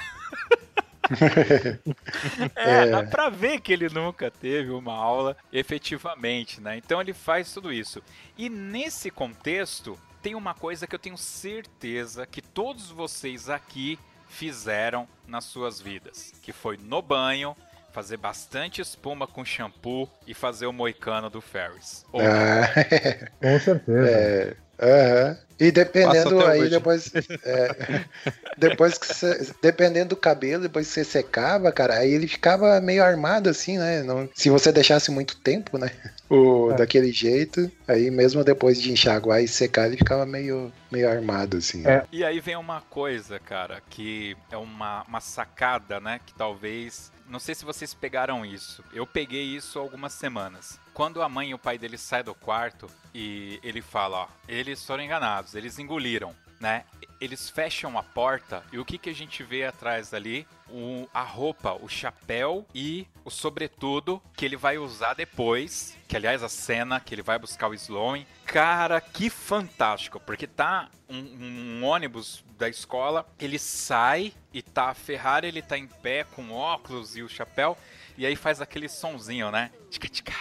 é, 2.54 2.86
dá 2.86 3.02
pra 3.04 3.28
ver 3.28 3.60
que 3.60 3.72
ele 3.72 3.88
nunca 3.88 4.30
teve 4.30 4.70
uma 4.70 4.94
aula 4.94 5.36
efetivamente, 5.52 6.60
né? 6.60 6.76
Então 6.76 7.00
ele 7.00 7.12
faz 7.12 7.52
tudo 7.52 7.72
isso. 7.72 8.02
E 8.36 8.48
nesse 8.48 9.10
contexto, 9.10 9.98
tem 10.22 10.34
uma 10.34 10.54
coisa 10.54 10.86
que 10.86 10.94
eu 10.94 10.98
tenho 10.98 11.16
certeza 11.16 12.26
que 12.26 12.42
todos 12.42 12.90
vocês 12.90 13.48
aqui 13.48 13.98
fizeram 14.30 15.06
nas 15.26 15.44
suas 15.44 15.80
vidas, 15.80 16.32
que 16.40 16.52
foi 16.52 16.78
no 16.78 17.02
banho, 17.02 17.54
fazer 17.92 18.16
bastante 18.16 18.80
espuma 18.80 19.26
com 19.26 19.44
shampoo 19.44 20.08
e 20.26 20.32
fazer 20.32 20.66
o 20.66 20.72
moicano 20.72 21.28
do 21.28 21.40
Ferris. 21.40 22.06
Ah, 22.14 23.28
com 23.40 23.58
certeza. 23.58 24.10
É, 24.10 24.56
uh 24.80 25.34
-huh. 25.34 25.50
E 25.60 25.70
dependendo 25.70 26.42
aí, 26.46 26.62
hoje. 26.62 26.70
depois. 26.70 27.12
É, 27.44 28.04
depois 28.56 28.96
que 28.96 29.06
você, 29.06 29.52
Dependendo 29.60 30.10
do 30.10 30.16
cabelo, 30.16 30.62
depois 30.62 30.88
que 30.88 30.94
você 30.94 31.04
secava, 31.04 31.70
cara, 31.70 31.98
aí 31.98 32.10
ele 32.14 32.26
ficava 32.26 32.80
meio 32.80 33.04
armado 33.04 33.50
assim, 33.50 33.76
né? 33.76 34.02
Não, 34.02 34.26
se 34.34 34.48
você 34.48 34.72
deixasse 34.72 35.10
muito 35.10 35.36
tempo, 35.36 35.76
né? 35.76 35.90
O, 36.30 36.70
é. 36.70 36.76
Daquele 36.76 37.12
jeito, 37.12 37.70
aí 37.86 38.10
mesmo 38.10 38.42
depois 38.42 38.80
de 38.80 38.90
enxaguar 38.90 39.42
e 39.42 39.48
secar, 39.48 39.86
ele 39.86 39.98
ficava 39.98 40.24
meio, 40.24 40.72
meio 40.90 41.10
armado, 41.10 41.58
assim. 41.58 41.86
É. 41.86 42.06
E 42.10 42.24
aí 42.24 42.40
vem 42.40 42.56
uma 42.56 42.80
coisa, 42.80 43.38
cara, 43.38 43.82
que 43.90 44.34
é 44.50 44.56
uma, 44.56 45.02
uma 45.06 45.20
sacada, 45.20 46.00
né? 46.00 46.20
Que 46.24 46.32
talvez. 46.32 47.12
Não 47.30 47.38
sei 47.38 47.54
se 47.54 47.64
vocês 47.64 47.94
pegaram 47.94 48.44
isso. 48.44 48.82
Eu 48.92 49.06
peguei 49.06 49.44
isso 49.44 49.78
algumas 49.78 50.12
semanas. 50.12 50.80
Quando 50.92 51.22
a 51.22 51.28
mãe 51.28 51.50
e 51.50 51.54
o 51.54 51.58
pai 51.58 51.78
dele 51.78 51.96
saem 51.96 52.24
do 52.24 52.34
quarto 52.34 52.90
e 53.14 53.60
ele 53.62 53.80
fala, 53.80 54.24
ó, 54.24 54.28
eles 54.48 54.84
foram 54.84 55.04
enganados, 55.04 55.54
eles 55.54 55.78
engoliram, 55.78 56.34
né? 56.60 56.84
Eles 57.20 57.50
fecham 57.50 57.98
a 57.98 58.02
porta 58.02 58.62
e 58.72 58.78
o 58.78 58.84
que, 58.84 58.98
que 58.98 59.10
a 59.10 59.14
gente 59.14 59.42
vê 59.42 59.64
atrás 59.64 60.10
dali? 60.10 60.46
O, 60.68 61.08
a 61.12 61.22
roupa, 61.22 61.72
o 61.72 61.88
chapéu 61.88 62.66
e 62.74 63.06
o 63.24 63.30
sobretudo 63.30 64.22
que 64.36 64.44
ele 64.44 64.56
vai 64.56 64.78
usar 64.78 65.14
depois. 65.14 65.96
Que 66.06 66.16
aliás 66.16 66.42
a 66.42 66.48
cena 66.48 67.00
que 67.00 67.14
ele 67.14 67.22
vai 67.22 67.38
buscar 67.38 67.68
o 67.68 67.74
Sloan. 67.74 68.24
Cara, 68.44 69.00
que 69.00 69.28
fantástico! 69.28 70.20
Porque 70.20 70.46
tá 70.46 70.88
um, 71.08 71.18
um 71.18 71.84
ônibus 71.84 72.44
da 72.58 72.68
escola, 72.68 73.26
ele 73.38 73.58
sai 73.58 74.32
e 74.52 74.62
tá 74.62 74.90
a 74.90 74.94
Ferrari, 74.94 75.48
ele 75.48 75.62
tá 75.62 75.78
em 75.78 75.86
pé 75.86 76.24
com 76.24 76.52
óculos 76.52 77.16
e 77.16 77.22
o 77.22 77.28
chapéu. 77.28 77.76
E 78.16 78.26
aí 78.26 78.36
faz 78.36 78.60
aquele 78.60 78.88
sonzinho, 78.88 79.50
né? 79.50 79.70
Tica, 79.90 80.08
tica 80.08 80.32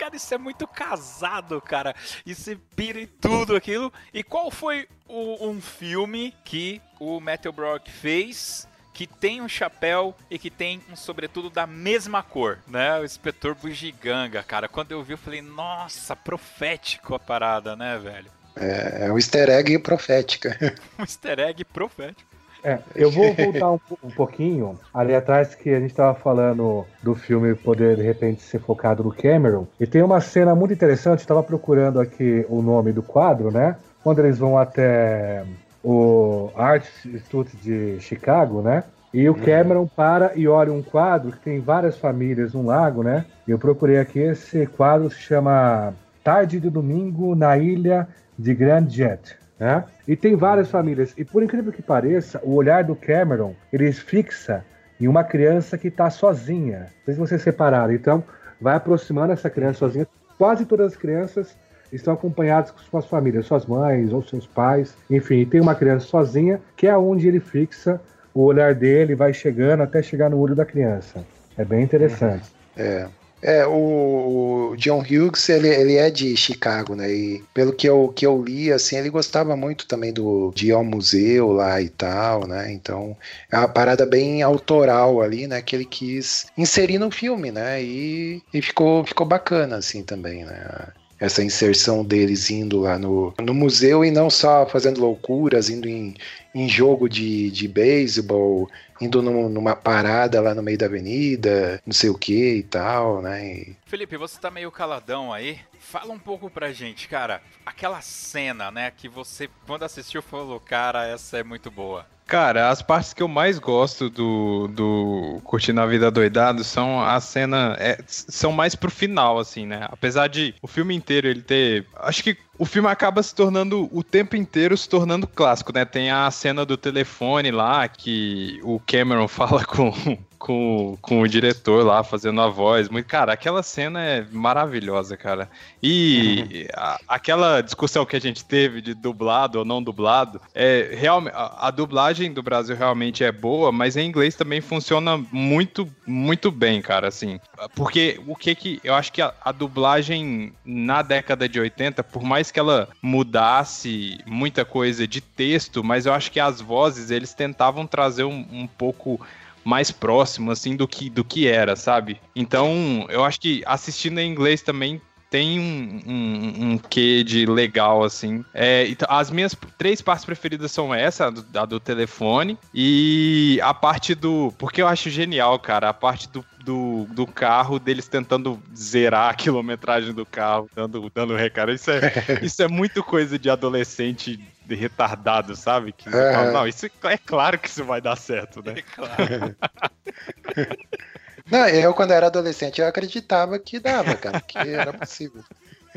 cara, 0.00 0.16
isso 0.16 0.32
é 0.32 0.38
muito 0.38 0.66
casado, 0.66 1.60
cara. 1.60 1.94
E 2.24 2.34
você 2.34 2.56
pira 2.74 2.98
em 2.98 3.06
tudo 3.06 3.54
aquilo. 3.54 3.92
E 4.14 4.22
qual 4.22 4.50
foi 4.50 4.88
o, 5.06 5.46
um 5.46 5.60
filme 5.60 6.34
que 6.42 6.80
o 6.98 7.20
Metal 7.20 7.52
Brock 7.52 7.90
fez 7.90 8.66
que 8.94 9.06
tem 9.06 9.40
um 9.40 9.48
chapéu 9.48 10.14
e 10.30 10.38
que 10.38 10.50
tem 10.50 10.82
um 10.90 10.96
sobretudo 10.96 11.48
da 11.48 11.66
mesma 11.66 12.22
cor, 12.22 12.58
né? 12.66 12.98
O 12.98 13.04
inspetor 13.04 13.54
Bugiganga, 13.54 14.42
cara. 14.42 14.68
Quando 14.68 14.92
eu 14.92 15.02
vi, 15.02 15.12
eu 15.12 15.18
falei, 15.18 15.40
nossa, 15.40 16.16
profético 16.16 17.14
a 17.14 17.18
parada, 17.18 17.76
né, 17.76 17.98
velho? 17.98 18.30
É, 18.56 19.06
é 19.06 19.12
um 19.12 19.16
easter 19.16 19.48
egg 19.48 19.78
profética. 19.78 20.56
um 20.98 21.02
easter 21.02 21.38
egg 21.38 21.64
profético. 21.64 22.28
É, 22.62 22.78
eu 22.94 23.10
vou 23.10 23.32
voltar 23.34 23.72
um, 23.72 23.80
um, 24.04 24.10
pouquinho 24.10 24.78
ali 24.92 25.14
atrás 25.14 25.54
que 25.54 25.70
a 25.70 25.80
gente 25.80 25.90
estava 25.90 26.14
falando 26.14 26.84
do 27.02 27.14
filme 27.14 27.54
poder 27.54 27.96
de 27.96 28.02
repente 28.02 28.42
ser 28.42 28.60
focado 28.60 29.02
no 29.02 29.12
Cameron. 29.12 29.66
E 29.78 29.86
tem 29.86 30.02
uma 30.02 30.20
cena 30.20 30.54
muito 30.54 30.74
interessante, 30.74 31.20
estava 31.20 31.42
procurando 31.42 32.00
aqui 32.00 32.44
o 32.48 32.60
nome 32.60 32.92
do 32.92 33.02
quadro, 33.02 33.50
né? 33.50 33.76
Quando 34.02 34.18
eles 34.18 34.38
vão 34.38 34.58
até 34.58 35.44
o 35.82 36.50
Art 36.54 36.84
Institute 37.06 37.56
de 37.56 37.98
Chicago, 38.00 38.60
né? 38.60 38.84
E 39.12 39.28
o 39.28 39.32
uhum. 39.32 39.40
Cameron 39.40 39.86
para 39.86 40.32
e 40.36 40.46
olha 40.46 40.72
um 40.72 40.82
quadro 40.82 41.32
que 41.32 41.40
tem 41.40 41.60
várias 41.60 41.98
famílias 41.98 42.52
num 42.54 42.66
lago, 42.66 43.02
né? 43.02 43.24
Eu 43.48 43.58
procurei 43.58 43.98
aqui, 43.98 44.20
esse 44.20 44.66
quadro 44.66 45.10
se 45.10 45.18
chama 45.18 45.94
Tarde 46.22 46.60
de 46.60 46.70
Domingo 46.70 47.34
na 47.34 47.58
Ilha 47.58 48.06
de 48.38 48.54
Grand 48.54 48.88
Jet. 48.88 49.39
Né? 49.60 49.84
E 50.08 50.16
tem 50.16 50.34
várias 50.34 50.70
famílias. 50.70 51.12
E 51.18 51.24
por 51.24 51.42
incrível 51.42 51.70
que 51.70 51.82
pareça, 51.82 52.40
o 52.42 52.54
olhar 52.54 52.82
do 52.82 52.96
Cameron, 52.96 53.54
ele 53.70 53.92
fixa 53.92 54.64
em 54.98 55.06
uma 55.06 55.22
criança 55.22 55.76
que 55.76 55.88
está 55.88 56.08
sozinha. 56.08 56.78
Não 56.80 57.04
sei 57.04 57.14
se 57.14 57.20
vocês 57.20 57.42
separaram. 57.42 57.92
Então, 57.92 58.24
vai 58.58 58.74
aproximando 58.74 59.34
essa 59.34 59.50
criança 59.50 59.80
sozinha. 59.80 60.08
Quase 60.38 60.64
todas 60.64 60.92
as 60.92 60.96
crianças 60.96 61.54
estão 61.92 62.14
acompanhadas 62.14 62.70
com 62.70 62.78
suas 62.78 63.04
famílias, 63.04 63.44
suas 63.44 63.66
mães 63.66 64.12
ou 64.12 64.22
seus 64.22 64.46
pais. 64.46 64.96
Enfim, 65.10 65.44
tem 65.44 65.60
uma 65.60 65.74
criança 65.74 66.06
sozinha, 66.06 66.60
que 66.74 66.86
é 66.86 66.96
onde 66.96 67.28
ele 67.28 67.40
fixa 67.40 68.00
o 68.32 68.42
olhar 68.42 68.74
dele, 68.74 69.14
vai 69.14 69.34
chegando 69.34 69.82
até 69.82 70.02
chegar 70.02 70.30
no 70.30 70.38
olho 70.38 70.54
da 70.54 70.64
criança. 70.64 71.24
É 71.58 71.64
bem 71.64 71.82
interessante. 71.82 72.50
É. 72.76 73.06
É, 73.42 73.66
o, 73.66 74.74
John 74.76 75.00
Hughes, 75.00 75.48
ele, 75.48 75.68
ele 75.68 75.96
é 75.96 76.10
de 76.10 76.36
Chicago, 76.36 76.94
né? 76.94 77.10
E 77.10 77.44
pelo 77.54 77.72
que 77.72 77.88
eu, 77.88 78.12
que 78.14 78.26
eu 78.26 78.42
li, 78.42 78.72
assim, 78.72 78.96
ele 78.96 79.10
gostava 79.10 79.56
muito 79.56 79.86
também 79.86 80.12
do, 80.12 80.52
de 80.54 80.68
ir 80.68 80.72
ao 80.72 80.84
museu 80.84 81.52
lá 81.52 81.80
e 81.80 81.88
tal, 81.88 82.46
né? 82.46 82.72
Então, 82.72 83.16
é 83.50 83.56
uma 83.56 83.68
parada 83.68 84.04
bem 84.04 84.42
autoral 84.42 85.22
ali, 85.22 85.46
né? 85.46 85.62
Que 85.62 85.76
ele 85.76 85.84
quis 85.84 86.46
inserir 86.56 86.98
no 86.98 87.10
filme, 87.10 87.50
né? 87.50 87.82
E, 87.82 88.42
e 88.52 88.62
ficou, 88.62 89.04
ficou 89.04 89.26
bacana, 89.26 89.76
assim, 89.76 90.02
também, 90.02 90.44
né? 90.44 90.88
essa 91.20 91.44
inserção 91.44 92.02
deles 92.02 92.50
indo 92.50 92.80
lá 92.80 92.98
no, 92.98 93.34
no 93.38 93.52
museu 93.52 94.02
e 94.02 94.10
não 94.10 94.30
só 94.30 94.66
fazendo 94.66 95.02
loucuras, 95.02 95.68
indo 95.68 95.86
em, 95.86 96.14
em 96.54 96.66
jogo 96.66 97.10
de, 97.10 97.50
de 97.50 97.68
beisebol, 97.68 98.66
indo 99.00 99.22
numa 99.22 99.74
parada 99.74 100.40
lá 100.40 100.54
no 100.54 100.62
meio 100.62 100.76
da 100.76 100.86
avenida, 100.86 101.80
não 101.86 101.92
sei 101.92 102.10
o 102.10 102.18
que 102.18 102.56
e 102.56 102.62
tal, 102.62 103.22
né? 103.22 103.44
E... 103.46 103.76
Felipe, 103.86 104.16
você 104.16 104.38
tá 104.38 104.50
meio 104.50 104.70
caladão 104.70 105.32
aí. 105.32 105.58
Fala 105.78 106.12
um 106.12 106.18
pouco 106.18 106.50
pra 106.50 106.72
gente, 106.72 107.08
cara. 107.08 107.42
Aquela 107.64 108.00
cena, 108.00 108.70
né, 108.70 108.90
que 108.90 109.08
você, 109.08 109.48
quando 109.66 109.84
assistiu, 109.84 110.22
falou, 110.22 110.60
cara, 110.60 111.06
essa 111.06 111.38
é 111.38 111.42
muito 111.42 111.70
boa. 111.70 112.06
Cara, 112.30 112.70
as 112.70 112.80
partes 112.80 113.12
que 113.12 113.24
eu 113.24 113.26
mais 113.26 113.58
gosto 113.58 114.08
do, 114.08 114.68
do 114.68 115.40
Curtindo 115.42 115.80
a 115.80 115.86
Vida 115.86 116.12
Doidado 116.12 116.62
são 116.62 117.02
a 117.02 117.20
cena. 117.20 117.74
É, 117.76 117.98
são 118.06 118.52
mais 118.52 118.76
pro 118.76 118.88
final, 118.88 119.40
assim, 119.40 119.66
né? 119.66 119.88
Apesar 119.90 120.28
de 120.28 120.54
o 120.62 120.68
filme 120.68 120.94
inteiro 120.94 121.26
ele 121.26 121.42
ter. 121.42 121.84
Acho 121.96 122.22
que 122.22 122.38
o 122.56 122.64
filme 122.64 122.88
acaba 122.88 123.20
se 123.20 123.34
tornando 123.34 123.88
o 123.90 124.04
tempo 124.04 124.36
inteiro 124.36 124.76
se 124.76 124.88
tornando 124.88 125.26
clássico, 125.26 125.72
né? 125.74 125.84
Tem 125.84 126.12
a 126.12 126.30
cena 126.30 126.64
do 126.64 126.76
telefone 126.76 127.50
lá 127.50 127.88
que 127.88 128.60
o 128.62 128.78
Cameron 128.86 129.26
fala 129.28 129.64
com 129.64 129.92
com, 130.40 130.96
com 131.02 131.20
o 131.20 131.28
diretor 131.28 131.84
lá 131.84 132.02
fazendo 132.02 132.40
a 132.40 132.48
voz. 132.48 132.88
Muito, 132.88 133.06
cara, 133.06 133.34
aquela 133.34 133.62
cena 133.62 134.02
é 134.02 134.26
maravilhosa, 134.32 135.14
cara. 135.14 135.50
E 135.82 136.66
a, 136.74 136.98
aquela 137.06 137.60
discussão 137.60 138.06
que 138.06 138.16
a 138.16 138.20
gente 138.20 138.42
teve 138.42 138.80
de 138.80 138.94
dublado 138.94 139.58
ou 139.58 139.64
não 139.66 139.82
dublado, 139.82 140.40
é 140.54 140.96
realmente 140.98 141.34
a, 141.34 141.68
a, 141.68 141.70
dublagem 141.70 142.32
do 142.32 142.42
Brasil 142.42 142.74
realmente 142.74 143.22
é 143.22 143.30
boa, 143.30 143.70
mas 143.70 143.98
em 143.98 144.08
inglês 144.08 144.34
também 144.34 144.62
funciona 144.62 145.22
muito, 145.30 145.86
muito 146.06 146.50
bem, 146.50 146.80
cara, 146.80 147.08
assim. 147.08 147.38
Porque 147.74 148.18
o 148.26 148.34
que 148.34 148.54
que 148.54 148.80
eu 148.82 148.94
acho 148.94 149.12
que 149.12 149.20
a, 149.20 149.34
a 149.44 149.52
dublagem 149.52 150.54
na 150.64 151.02
década 151.02 151.46
de 151.46 151.60
80, 151.60 152.02
por 152.02 152.22
mais 152.22 152.50
que 152.50 152.58
ela 152.58 152.88
mudasse 153.02 154.18
muita 154.24 154.64
coisa 154.64 155.06
de 155.06 155.20
texto, 155.20 155.84
mas 155.84 156.06
eu 156.06 156.14
acho 156.14 156.32
que 156.32 156.40
as 156.40 156.62
vozes 156.62 157.10
eles 157.10 157.34
tentavam 157.34 157.86
trazer 157.86 158.24
um, 158.24 158.46
um 158.50 158.66
pouco 158.66 159.20
mais 159.64 159.90
próximo, 159.90 160.50
assim, 160.50 160.76
do 160.76 160.88
que, 160.88 161.10
do 161.10 161.24
que 161.24 161.46
era, 161.46 161.76
sabe? 161.76 162.20
Então, 162.34 163.06
eu 163.08 163.24
acho 163.24 163.40
que 163.40 163.62
assistindo 163.66 164.18
em 164.18 164.30
inglês 164.30 164.62
também 164.62 165.00
tem 165.30 165.60
um, 165.60 166.02
um, 166.06 166.72
um 166.72 166.78
quê 166.78 167.22
de 167.22 167.46
legal, 167.46 168.02
assim. 168.02 168.44
É, 168.52 168.86
então, 168.88 169.06
as 169.08 169.30
minhas 169.30 169.56
três 169.78 170.02
partes 170.02 170.24
preferidas 170.24 170.72
são 170.72 170.92
essa, 170.92 171.28
a 171.28 171.30
do, 171.30 171.46
a 171.54 171.64
do, 171.64 171.78
telefone, 171.78 172.58
e 172.74 173.60
a 173.62 173.72
parte 173.72 174.14
do. 174.14 174.52
Porque 174.58 174.82
eu 174.82 174.88
acho 174.88 175.08
genial, 175.08 175.56
cara, 175.60 175.88
a 175.88 175.94
parte 175.94 176.28
do, 176.28 176.44
do, 176.64 177.06
do 177.10 177.26
carro, 177.28 177.78
deles 177.78 178.08
tentando 178.08 178.60
zerar 178.76 179.30
a 179.30 179.34
quilometragem 179.34 180.12
do 180.12 180.26
carro, 180.26 180.68
dando, 180.74 181.08
dando 181.14 181.36
recado. 181.36 181.70
Isso 181.70 181.92
é, 181.92 182.00
isso 182.42 182.60
é 182.60 182.66
muito 182.66 183.02
coisa 183.04 183.38
de 183.38 183.48
adolescente 183.48 184.40
retardado, 184.68 185.54
sabe? 185.54 185.92
Que 185.92 186.08
é. 186.08 186.52
não, 186.52 186.66
isso 186.66 186.86
é 187.04 187.18
claro 187.18 187.58
que 187.58 187.68
isso 187.68 187.84
vai 187.84 188.00
dar 188.00 188.16
certo, 188.16 188.62
né? 188.64 188.74
É 188.76 188.82
claro. 188.82 189.56
não, 191.50 191.68
eu 191.68 191.92
quando 191.94 192.12
era 192.12 192.26
adolescente 192.26 192.80
eu 192.80 192.86
acreditava 192.86 193.58
que 193.58 193.78
dava, 193.78 194.14
cara, 194.14 194.40
que 194.40 194.58
era 194.58 194.92
possível. 194.92 195.42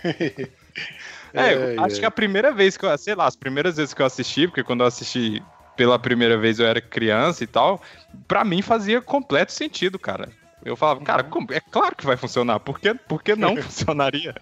É, 1.36 1.74
é 1.74 1.76
acho 1.80 1.98
é. 1.98 2.00
que 2.00 2.06
a 2.06 2.12
primeira 2.12 2.52
vez 2.52 2.78
que 2.78 2.86
eu, 2.86 2.96
sei 2.98 3.16
lá, 3.16 3.26
as 3.26 3.36
primeiras 3.36 3.78
vezes 3.78 3.94
que 3.94 4.02
eu 4.02 4.06
assisti, 4.06 4.48
porque 4.48 4.64
quando 4.64 4.82
eu 4.82 4.88
assisti 4.88 5.42
pela 5.76 5.98
primeira 5.98 6.38
vez 6.38 6.60
eu 6.60 6.68
era 6.68 6.80
criança 6.80 7.44
e 7.44 7.48
tal, 7.48 7.82
para 8.28 8.44
mim 8.44 8.62
fazia 8.62 9.02
completo 9.02 9.52
sentido, 9.52 9.98
cara. 9.98 10.30
Eu 10.64 10.76
falava, 10.76 11.02
cara, 11.02 11.28
uhum. 11.34 11.48
é 11.50 11.60
claro 11.60 11.96
que 11.96 12.06
vai 12.06 12.16
funcionar, 12.16 12.60
por 12.60 12.80
que, 12.80 12.94
por 12.94 13.22
que 13.22 13.36
não 13.36 13.58
funcionaria? 13.62 14.36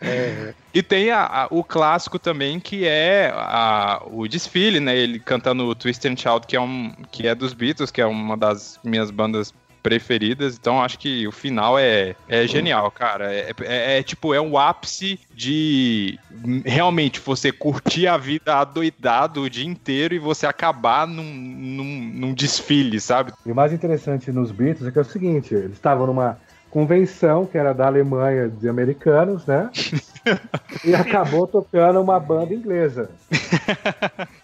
É. 0.00 0.54
E 0.72 0.82
tem 0.82 1.10
a, 1.10 1.24
a, 1.24 1.46
o 1.50 1.62
clássico 1.62 2.18
também, 2.18 2.58
que 2.58 2.86
é 2.86 3.30
a, 3.34 4.02
o 4.06 4.26
desfile, 4.26 4.80
né? 4.80 4.96
Ele 4.96 5.18
cantando 5.18 5.66
o 5.66 5.74
Twist 5.74 6.06
and 6.08 6.16
Shout, 6.16 6.46
que 6.46 6.56
é, 6.56 6.60
um, 6.60 6.94
que 7.10 7.26
é 7.26 7.34
dos 7.34 7.52
Beatles, 7.52 7.90
que 7.90 8.00
é 8.00 8.06
uma 8.06 8.36
das 8.36 8.80
minhas 8.82 9.10
bandas 9.10 9.52
preferidas, 9.84 10.56
então 10.58 10.82
acho 10.82 10.98
que 10.98 11.28
o 11.28 11.30
final 11.30 11.78
é, 11.78 12.16
é 12.26 12.46
genial, 12.46 12.90
cara. 12.90 13.30
É, 13.30 13.52
é, 13.60 13.98
é, 13.98 14.02
tipo, 14.02 14.32
é 14.32 14.40
um 14.40 14.56
ápice 14.56 15.20
de 15.34 16.18
realmente 16.64 17.20
você 17.20 17.52
curtir 17.52 18.06
a 18.06 18.16
vida 18.16 18.56
adoidado 18.56 19.42
o 19.42 19.50
dia 19.50 19.66
inteiro 19.66 20.14
e 20.14 20.18
você 20.18 20.46
acabar 20.46 21.06
num, 21.06 21.22
num, 21.22 22.10
num 22.14 22.32
desfile, 22.32 22.98
sabe? 22.98 23.34
E 23.44 23.52
o 23.52 23.54
mais 23.54 23.74
interessante 23.74 24.32
nos 24.32 24.50
Beatles 24.50 24.88
é 24.88 24.90
que 24.90 24.98
é 24.98 25.02
o 25.02 25.04
seguinte, 25.04 25.54
eles 25.54 25.72
estavam 25.72 26.06
numa 26.06 26.38
convenção 26.70 27.44
que 27.44 27.58
era 27.58 27.74
da 27.74 27.86
Alemanha 27.86 28.48
de 28.48 28.66
americanos, 28.66 29.44
né? 29.44 29.70
e 30.82 30.94
acabou 30.94 31.46
tocando 31.46 32.00
uma 32.00 32.18
banda 32.18 32.54
inglesa. 32.54 33.10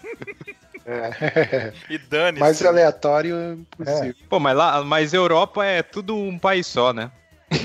É. 0.90 1.72
E 1.88 1.98
dane 1.98 2.38
-se. 2.38 2.40
Mais 2.40 2.64
aleatório 2.64 3.64
possível. 3.76 4.14
É. 4.20 4.28
Pô, 4.28 4.40
mas 4.40 4.56
lá, 4.56 4.82
mas 4.82 5.14
Europa 5.14 5.64
é 5.64 5.82
tudo 5.82 6.16
um 6.16 6.38
país 6.38 6.66
só, 6.66 6.92
né? 6.92 7.10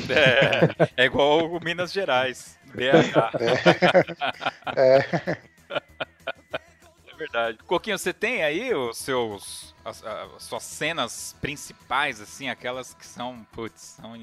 É, 0.09 1.03
é 1.03 1.05
igual 1.05 1.45
o 1.45 1.63
Minas 1.63 1.91
Gerais. 1.91 2.57
BH. 2.73 3.17
É. 4.75 4.79
é. 4.79 5.37
é 7.15 7.17
verdade. 7.17 7.57
Coquinho, 7.65 7.97
você 7.97 8.13
tem 8.13 8.43
aí 8.43 8.73
os 8.73 8.97
seus 8.97 9.73
as, 9.85 10.03
as, 10.03 10.43
suas 10.43 10.63
cenas 10.63 11.35
principais, 11.39 12.19
assim, 12.19 12.49
aquelas 12.49 12.93
que 12.93 13.05
são, 13.05 13.45
putz, 13.51 13.95
são 14.01 14.15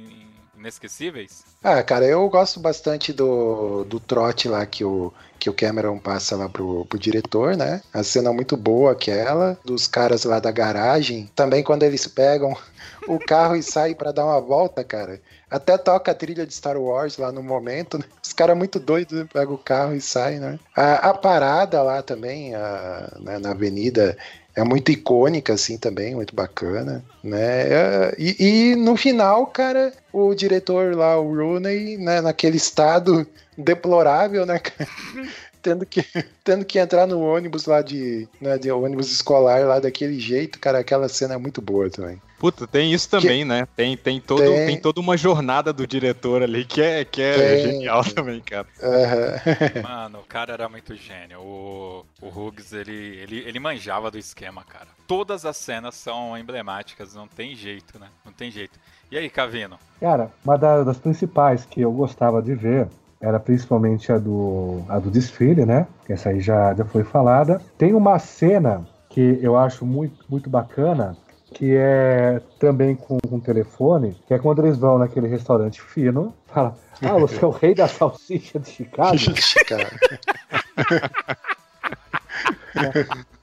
inesquecíveis? 0.58 1.44
Ah, 1.62 1.80
cara, 1.82 2.04
eu 2.04 2.28
gosto 2.28 2.58
bastante 2.58 3.12
do, 3.12 3.84
do 3.84 4.00
trote 4.00 4.48
lá 4.48 4.66
que 4.66 4.84
o, 4.84 5.12
que 5.38 5.48
o 5.48 5.54
Cameron 5.54 5.98
passa 5.98 6.36
lá 6.36 6.48
pro, 6.48 6.84
pro 6.86 6.98
diretor, 6.98 7.56
né? 7.56 7.80
A 7.94 8.02
cena 8.02 8.32
muito 8.32 8.56
boa 8.56 8.92
aquela, 8.92 9.56
dos 9.64 9.86
caras 9.86 10.24
lá 10.24 10.40
da 10.40 10.50
garagem. 10.50 11.30
Também 11.34 11.62
quando 11.62 11.84
eles 11.84 12.08
pegam 12.08 12.56
o 13.06 13.18
carro 13.20 13.54
e 13.54 13.62
saem 13.62 13.94
para 13.94 14.12
dar 14.12 14.24
uma 14.24 14.40
volta, 14.40 14.82
cara. 14.82 15.20
Até 15.52 15.76
toca 15.76 16.10
a 16.10 16.14
trilha 16.14 16.46
de 16.46 16.54
Star 16.54 16.78
Wars 16.78 17.18
lá 17.18 17.30
no 17.30 17.42
momento, 17.42 17.98
né? 17.98 18.04
Os 18.24 18.32
caras 18.32 18.56
muito 18.56 18.80
doidos 18.80 19.18
né? 19.18 19.28
pegam 19.30 19.54
o 19.54 19.58
carro 19.58 19.94
e 19.94 20.00
saem, 20.00 20.40
né? 20.40 20.58
A, 20.74 21.10
a 21.10 21.14
parada 21.14 21.82
lá 21.82 22.02
também, 22.02 22.54
a, 22.54 23.18
né, 23.20 23.38
na 23.38 23.50
avenida, 23.50 24.16
é 24.56 24.64
muito 24.64 24.90
icônica, 24.90 25.52
assim, 25.52 25.76
também, 25.76 26.14
muito 26.14 26.34
bacana, 26.34 27.04
né? 27.22 27.68
É, 27.68 28.14
e, 28.18 28.36
e, 28.72 28.76
no 28.76 28.96
final, 28.96 29.46
cara, 29.46 29.92
o 30.10 30.34
diretor 30.34 30.94
lá, 30.96 31.18
o 31.18 31.34
Rooney, 31.34 31.98
né, 31.98 32.22
naquele 32.22 32.56
estado 32.56 33.26
deplorável, 33.56 34.46
né, 34.46 34.58
tendo 35.62 35.86
que, 35.86 36.04
tendo 36.42 36.64
que 36.64 36.78
entrar 36.78 37.06
no 37.06 37.20
ônibus 37.20 37.66
lá 37.66 37.80
de, 37.80 38.28
né, 38.40 38.58
de 38.58 38.70
ônibus 38.70 39.10
escolar 39.10 39.64
lá 39.64 39.78
daquele 39.78 40.18
jeito, 40.18 40.58
cara, 40.58 40.80
aquela 40.80 41.08
cena 41.08 41.34
é 41.34 41.38
muito 41.38 41.62
boa 41.62 41.88
também. 41.88 42.20
Puta, 42.38 42.66
tem 42.66 42.92
isso 42.92 43.08
também, 43.08 43.42
que... 43.42 43.44
né? 43.44 43.68
Tem, 43.76 43.96
tem, 43.96 44.20
todo, 44.20 44.42
tem... 44.42 44.66
tem 44.66 44.80
toda 44.80 45.00
uma 45.00 45.16
jornada 45.16 45.72
do 45.72 45.86
diretor 45.86 46.42
ali 46.42 46.64
que 46.64 46.82
é, 46.82 47.04
que 47.04 47.22
é 47.22 47.36
tem... 47.36 47.72
genial 47.72 48.04
também, 48.04 48.40
cara. 48.40 48.66
Uhum. 48.82 49.78
Mano, 49.82 50.18
o 50.18 50.24
cara 50.24 50.52
era 50.52 50.68
muito 50.68 50.96
gênio. 50.96 51.38
O, 51.38 52.04
o 52.20 52.28
Hughes, 52.28 52.72
ele, 52.72 52.92
ele, 52.92 53.38
ele 53.46 53.60
manjava 53.60 54.10
do 54.10 54.18
esquema, 54.18 54.64
cara. 54.64 54.88
Todas 55.06 55.46
as 55.46 55.56
cenas 55.56 55.94
são 55.94 56.36
emblemáticas, 56.36 57.14
não 57.14 57.28
tem 57.28 57.54
jeito, 57.54 57.96
né? 57.96 58.08
Não 58.24 58.32
tem 58.32 58.50
jeito. 58.50 58.76
E 59.08 59.16
aí, 59.16 59.30
Cavino? 59.30 59.78
Cara, 60.00 60.32
uma 60.44 60.56
das 60.56 60.98
principais 60.98 61.64
que 61.64 61.80
eu 61.80 61.92
gostava 61.92 62.42
de 62.42 62.56
ver 62.56 62.88
era 63.22 63.38
principalmente 63.38 64.12
a 64.12 64.18
do, 64.18 64.82
a 64.88 64.98
do 64.98 65.08
desfile, 65.10 65.64
né? 65.64 65.86
Essa 66.08 66.30
aí 66.30 66.40
já, 66.40 66.74
já 66.74 66.84
foi 66.84 67.04
falada. 67.04 67.62
Tem 67.78 67.94
uma 67.94 68.18
cena 68.18 68.84
que 69.08 69.38
eu 69.40 69.56
acho 69.56 69.86
muito, 69.86 70.24
muito 70.28 70.50
bacana, 70.50 71.16
que 71.54 71.76
é 71.76 72.40
também 72.58 72.96
com, 72.96 73.18
um 73.30 73.38
telefone, 73.38 74.16
que 74.26 74.34
é 74.34 74.38
quando 74.38 74.64
eles 74.64 74.76
vão 74.76 74.98
naquele 74.98 75.28
restaurante 75.28 75.80
fino, 75.80 76.34
fala, 76.48 76.74
ah, 77.00 77.16
você 77.18 77.44
é 77.44 77.46
o 77.46 77.50
rei 77.50 77.74
da 77.74 77.86
salsicha 77.86 78.58
de 78.58 78.68
Chicago? 78.68 79.16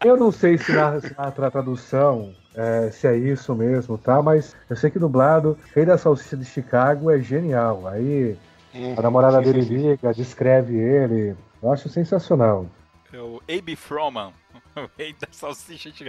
Eu 0.03 0.17
não 0.17 0.31
sei 0.31 0.57
se 0.57 0.71
na, 0.73 0.99
se 0.99 1.15
na 1.15 1.31
tradução 1.51 2.33
é, 2.55 2.89
se 2.91 3.07
é 3.07 3.15
isso 3.15 3.53
mesmo, 3.55 3.97
tá? 3.97 4.21
Mas 4.21 4.55
eu 4.69 4.75
sei 4.75 4.89
que 4.89 4.99
dublado, 4.99 5.57
Rei 5.73 5.85
da 5.85 5.97
Salsicha 5.97 6.35
de 6.35 6.45
Chicago 6.45 7.11
é 7.11 7.19
genial. 7.19 7.87
Aí 7.87 8.37
a 8.97 9.01
namorada 9.01 9.41
dele 9.41 9.61
liga, 9.61 10.13
descreve 10.13 10.77
ele. 10.77 11.35
Eu 11.61 11.71
acho 11.71 11.89
sensacional. 11.89 12.65
É 13.11 13.19
o 13.19 13.41
A.B. 13.49 13.75
Froman. 13.75 14.31
o 14.75 14.89
rei 14.97 15.13
da 15.13 15.27
salsicha 15.31 15.91
de. 15.91 16.03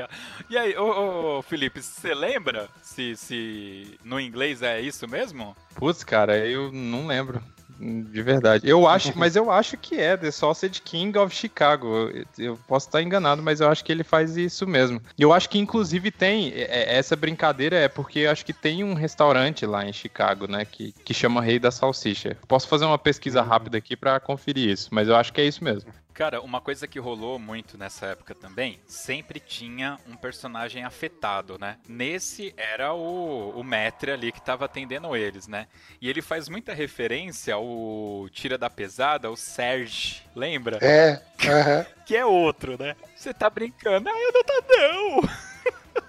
E 0.48 0.58
aí, 0.58 0.76
ô, 0.76 1.38
ô 1.38 1.42
Felipe, 1.42 1.82
você 1.82 2.14
lembra 2.14 2.68
se, 2.82 3.16
se 3.16 3.98
no 4.04 4.20
inglês 4.20 4.62
é 4.62 4.80
isso 4.80 5.08
mesmo? 5.08 5.56
Putz, 5.74 6.04
cara, 6.04 6.36
eu 6.46 6.70
não 6.72 7.06
lembro. 7.06 7.42
De 7.80 8.22
verdade. 8.22 8.68
Eu 8.68 8.86
acho, 8.86 9.12
mas 9.16 9.34
eu 9.34 9.50
acho 9.50 9.76
que 9.76 9.98
é 9.98 10.16
The 10.16 10.30
Sausage 10.30 10.82
King 10.82 11.16
of 11.18 11.34
Chicago. 11.34 12.10
Eu 12.38 12.58
posso 12.68 12.88
estar 12.88 13.02
enganado, 13.02 13.42
mas 13.42 13.60
eu 13.60 13.68
acho 13.68 13.82
que 13.82 13.90
ele 13.90 14.04
faz 14.04 14.36
isso 14.36 14.66
mesmo. 14.66 15.00
E 15.16 15.22
eu 15.22 15.32
acho 15.32 15.48
que 15.48 15.58
inclusive 15.58 16.10
tem 16.10 16.52
é, 16.52 16.62
é, 16.62 16.98
essa 16.98 17.16
brincadeira 17.16 17.76
é 17.76 17.88
porque 17.88 18.20
eu 18.20 18.30
acho 18.30 18.44
que 18.44 18.52
tem 18.52 18.84
um 18.84 18.92
restaurante 18.92 19.64
lá 19.64 19.86
em 19.86 19.92
Chicago, 19.92 20.46
né, 20.46 20.64
que, 20.64 20.92
que 21.04 21.14
chama 21.14 21.40
Rei 21.40 21.58
da 21.58 21.70
Salsicha. 21.70 22.36
Posso 22.46 22.68
fazer 22.68 22.84
uma 22.84 22.98
pesquisa 22.98 23.40
rápida 23.40 23.78
aqui 23.78 23.96
para 23.96 24.20
conferir 24.20 24.68
isso, 24.68 24.88
mas 24.92 25.08
eu 25.08 25.16
acho 25.16 25.32
que 25.32 25.40
é 25.40 25.46
isso 25.46 25.64
mesmo. 25.64 25.90
Cara, 26.12 26.40
uma 26.40 26.60
coisa 26.60 26.86
que 26.86 26.98
rolou 26.98 27.38
muito 27.38 27.78
nessa 27.78 28.06
época 28.06 28.34
também, 28.34 28.80
sempre 28.86 29.40
tinha 29.40 29.98
um 30.06 30.16
personagem 30.16 30.84
afetado, 30.84 31.58
né? 31.58 31.78
Nesse 31.88 32.54
era 32.56 32.92
o, 32.92 33.50
o 33.50 33.64
Metre 33.64 34.10
ali 34.10 34.32
que 34.32 34.40
tava 34.40 34.64
atendendo 34.64 35.16
eles, 35.16 35.46
né? 35.46 35.66
E 36.00 36.08
ele 36.08 36.20
faz 36.20 36.48
muita 36.48 36.74
referência 36.74 37.54
ao 37.54 38.28
Tira 38.30 38.58
da 38.58 38.68
Pesada, 38.68 39.30
o 39.30 39.36
Serge, 39.36 40.22
lembra? 40.34 40.78
É, 40.82 41.22
uh 41.44 41.46
-huh. 41.46 41.86
que 42.04 42.16
é 42.16 42.24
outro, 42.24 42.76
né? 42.78 42.96
Você 43.16 43.32
tá 43.32 43.48
brincando? 43.48 44.08
Ah, 44.08 44.18
eu 44.18 44.32
não 44.32 44.44
tô 44.44 44.64
não! 44.68 45.49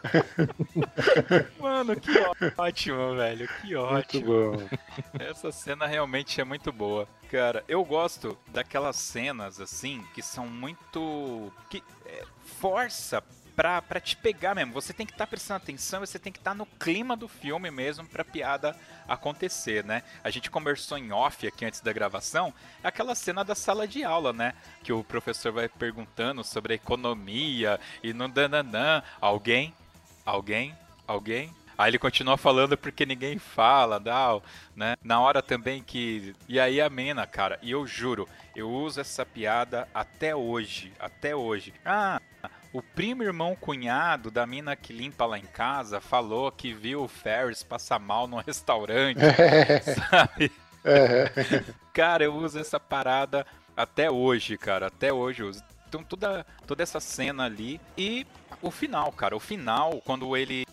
Mano, 1.59 1.95
que 1.95 2.11
ótimo, 2.57 3.15
velho. 3.15 3.47
Que 3.61 3.75
ótimo. 3.75 4.69
Essa 5.19 5.51
cena 5.51 5.85
realmente 5.85 6.39
é 6.41 6.43
muito 6.43 6.71
boa. 6.71 7.07
Cara, 7.29 7.63
eu 7.67 7.83
gosto 7.83 8.37
daquelas 8.47 8.95
cenas 8.95 9.59
assim 9.59 10.03
que 10.13 10.21
são 10.21 10.47
muito. 10.47 11.51
que 11.69 11.83
é, 12.05 12.23
força 12.59 13.23
pra, 13.55 13.81
pra 13.81 13.99
te 13.99 14.15
pegar 14.15 14.55
mesmo. 14.55 14.73
Você 14.73 14.93
tem 14.93 15.05
que 15.05 15.13
estar 15.13 15.25
tá 15.25 15.29
prestando 15.29 15.57
atenção, 15.57 15.99
você 15.99 16.17
tem 16.17 16.31
que 16.31 16.39
estar 16.39 16.51
tá 16.51 16.55
no 16.55 16.65
clima 16.65 17.15
do 17.15 17.27
filme 17.27 17.69
mesmo 17.69 18.05
pra 18.07 18.23
piada 18.23 18.75
acontecer, 19.07 19.83
né? 19.83 20.03
A 20.23 20.29
gente 20.29 20.49
conversou 20.49 20.97
em 20.97 21.11
off 21.11 21.45
aqui 21.45 21.65
antes 21.65 21.81
da 21.81 21.93
gravação, 21.93 22.53
aquela 22.83 23.15
cena 23.15 23.43
da 23.43 23.55
sala 23.55 23.87
de 23.87 24.03
aula, 24.03 24.33
né? 24.33 24.53
Que 24.83 24.91
o 24.91 25.03
professor 25.03 25.51
vai 25.51 25.69
perguntando 25.69 26.43
sobre 26.43 26.73
a 26.73 26.75
economia 26.75 27.79
e 28.01 28.13
no 28.13 28.27
dananã. 28.27 29.03
Alguém 29.19 29.73
alguém, 30.25 30.75
alguém. 31.07 31.53
Aí 31.77 31.89
ele 31.89 31.97
continua 31.97 32.37
falando 32.37 32.77
porque 32.77 33.05
ninguém 33.05 33.39
fala, 33.39 33.99
dá, 33.99 34.39
né? 34.75 34.95
Na 35.03 35.19
hora 35.19 35.41
também 35.41 35.81
que. 35.81 36.35
E 36.47 36.59
aí 36.59 36.79
a 36.79 36.89
Mena, 36.89 37.25
cara, 37.25 37.57
e 37.61 37.71
eu 37.71 37.87
juro, 37.87 38.27
eu 38.55 38.69
uso 38.69 39.01
essa 39.01 39.25
piada 39.25 39.87
até 39.93 40.35
hoje, 40.35 40.93
até 40.99 41.35
hoje. 41.35 41.73
Ah, 41.83 42.21
o 42.73 42.81
primo 42.81 43.23
irmão 43.23 43.55
cunhado 43.55 44.29
da 44.29 44.45
mina 44.45 44.75
que 44.75 44.93
limpa 44.93 45.25
lá 45.25 45.37
em 45.37 45.45
casa 45.45 45.99
falou 45.99 46.51
que 46.51 46.73
viu 46.73 47.03
o 47.03 47.07
Ferris 47.07 47.63
passar 47.63 47.99
mal 47.99 48.27
num 48.27 48.37
restaurante, 48.37 49.19
sabe? 50.09 50.51
cara, 51.91 52.23
eu 52.23 52.35
uso 52.35 52.59
essa 52.59 52.79
parada 52.79 53.45
até 53.75 54.09
hoje, 54.09 54.57
cara, 54.57 54.87
até 54.87 55.11
hoje 55.11 55.43
eu 55.43 55.49
uso. 55.49 55.63
Então 55.91 56.05
toda, 56.05 56.45
toda 56.65 56.81
essa 56.81 57.01
cena 57.01 57.43
ali 57.43 57.81
e 57.97 58.25
o 58.61 58.71
final, 58.71 59.11
cara, 59.11 59.35
o 59.35 59.41
final 59.41 60.01
quando 60.05 60.37
ele 60.37 60.65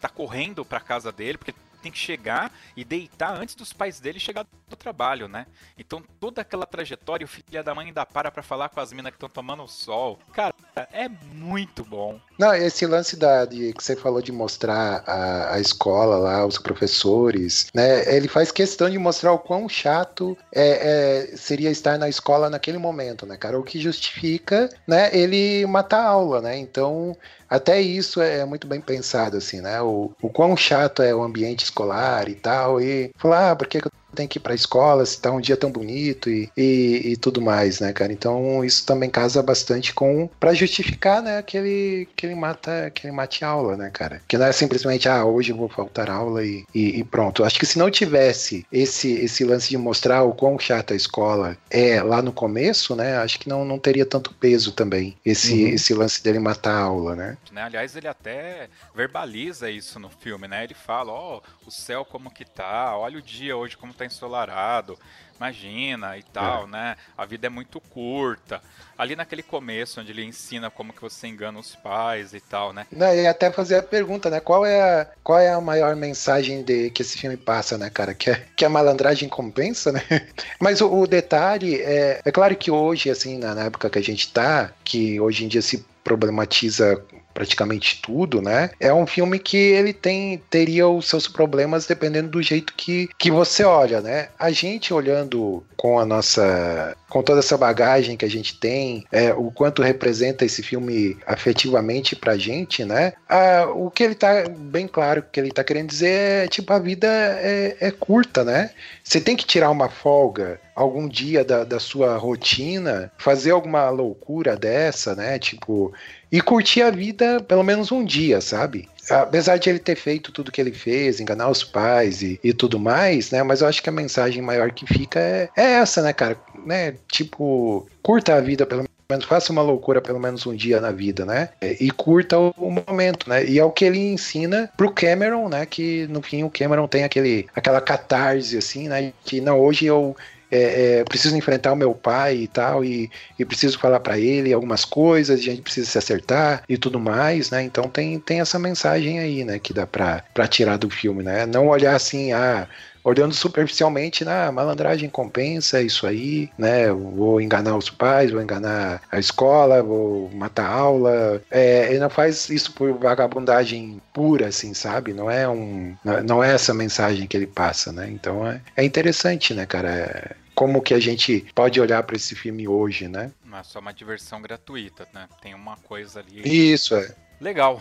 tá 0.00 0.08
correndo 0.08 0.64
pra 0.64 0.78
casa 0.78 1.10
dele, 1.10 1.36
porque 1.36 1.52
tem 1.82 1.92
que 1.92 1.98
chegar 1.98 2.52
e 2.76 2.84
deitar 2.84 3.36
antes 3.36 3.54
dos 3.54 3.72
pais 3.72 4.00
dele 4.00 4.20
chegar 4.20 4.46
do 4.68 4.76
trabalho, 4.76 5.28
né? 5.28 5.46
Então 5.76 6.02
toda 6.20 6.40
aquela 6.40 6.64
trajetória, 6.64 7.24
o 7.24 7.28
filho 7.28 7.62
da 7.62 7.74
mãe 7.74 7.86
ainda 7.86 8.06
para 8.06 8.30
pra 8.30 8.42
falar 8.42 8.68
com 8.68 8.80
as 8.80 8.92
minas 8.92 9.10
que 9.10 9.16
estão 9.16 9.28
tomando 9.28 9.66
sol. 9.68 10.18
Cara, 10.32 10.54
é 10.92 11.08
muito 11.08 11.84
bom. 11.84 12.18
Não, 12.38 12.54
esse 12.54 12.86
lance 12.86 13.16
da, 13.16 13.44
de, 13.44 13.72
que 13.72 13.84
você 13.84 13.94
falou 13.94 14.22
de 14.22 14.32
mostrar 14.32 15.02
a, 15.06 15.54
a 15.54 15.60
escola 15.60 16.16
lá, 16.16 16.46
os 16.46 16.58
professores, 16.58 17.66
né? 17.74 18.14
Ele 18.14 18.28
faz 18.28 18.50
questão 18.50 18.88
de 18.88 18.98
mostrar 18.98 19.32
o 19.32 19.38
quão 19.38 19.68
chato 19.68 20.36
é, 20.52 21.30
é, 21.32 21.36
seria 21.36 21.70
estar 21.70 21.98
na 21.98 22.08
escola 22.08 22.48
naquele 22.48 22.78
momento, 22.78 23.26
né, 23.26 23.36
cara? 23.36 23.58
O 23.58 23.62
que 23.62 23.80
justifica, 23.80 24.68
né, 24.86 25.10
ele 25.12 25.66
matar 25.66 26.00
a 26.00 26.08
aula, 26.08 26.40
né? 26.40 26.56
Então, 26.56 27.16
até 27.52 27.82
isso 27.82 28.22
é 28.22 28.46
muito 28.46 28.66
bem 28.66 28.80
pensado, 28.80 29.36
assim, 29.36 29.60
né? 29.60 29.78
O, 29.82 30.10
o 30.22 30.30
quão 30.30 30.56
chato 30.56 31.02
é 31.02 31.14
o 31.14 31.22
ambiente 31.22 31.64
escolar 31.64 32.26
e 32.26 32.34
tal. 32.34 32.80
E 32.80 33.10
falar, 33.18 33.50
ah, 33.50 33.56
por 33.56 33.66
que, 33.66 33.78
que 33.78 33.88
eu 33.88 33.92
tem 34.14 34.28
que 34.28 34.38
ir 34.38 34.40
para 34.40 34.52
a 34.52 34.56
escola, 34.56 35.04
se 35.04 35.20
tá 35.20 35.30
um 35.30 35.40
dia 35.40 35.56
tão 35.56 35.70
bonito 35.70 36.30
e, 36.30 36.50
e, 36.56 37.12
e, 37.12 37.16
tudo 37.16 37.40
mais, 37.40 37.80
né, 37.80 37.92
cara? 37.92 38.12
Então 38.12 38.64
isso 38.64 38.84
também 38.86 39.10
casa 39.10 39.42
bastante 39.42 39.94
com 39.94 40.28
para 40.40 40.54
justificar, 40.54 41.22
né, 41.22 41.42
que 41.42 41.56
ele, 41.56 42.08
que 42.16 42.26
ele 42.26 42.34
mata, 42.34 42.90
que 42.90 43.06
ele 43.06 43.14
mate 43.14 43.44
aula, 43.44 43.76
né, 43.76 43.90
cara? 43.90 44.20
Que 44.28 44.38
não 44.38 44.46
é 44.46 44.52
simplesmente 44.52 45.08
ah, 45.08 45.24
hoje 45.24 45.52
eu 45.52 45.56
vou 45.56 45.68
faltar 45.68 46.10
aula 46.10 46.44
e, 46.44 46.64
e, 46.74 47.00
e 47.00 47.04
pronto. 47.04 47.44
Acho 47.44 47.58
que 47.58 47.66
se 47.66 47.78
não 47.78 47.90
tivesse 47.90 48.66
esse 48.72 49.12
esse 49.12 49.44
lance 49.44 49.68
de 49.68 49.78
mostrar 49.78 50.22
o 50.22 50.34
quão 50.34 50.58
chata 50.58 50.94
a 50.94 50.96
escola 50.96 51.56
é 51.70 52.02
lá 52.02 52.22
no 52.22 52.32
começo, 52.32 52.94
né? 52.94 53.16
Acho 53.18 53.38
que 53.38 53.48
não, 53.48 53.64
não 53.64 53.78
teria 53.78 54.06
tanto 54.06 54.32
peso 54.34 54.72
também 54.72 55.16
esse 55.24 55.64
uhum. 55.64 55.68
esse 55.68 55.94
lance 55.94 56.22
dele 56.22 56.38
matar 56.38 56.74
a 56.74 56.82
aula, 56.82 57.16
né? 57.16 57.36
né? 57.50 57.62
Aliás, 57.62 57.96
ele 57.96 58.08
até 58.08 58.68
verbaliza 58.94 59.70
isso 59.70 59.98
no 59.98 60.08
filme, 60.08 60.48
né? 60.48 60.64
Ele 60.64 60.74
fala, 60.74 61.12
ó, 61.12 61.36
oh, 61.36 61.68
o 61.68 61.70
céu 61.70 62.04
como 62.04 62.30
que 62.30 62.44
tá, 62.44 62.96
olha 62.96 63.18
o 63.18 63.22
dia 63.22 63.56
hoje 63.56 63.76
como 63.76 63.94
tá 63.94 64.01
tá 64.02 64.06
ensolarado, 64.06 64.98
imagina 65.36 66.16
e 66.16 66.22
tal, 66.22 66.64
é. 66.64 66.66
né? 66.68 66.96
A 67.16 67.24
vida 67.24 67.46
é 67.46 67.50
muito 67.50 67.80
curta. 67.80 68.60
Ali 68.96 69.16
naquele 69.16 69.42
começo, 69.42 70.00
onde 70.00 70.12
ele 70.12 70.24
ensina 70.24 70.70
como 70.70 70.92
que 70.92 71.02
você 71.02 71.26
engana 71.26 71.58
os 71.58 71.74
pais 71.74 72.32
e 72.32 72.40
tal, 72.40 72.72
né? 72.72 72.86
Não, 72.92 73.12
e 73.12 73.26
até 73.26 73.50
fazer 73.50 73.76
a 73.76 73.82
pergunta, 73.82 74.30
né? 74.30 74.38
Qual 74.38 74.64
é 74.64 74.80
a, 74.80 75.06
qual 75.24 75.38
é 75.38 75.52
a 75.52 75.60
maior 75.60 75.96
mensagem 75.96 76.62
de, 76.62 76.90
que 76.90 77.02
esse 77.02 77.18
filme 77.18 77.36
passa, 77.36 77.76
né, 77.76 77.90
cara? 77.90 78.14
Que, 78.14 78.30
é, 78.30 78.46
que 78.56 78.64
a 78.64 78.68
malandragem 78.68 79.28
compensa, 79.28 79.90
né? 79.90 80.02
Mas 80.60 80.80
o, 80.80 80.92
o 80.92 81.06
detalhe 81.06 81.80
é, 81.80 82.20
é 82.24 82.30
claro 82.30 82.54
que 82.54 82.70
hoje, 82.70 83.10
assim, 83.10 83.38
na, 83.38 83.54
na 83.54 83.64
época 83.64 83.90
que 83.90 83.98
a 83.98 84.02
gente 84.02 84.32
tá, 84.32 84.72
que 84.84 85.20
hoje 85.20 85.44
em 85.44 85.48
dia 85.48 85.62
se 85.62 85.84
problematiza 86.04 87.02
praticamente 87.32 88.00
tudo, 88.02 88.40
né? 88.40 88.70
É 88.78 88.92
um 88.92 89.06
filme 89.06 89.38
que 89.38 89.56
ele 89.56 89.92
tem 89.92 90.42
teria 90.50 90.88
os 90.88 91.08
seus 91.08 91.26
problemas 91.26 91.86
dependendo 91.86 92.28
do 92.28 92.42
jeito 92.42 92.72
que, 92.74 93.08
que 93.18 93.30
você 93.30 93.64
olha, 93.64 94.00
né? 94.00 94.28
A 94.38 94.50
gente 94.50 94.92
olhando 94.92 95.64
com 95.76 95.98
a 95.98 96.04
nossa 96.04 96.96
com 97.08 97.22
toda 97.22 97.40
essa 97.40 97.58
bagagem 97.58 98.16
que 98.16 98.24
a 98.24 98.30
gente 98.30 98.58
tem, 98.58 99.04
é, 99.12 99.34
o 99.34 99.50
quanto 99.50 99.82
representa 99.82 100.46
esse 100.46 100.62
filme 100.62 101.18
afetivamente 101.26 102.16
pra 102.16 102.38
gente, 102.38 102.84
né? 102.86 103.12
Ah, 103.28 103.66
o 103.74 103.90
que 103.90 104.02
ele 104.02 104.14
tá 104.14 104.44
bem 104.48 104.88
claro 104.88 105.22
que 105.30 105.38
ele 105.38 105.50
tá 105.50 105.62
querendo 105.62 105.88
dizer 105.88 106.44
é 106.44 106.48
tipo 106.48 106.72
a 106.72 106.78
vida 106.78 107.06
é, 107.08 107.76
é 107.80 107.90
curta, 107.90 108.42
né? 108.44 108.70
Você 109.04 109.20
tem 109.20 109.36
que 109.36 109.44
tirar 109.44 109.70
uma 109.70 109.90
folga 109.90 110.58
algum 110.74 111.08
dia 111.08 111.44
da, 111.44 111.64
da 111.64 111.78
sua 111.78 112.16
rotina, 112.16 113.10
fazer 113.18 113.50
alguma 113.50 113.88
loucura 113.90 114.56
dessa, 114.56 115.14
né? 115.14 115.38
Tipo, 115.38 115.92
e 116.30 116.40
curtir 116.40 116.82
a 116.82 116.90
vida 116.90 117.40
pelo 117.40 117.62
menos 117.62 117.92
um 117.92 118.04
dia, 118.04 118.40
sabe? 118.40 118.88
Apesar 119.10 119.56
de 119.58 119.68
ele 119.68 119.78
ter 119.78 119.96
feito 119.96 120.30
tudo 120.32 120.52
que 120.52 120.60
ele 120.60 120.72
fez, 120.72 121.20
enganar 121.20 121.50
os 121.50 121.64
pais 121.64 122.22
e, 122.22 122.38
e 122.42 122.52
tudo 122.52 122.78
mais, 122.78 123.30
né? 123.30 123.42
Mas 123.42 123.60
eu 123.60 123.68
acho 123.68 123.82
que 123.82 123.88
a 123.88 123.92
mensagem 123.92 124.40
maior 124.40 124.70
que 124.70 124.86
fica 124.86 125.18
é, 125.18 125.50
é 125.56 125.72
essa, 125.72 126.02
né, 126.02 126.12
cara? 126.12 126.36
Né? 126.64 126.94
Tipo, 127.10 127.86
curta 128.02 128.34
a 128.34 128.40
vida 128.40 128.64
pelo 128.64 128.84
menos, 129.10 129.26
faça 129.26 129.52
uma 129.52 129.60
loucura 129.60 130.00
pelo 130.00 130.20
menos 130.20 130.46
um 130.46 130.54
dia 130.54 130.80
na 130.80 130.90
vida, 130.90 131.26
né? 131.26 131.50
E 131.60 131.90
curta 131.90 132.38
o, 132.38 132.54
o, 132.56 132.70
momento, 132.70 133.28
né? 133.28 133.44
E 133.44 133.58
é 133.58 133.64
o 133.64 133.70
que 133.70 133.84
ele 133.84 133.98
ensina 133.98 134.70
pro 134.76 134.90
Cameron, 134.90 135.48
né? 135.48 135.66
Que 135.66 136.06
no 136.06 136.22
fim 136.22 136.44
o 136.44 136.50
Cameron 136.50 136.86
tem 136.86 137.04
aquele, 137.04 137.46
aquela 137.54 137.80
catarse, 137.80 138.56
assim, 138.56 138.88
né? 138.88 139.12
Que 139.24 139.40
não, 139.40 139.60
hoje 139.60 139.84
eu 139.84 140.16
é, 140.52 140.98
é, 140.98 141.04
preciso 141.04 141.34
enfrentar 141.34 141.72
o 141.72 141.76
meu 141.76 141.94
pai 141.94 142.36
e 142.36 142.46
tal, 142.46 142.84
e, 142.84 143.10
e 143.38 143.44
preciso 143.44 143.78
falar 143.78 144.00
para 144.00 144.18
ele 144.18 144.52
algumas 144.52 144.84
coisas, 144.84 145.40
a 145.40 145.42
gente 145.42 145.62
precisa 145.62 145.88
se 145.88 145.96
acertar 145.96 146.62
e 146.68 146.76
tudo 146.76 147.00
mais, 147.00 147.50
né? 147.50 147.62
Então 147.62 147.88
tem, 147.88 148.20
tem 148.20 148.40
essa 148.40 148.58
mensagem 148.58 149.18
aí, 149.18 149.44
né, 149.44 149.58
que 149.58 149.72
dá 149.72 149.86
pra, 149.86 150.22
pra 150.34 150.46
tirar 150.46 150.76
do 150.76 150.90
filme, 150.90 151.22
né? 151.22 151.46
Não 151.46 151.68
olhar 151.68 151.94
assim, 151.96 152.32
ah, 152.32 152.68
olhando 153.04 153.34
superficialmente, 153.34 154.24
na 154.24 154.46
ah, 154.46 154.52
malandragem 154.52 155.08
compensa 155.08 155.82
isso 155.82 156.06
aí, 156.06 156.50
né? 156.56 156.90
Vou 156.92 157.40
enganar 157.40 157.76
os 157.76 157.90
pais, 157.90 158.30
vou 158.30 158.42
enganar 158.42 159.02
a 159.10 159.18
escola, 159.18 159.82
vou 159.82 160.30
matar 160.30 160.66
a 160.66 160.74
aula. 160.74 161.42
É, 161.50 161.88
ele 161.90 161.98
não 161.98 162.10
faz 162.10 162.48
isso 162.48 162.72
por 162.72 162.92
vagabundagem 162.94 164.00
pura, 164.12 164.48
assim, 164.48 164.74
sabe? 164.74 165.12
Não 165.12 165.30
é 165.30 165.48
um, 165.48 165.96
não 166.24 166.42
é 166.42 166.52
essa 166.52 166.72
mensagem 166.72 167.26
que 167.26 167.36
ele 167.36 167.46
passa, 167.46 167.92
né? 167.92 168.08
Então 168.10 168.46
é, 168.46 168.60
é 168.76 168.84
interessante, 168.84 169.54
né, 169.54 169.66
cara? 169.66 169.90
É, 169.90 170.36
como 170.54 170.82
que 170.82 170.94
a 170.94 171.00
gente 171.00 171.46
pode 171.54 171.80
olhar 171.80 172.02
para 172.02 172.16
esse 172.16 172.34
filme 172.34 172.68
hoje, 172.68 173.08
né? 173.08 173.32
Não 173.44 173.58
é 173.58 173.62
só 173.62 173.80
uma 173.80 173.92
diversão 173.92 174.40
gratuita, 174.40 175.08
né? 175.12 175.28
Tem 175.40 175.54
uma 175.54 175.76
coisa 175.76 176.20
ali. 176.20 176.42
Isso, 176.72 176.94
é. 176.94 177.14
Legal. 177.40 177.80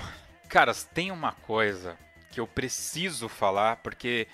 Caras, 0.49 0.83
tem 0.83 1.11
uma 1.11 1.31
coisa 1.31 1.95
que 2.31 2.39
eu 2.39 2.47
preciso 2.47 3.27
falar, 3.27 3.77
porque 3.77 4.27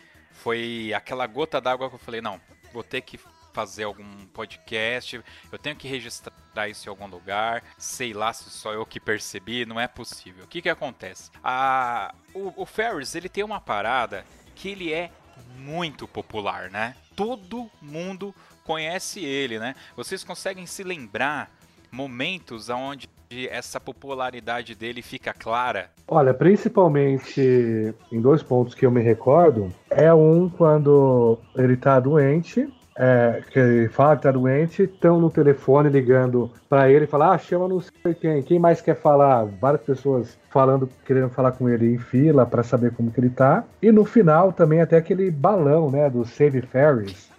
foi 0.44 0.94
aquela 0.96 1.28
gota 1.28 1.60
d'água 1.60 1.90
que 1.90 1.96
eu 1.96 2.00
falei, 2.00 2.22
não, 2.22 2.40
vou 2.72 2.84
ter 2.84 3.02
que 3.02 3.20
fazer 3.54 3.86
algum 3.86 4.28
podcast, 4.28 5.20
eu 5.52 5.58
tenho 5.58 5.76
que 5.76 5.88
registrar 5.88 6.70
isso 6.70 6.88
em 6.88 6.92
algum 6.92 7.08
lugar, 7.08 7.64
sei 7.76 8.14
lá 8.14 8.32
se 8.32 8.52
só 8.52 8.72
eu 8.72 8.86
que 8.86 9.00
percebi, 9.00 9.66
não 9.66 9.80
é 9.80 9.88
possível. 9.88 10.46
O 10.46 10.48
que 10.48 10.62
que 10.62 10.70
acontece? 10.70 11.32
A, 11.44 12.14
o, 12.36 12.54
o 12.62 12.66
Ferris, 12.68 13.16
ele 13.16 13.28
tem 13.28 13.44
uma 13.44 13.60
parada 13.60 14.24
que 14.54 14.70
ele 14.70 14.94
é 14.94 15.12
muito 15.56 16.08
popular, 16.08 16.70
né? 16.70 16.96
Todo 17.16 17.72
mundo 17.82 18.34
conhece 18.64 19.26
ele, 19.26 19.58
né? 19.58 19.76
Vocês 19.96 20.24
conseguem 20.24 20.68
se 20.68 20.84
lembrar 20.84 21.52
momentos 21.92 22.70
onde 22.70 23.10
essa 23.50 23.80
popularidade 23.80 24.76
dele 24.76 25.02
fica 25.02 25.34
clara? 25.34 25.90
Olha, 26.08 26.34
principalmente 26.34 27.94
em 28.12 28.22
dois 28.22 28.42
pontos 28.42 28.74
que 28.74 28.86
eu 28.86 28.92
me 28.92 29.02
recordo. 29.02 29.72
É 29.90 30.14
um 30.14 30.50
quando 30.50 31.38
ele 31.56 31.76
tá 31.76 32.00
doente, 32.00 32.68
é, 32.98 33.44
que 33.52 33.60
ele 33.60 33.90
fala 33.90 34.16
que 34.16 34.24
tá 34.24 34.32
doente, 34.32 34.84
estão 34.84 35.20
no 35.20 35.30
telefone 35.30 35.90
ligando 35.90 36.52
para 36.68 36.90
ele, 36.90 37.06
fala, 37.06 37.34
ah, 37.34 37.38
chama 37.38 37.68
não 37.68 37.80
sei 37.80 38.14
quem, 38.16 38.42
quem 38.42 38.60
mais 38.60 38.82
quer 38.82 38.96
falar? 38.96 39.46
Várias 39.46 39.82
pessoas 39.82 40.38
falando, 40.50 40.90
querendo 41.06 41.30
falar 41.30 41.52
com 41.52 41.70
ele 41.70 41.94
em 41.94 41.98
fila 41.98 42.46
para 42.46 42.64
saber 42.64 42.92
como 42.94 43.12
que 43.12 43.20
ele 43.20 43.30
tá. 43.30 43.64
E 43.82 43.92
no 43.92 44.04
final 44.04 44.52
também 44.52 44.82
até 44.82 44.98
aquele 44.98 45.30
balão, 45.30 45.92
né, 45.92 46.10
do 46.10 46.26
Save 46.26 46.62
Ferris 46.62 47.30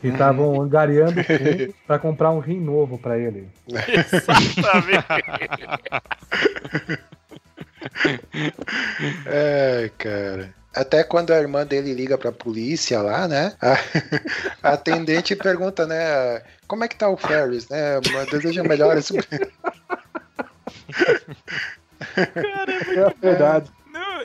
que 0.00 0.08
estavam 0.08 0.60
angariando 0.60 1.20
para 1.86 1.98
comprar 1.98 2.30
um 2.30 2.38
rim 2.38 2.60
novo 2.60 2.98
para 2.98 3.18
ele. 3.18 3.48
Exatamente. 3.68 5.04
é, 9.26 9.90
cara. 9.98 10.54
Até 10.74 11.04
quando 11.04 11.32
a 11.32 11.38
irmã 11.38 11.64
dele 11.64 11.94
liga 11.94 12.18
pra 12.18 12.32
polícia 12.32 13.00
lá, 13.00 13.28
né? 13.28 13.52
A, 14.62 14.72
atendente 14.72 15.36
pergunta, 15.36 15.86
né? 15.86 16.42
Como 16.66 16.82
é 16.82 16.88
que 16.88 16.96
tá 16.96 17.08
o 17.08 17.16
Ferris, 17.16 17.68
né? 17.68 18.00
Deseja 18.30 18.64
melhores. 18.64 19.12
Cara, 22.14 22.72
é, 22.72 22.98
é 22.98 23.14
verdade. 23.20 23.70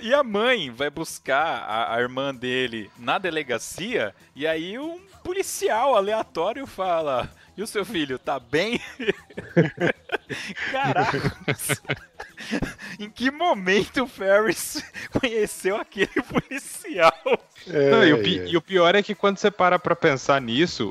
E 0.01 0.13
a 0.13 0.23
mãe 0.23 0.69
vai 0.69 0.89
buscar 0.89 1.63
a, 1.63 1.95
a, 1.95 2.01
irmã 2.01 2.33
dele 2.33 2.89
na 2.97 3.17
delegacia 3.17 4.15
e 4.35 4.47
aí 4.47 4.77
um 4.79 4.99
policial 5.23 5.95
aleatório 5.95 6.65
fala: 6.65 7.29
E 7.59 7.61
o 7.61 7.67
seu 7.67 7.83
filho, 7.83 8.17
tá 8.17 8.39
bem? 8.39 8.79
Caraca! 10.71 11.35
em 12.97 13.09
que 13.09 13.29
momento 13.29 14.03
o 14.03 14.07
Ferris 14.07 14.81
conheceu 15.11 15.75
aquele 15.75 16.07
policial? 16.07 17.11
É, 17.67 17.91
Não, 17.91 18.05
e, 18.05 18.13
o 18.13 18.17
é. 18.17 18.47
e, 18.47 18.55
o 18.55 18.61
pior 18.61 18.95
é 18.95 19.03
que 19.03 19.13
quando 19.13 19.39
você 19.39 19.51
para 19.51 19.77
pra 19.77 19.93
pensar 19.93 20.39
nisso, 20.39 20.89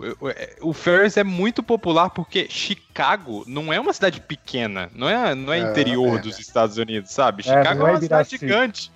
o 0.61 0.75
Ferris 0.75 1.17
é 1.17 1.25
muito 1.25 1.63
popular 1.63 2.11
porque 2.11 2.47
Chicago 2.51 3.45
não 3.47 3.73
é 3.73 3.81
uma 3.81 3.95
cidade 3.95 4.21
pequena, 4.21 4.91
não 4.95 5.09
é, 5.09 5.35
não 5.35 5.51
é, 5.51 5.61
é 5.61 5.71
interior 5.71 6.19
é. 6.19 6.21
dos 6.21 6.39
Estados 6.39 6.77
Unidos, 6.77 7.13
sabe? 7.13 7.45
Chicago 7.45 7.87
é, 7.87 7.91
uma 7.93 8.01
cidade 8.03 8.29
gigante. 8.29 8.93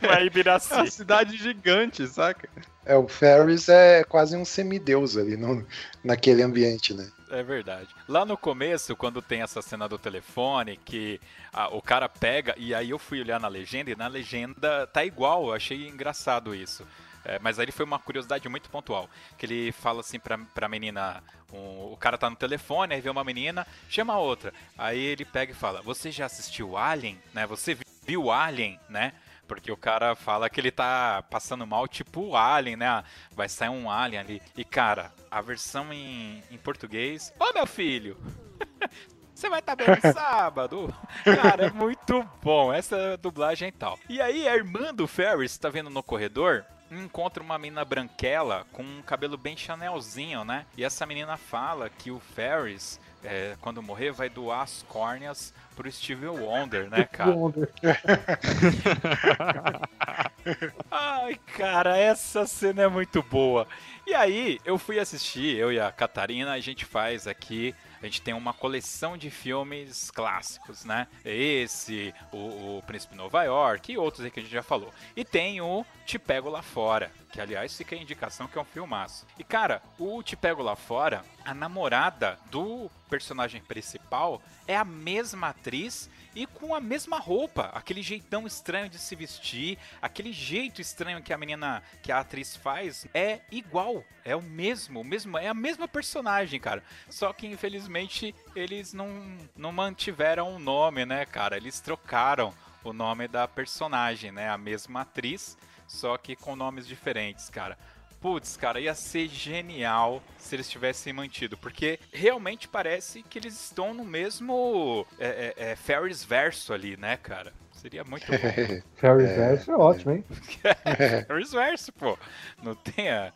É 0.00 0.24
Ibiraci. 0.24 0.72
É 0.72 0.76
uma 0.76 0.86
cidade 0.86 1.36
gigante, 1.36 2.06
saca? 2.06 2.48
É, 2.86 2.96
o 2.96 3.08
Ferris 3.08 3.68
é 3.68 4.04
quase 4.04 4.36
um 4.36 4.44
semideus 4.44 5.16
ali 5.16 5.36
no, 5.36 5.66
naquele 6.04 6.42
ambiente, 6.42 6.94
né? 6.94 7.10
É 7.28 7.42
verdade. 7.42 7.88
Lá 8.08 8.24
no 8.24 8.38
começo, 8.38 8.94
quando 8.94 9.20
tem 9.20 9.42
essa 9.42 9.60
cena 9.60 9.88
do 9.88 9.98
telefone, 9.98 10.76
que 10.84 11.20
a, 11.52 11.68
o 11.74 11.82
cara 11.82 12.08
pega, 12.08 12.54
e 12.56 12.72
aí 12.72 12.90
eu 12.90 12.98
fui 12.98 13.20
olhar 13.20 13.40
na 13.40 13.48
legenda, 13.48 13.90
e 13.90 13.96
na 13.96 14.06
legenda 14.06 14.86
tá 14.86 15.04
igual, 15.04 15.48
eu 15.48 15.52
achei 15.52 15.88
engraçado 15.88 16.54
isso. 16.54 16.86
É, 17.24 17.40
mas 17.40 17.58
aí 17.58 17.72
foi 17.72 17.84
uma 17.84 17.98
curiosidade 17.98 18.48
muito 18.48 18.70
pontual. 18.70 19.10
Que 19.36 19.46
ele 19.46 19.72
fala 19.72 19.98
assim 19.98 20.20
pra, 20.20 20.38
pra 20.38 20.68
menina: 20.68 21.20
um, 21.52 21.92
o 21.92 21.96
cara 21.96 22.16
tá 22.16 22.30
no 22.30 22.36
telefone, 22.36 22.94
aí 22.94 23.00
vê 23.00 23.10
uma 23.10 23.24
menina, 23.24 23.66
chama 23.88 24.14
a 24.14 24.18
outra. 24.20 24.54
Aí 24.78 25.00
ele 25.00 25.24
pega 25.24 25.50
e 25.50 25.56
fala: 25.56 25.82
Você 25.82 26.12
já 26.12 26.26
assistiu 26.26 26.76
Alien? 26.76 27.20
Né? 27.34 27.44
Você 27.48 27.76
viu 28.06 28.30
Alien, 28.30 28.78
né? 28.88 29.12
Porque 29.46 29.70
o 29.70 29.76
cara 29.76 30.14
fala 30.14 30.50
que 30.50 30.60
ele 30.60 30.70
tá 30.70 31.22
passando 31.30 31.66
mal, 31.66 31.86
tipo 31.86 32.20
o 32.20 32.36
Alien, 32.36 32.76
né? 32.76 33.04
Vai 33.34 33.48
sair 33.48 33.68
um 33.68 33.90
Alien 33.90 34.20
ali. 34.20 34.42
E, 34.56 34.64
cara, 34.64 35.12
a 35.30 35.40
versão 35.40 35.92
em, 35.92 36.42
em 36.50 36.58
português. 36.58 37.32
Ô, 37.38 37.52
meu 37.52 37.66
filho! 37.66 38.16
Você 39.34 39.50
vai 39.50 39.60
estar 39.60 39.76
tá 39.76 39.84
bem 39.84 39.94
no 39.94 40.00
sábado? 40.14 40.94
Cara, 41.22 41.66
é 41.66 41.70
muito 41.70 42.26
bom. 42.42 42.72
Essa 42.72 43.18
dublagem 43.18 43.68
e 43.68 43.72
tal. 43.72 43.98
E 44.08 44.20
aí, 44.20 44.48
a 44.48 44.56
irmã 44.56 44.94
do 44.94 45.06
Ferris 45.06 45.58
tá 45.58 45.68
vendo 45.68 45.90
no 45.90 46.02
corredor 46.02 46.64
encontra 46.90 47.42
uma 47.42 47.58
menina 47.58 47.84
branquela 47.84 48.64
com 48.72 48.82
um 48.82 49.02
cabelo 49.02 49.36
bem 49.36 49.56
chanelzinho, 49.56 50.44
né? 50.44 50.66
E 50.76 50.84
essa 50.84 51.04
menina 51.04 51.36
fala 51.36 51.90
que 51.90 52.10
o 52.10 52.20
Ferris, 52.20 53.00
é, 53.26 53.56
quando 53.60 53.82
morrer, 53.82 54.12
vai 54.12 54.28
doar 54.28 54.62
as 54.62 54.84
córneas 54.88 55.52
pro 55.74 55.90
Steve 55.90 56.26
Wonder, 56.26 56.88
né, 56.88 57.04
cara? 57.04 57.32
Wonder. 57.32 57.68
Ai, 60.90 61.38
cara, 61.56 61.98
essa 61.98 62.46
cena 62.46 62.82
é 62.82 62.88
muito 62.88 63.22
boa. 63.22 63.66
E 64.06 64.14
aí, 64.14 64.60
eu 64.64 64.78
fui 64.78 64.98
assistir, 64.98 65.56
eu 65.56 65.72
e 65.72 65.80
a 65.80 65.90
Catarina, 65.90 66.52
a 66.52 66.60
gente 66.60 66.84
faz 66.84 67.26
aqui 67.26 67.74
a 68.02 68.06
gente 68.06 68.22
tem 68.22 68.34
uma 68.34 68.52
coleção 68.52 69.16
de 69.16 69.30
filmes 69.30 70.10
clássicos, 70.10 70.84
né? 70.84 71.06
Esse, 71.24 72.14
o, 72.30 72.78
o 72.78 72.82
Príncipe 72.86 73.16
Nova 73.16 73.42
York 73.42 73.92
e 73.92 73.98
outros 73.98 74.24
aí 74.24 74.30
que 74.30 74.40
a 74.40 74.42
gente 74.42 74.52
já 74.52 74.62
falou. 74.62 74.92
E 75.16 75.24
tem 75.24 75.60
o 75.60 75.84
Te 76.04 76.18
Pego 76.18 76.48
Lá 76.48 76.62
Fora, 76.62 77.10
que 77.36 77.40
aliás 77.42 77.76
fica 77.76 77.94
a 77.94 77.98
indicação 77.98 78.48
que 78.48 78.56
é 78.56 78.60
um 78.62 78.64
filmaço. 78.64 79.26
E 79.38 79.44
cara, 79.44 79.82
o 79.98 80.22
Te 80.22 80.34
Pego 80.34 80.62
Lá 80.62 80.74
Fora, 80.74 81.22
a 81.44 81.52
namorada 81.52 82.38
do 82.50 82.90
personagem 83.10 83.60
principal 83.60 84.40
é 84.66 84.74
a 84.74 84.86
mesma 84.86 85.50
atriz 85.50 86.08
e 86.34 86.46
com 86.46 86.74
a 86.74 86.80
mesma 86.80 87.18
roupa, 87.18 87.70
aquele 87.74 88.00
jeitão 88.00 88.46
estranho 88.46 88.88
de 88.88 88.98
se 88.98 89.14
vestir, 89.14 89.76
aquele 90.00 90.32
jeito 90.32 90.80
estranho 90.80 91.22
que 91.22 91.30
a 91.30 91.36
menina, 91.36 91.82
que 92.02 92.10
a 92.10 92.20
atriz 92.20 92.56
faz, 92.56 93.06
é 93.12 93.40
igual, 93.52 94.02
é 94.24 94.34
o 94.34 94.40
mesmo, 94.40 95.02
o 95.02 95.04
mesmo, 95.04 95.36
é 95.36 95.48
a 95.48 95.54
mesma 95.54 95.86
personagem, 95.86 96.58
cara. 96.58 96.82
Só 97.10 97.34
que 97.34 97.46
infelizmente 97.46 98.34
eles 98.54 98.94
não, 98.94 99.36
não 99.54 99.72
mantiveram 99.72 100.56
o 100.56 100.58
nome, 100.58 101.04
né, 101.04 101.26
cara? 101.26 101.58
Eles 101.58 101.80
trocaram 101.80 102.54
o 102.82 102.94
nome 102.94 103.28
da 103.28 103.46
personagem, 103.46 104.32
né? 104.32 104.48
A 104.48 104.56
mesma 104.56 105.02
atriz, 105.02 105.58
só 105.86 106.16
que 106.16 106.36
com 106.36 106.56
nomes 106.56 106.86
diferentes, 106.86 107.48
cara. 107.48 107.78
Putz, 108.20 108.56
cara, 108.56 108.80
ia 108.80 108.94
ser 108.94 109.28
genial 109.28 110.22
se 110.38 110.56
eles 110.56 110.68
tivessem 110.68 111.12
mantido, 111.12 111.56
porque 111.56 112.00
realmente 112.12 112.66
parece 112.66 113.22
que 113.22 113.38
eles 113.38 113.54
estão 113.54 113.92
no 113.92 114.04
mesmo 114.04 115.06
é, 115.18 115.54
é, 115.56 115.70
é 115.72 115.76
Ferris 115.76 116.24
verso 116.24 116.72
ali, 116.72 116.96
né, 116.96 117.16
cara? 117.16 117.52
Seria 117.72 118.02
muito 118.04 118.26
bom. 118.26 118.38
Ferris 118.96 119.28
é, 119.30 119.36
verso 119.36 119.70
é 119.70 119.76
ótimo, 119.76 120.12
hein? 120.12 120.24
Ferris 121.26 121.52
verso, 121.52 121.92
pô. 121.92 122.18
Não 122.62 122.74
tem 122.74 123.10
a, 123.10 123.32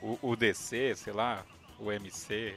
o, 0.00 0.18
o, 0.22 0.30
o 0.30 0.36
DC, 0.36 0.94
sei 0.96 1.12
lá, 1.12 1.44
o 1.78 1.92
MC, 1.92 2.54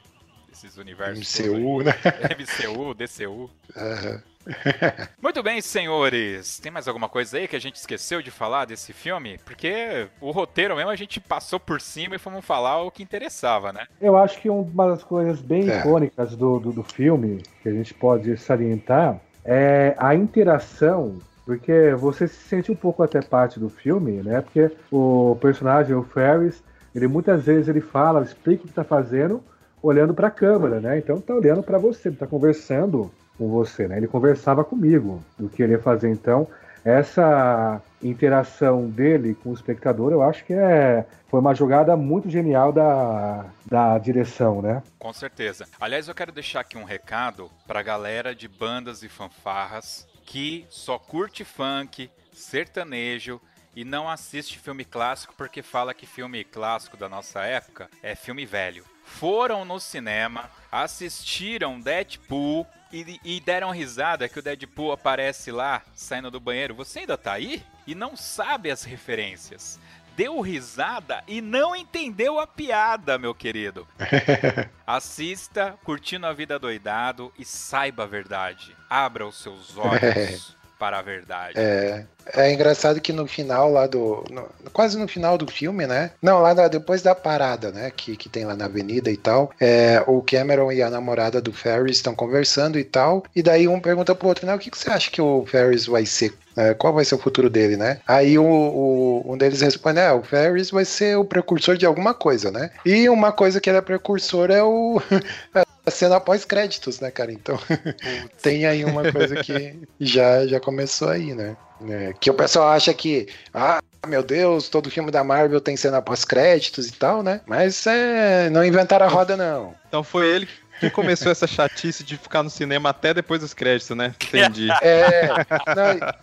esses 0.51 0.77
universos. 0.77 1.39
MCU, 1.39 1.83
né? 1.83 1.93
MCU, 2.39 2.93
DCU. 2.93 3.51
Uhum. 3.75 4.21
Muito 5.21 5.41
bem, 5.41 5.61
senhores. 5.61 6.59
Tem 6.59 6.71
mais 6.71 6.87
alguma 6.87 7.09
coisa 7.09 7.37
aí 7.37 7.47
que 7.47 7.55
a 7.55 7.61
gente 7.61 7.75
esqueceu 7.75 8.21
de 8.21 8.31
falar 8.31 8.65
desse 8.65 8.93
filme? 8.93 9.39
Porque 9.45 10.07
o 10.19 10.31
roteiro 10.31 10.75
mesmo 10.75 10.91
a 10.91 10.95
gente 10.95 11.19
passou 11.19 11.59
por 11.59 11.81
cima 11.81 12.15
e 12.15 12.19
fomos 12.19 12.45
falar 12.45 12.81
o 12.81 12.91
que 12.91 13.03
interessava, 13.03 13.71
né? 13.71 13.85
Eu 14.01 14.17
acho 14.17 14.39
que 14.39 14.49
uma 14.49 14.87
das 14.87 15.03
coisas 15.03 15.41
bem 15.41 15.69
é. 15.69 15.79
icônicas 15.79 16.35
do, 16.35 16.59
do, 16.59 16.71
do 16.71 16.83
filme, 16.83 17.41
que 17.61 17.69
a 17.69 17.73
gente 17.73 17.93
pode 17.93 18.35
salientar, 18.37 19.19
é 19.45 19.95
a 19.97 20.15
interação 20.15 21.19
porque 21.45 21.93
você 21.97 22.27
se 22.27 22.35
sente 22.35 22.71
um 22.71 22.75
pouco 22.75 23.03
até 23.03 23.21
parte 23.21 23.59
do 23.59 23.69
filme, 23.69 24.23
né? 24.23 24.41
Porque 24.41 24.71
o 24.91 25.37
personagem, 25.41 25.93
o 25.93 26.03
Ferris, 26.03 26.63
ele 26.95 27.07
muitas 27.07 27.43
vezes 27.43 27.67
ele 27.67 27.81
fala, 27.81 28.21
explica 28.21 28.61
o 28.61 28.65
que 28.65 28.71
está 28.71 28.83
fazendo, 28.83 29.43
olhando 29.81 30.13
para 30.13 30.27
a 30.27 30.31
câmera, 30.31 30.79
né? 30.79 30.97
Então 30.97 31.19
tá 31.19 31.33
olhando 31.33 31.61
para 31.61 31.77
você, 31.77 32.09
está 32.09 32.25
conversando 32.25 33.11
com 33.37 33.49
você, 33.49 33.87
né? 33.87 33.97
Ele 33.97 34.07
conversava 34.07 34.63
comigo 34.63 35.23
do 35.37 35.49
que 35.49 35.63
ele 35.63 35.73
ia 35.73 35.79
fazer. 35.79 36.09
Então, 36.09 36.47
essa 36.83 37.81
interação 38.01 38.89
dele 38.89 39.35
com 39.35 39.51
o 39.51 39.53
espectador, 39.53 40.11
eu 40.11 40.21
acho 40.21 40.43
que 40.43 40.53
é, 40.53 41.05
foi 41.29 41.39
uma 41.39 41.55
jogada 41.55 41.95
muito 41.95 42.29
genial 42.29 42.73
da, 42.73 43.45
da 43.65 43.97
direção, 43.97 44.61
né? 44.61 44.83
Com 44.99 45.13
certeza. 45.13 45.65
Aliás, 45.79 46.07
eu 46.07 46.15
quero 46.15 46.31
deixar 46.31 46.59
aqui 46.59 46.77
um 46.77 46.83
recado 46.83 47.49
para 47.65 47.79
a 47.79 47.83
galera 47.83 48.35
de 48.35 48.47
bandas 48.47 49.01
e 49.03 49.09
fanfarras 49.09 50.05
que 50.25 50.65
só 50.69 50.97
curte 50.99 51.43
funk, 51.43 52.09
sertanejo 52.31 53.39
e 53.75 53.83
não 53.83 54.09
assiste 54.09 54.59
filme 54.59 54.85
clássico 54.85 55.33
porque 55.37 55.61
fala 55.61 55.93
que 55.93 56.05
filme 56.05 56.43
clássico 56.43 56.97
da 56.97 57.09
nossa 57.09 57.41
época 57.41 57.89
é 58.01 58.15
filme 58.15 58.45
velho. 58.45 58.85
Foram 59.05 59.65
no 59.65 59.79
cinema, 59.79 60.49
assistiram 60.71 61.79
Deadpool 61.79 62.65
e, 62.93 63.19
e, 63.23 63.39
deram 63.39 63.71
risada 63.71 64.29
que 64.29 64.37
o 64.37 64.41
Deadpool 64.41 64.91
aparece 64.91 65.51
lá, 65.51 65.81
saindo 65.95 66.29
do 66.29 66.39
banheiro. 66.39 66.75
Você 66.75 66.99
ainda 66.99 67.17
tá 67.17 67.33
aí? 67.33 67.63
E 67.87 67.95
não 67.95 68.15
sabe 68.15 68.69
as 68.69 68.83
referências. 68.83 69.79
deu 70.15 70.39
risada 70.41 71.23
e 71.27 71.41
não 71.41 71.75
entendeu 71.75 72.39
a 72.39 72.45
piada, 72.45 73.17
meu 73.17 73.33
querido. 73.33 73.87
Assista 74.85 75.75
Curtindo 75.83 76.27
a 76.27 76.33
Vida 76.33 76.59
Doidado 76.59 77.33
e 77.37 77.43
saiba 77.43 78.03
a 78.03 78.07
verdade. 78.07 78.75
Abra 78.87 79.25
os 79.25 79.41
seus 79.41 79.75
olhos 79.75 80.55
para 80.83 80.99
a 80.99 81.01
verdade. 81.01 81.53
É, 81.55 82.03
é 82.35 82.51
engraçado 82.51 82.99
que 82.99 83.13
no 83.13 83.25
final 83.25 83.71
lá 83.71 83.87
do. 83.87 84.25
no- 84.29 84.49
quase 84.73 84.97
no 84.97 85.07
final 85.07 85.37
do 85.37 85.49
filme, 85.49 85.87
né? 85.87 86.11
Não, 86.21 86.41
lá 86.41 86.53
da- 86.53 86.67
depois 86.67 87.01
da 87.01 87.15
parada, 87.15 87.71
né? 87.71 87.89
Que, 87.95 88.17
que 88.17 88.27
tem 88.27 88.43
lá 88.43 88.53
na 88.53 88.65
avenida 88.65 89.09
e 89.09 89.15
tal. 89.15 89.49
É, 89.61 90.03
o 90.05 90.21
Cameron 90.21 90.73
e 90.73 90.83
a 90.83 90.89
namorada 90.89 91.39
do 91.39 91.53
Ferris 91.53 91.95
estão 91.95 92.13
conversando 92.13 92.77
e 92.77 92.83
tal. 92.83 93.23
E 93.33 93.41
daí 93.41 93.65
um 93.65 93.79
pergunta 93.79 94.13
pro 94.13 94.27
outro, 94.27 94.45
né? 94.45 94.53
O 94.53 94.59
que, 94.59 94.69
que 94.69 94.77
você 94.77 94.89
acha 94.89 95.09
que 95.09 95.21
o 95.21 95.45
Ferris 95.45 95.85
vai 95.85 96.05
ser? 96.05 96.33
É, 96.57 96.73
qual 96.73 96.91
vai 96.93 97.05
ser 97.05 97.15
o 97.15 97.19
futuro 97.19 97.49
dele, 97.49 97.77
né? 97.77 98.01
Aí 98.05 98.37
o, 98.37 98.43
o- 98.43 99.23
um 99.33 99.37
deles 99.37 99.61
responde: 99.61 99.99
é, 99.99 100.11
o 100.11 100.21
Ferris 100.21 100.69
vai 100.69 100.83
ser 100.83 101.17
o 101.17 101.23
precursor 101.23 101.77
de 101.77 101.85
alguma 101.85 102.13
coisa, 102.13 102.51
né? 102.51 102.71
E 102.85 103.07
uma 103.07 103.31
coisa 103.31 103.61
que 103.61 103.69
ele 103.69 103.77
é 103.77 103.81
precursor 103.81 104.51
é 104.51 104.61
o. 104.61 105.01
cena 105.91 106.19
pós-créditos, 106.19 106.99
né, 106.99 107.11
cara? 107.11 107.31
Então 107.31 107.59
tem 108.41 108.65
aí 108.65 108.85
uma 108.85 109.11
coisa 109.11 109.35
que 109.43 109.79
já, 109.99 110.45
já 110.47 110.59
começou 110.59 111.09
aí, 111.09 111.33
né? 111.33 111.55
É, 111.89 112.13
que 112.19 112.29
o 112.29 112.33
pessoal 112.33 112.69
acha 112.69 112.93
que, 112.93 113.27
ah, 113.53 113.79
meu 114.07 114.23
Deus, 114.23 114.69
todo 114.69 114.89
filme 114.89 115.11
da 115.11 115.23
Marvel 115.23 115.59
tem 115.59 115.75
cena 115.75 116.01
pós-créditos 116.01 116.87
e 116.87 116.93
tal, 116.93 117.21
né? 117.21 117.41
Mas 117.45 117.85
é, 117.87 118.49
não 118.49 118.63
inventaram 118.63 119.05
a 119.05 119.09
roda, 119.09 119.35
não. 119.35 119.75
Então 119.87 120.03
foi 120.03 120.27
ele 120.27 120.47
que 120.79 120.89
começou 120.89 121.31
essa 121.31 121.47
chatice 121.47 122.03
de 122.03 122.17
ficar 122.17 122.43
no 122.43 122.49
cinema 122.49 122.89
até 122.89 123.13
depois 123.13 123.41
dos 123.41 123.53
créditos, 123.53 123.95
né? 123.95 124.13
Entendi. 124.21 124.69
É. 124.81 125.27
não, 125.75 126.13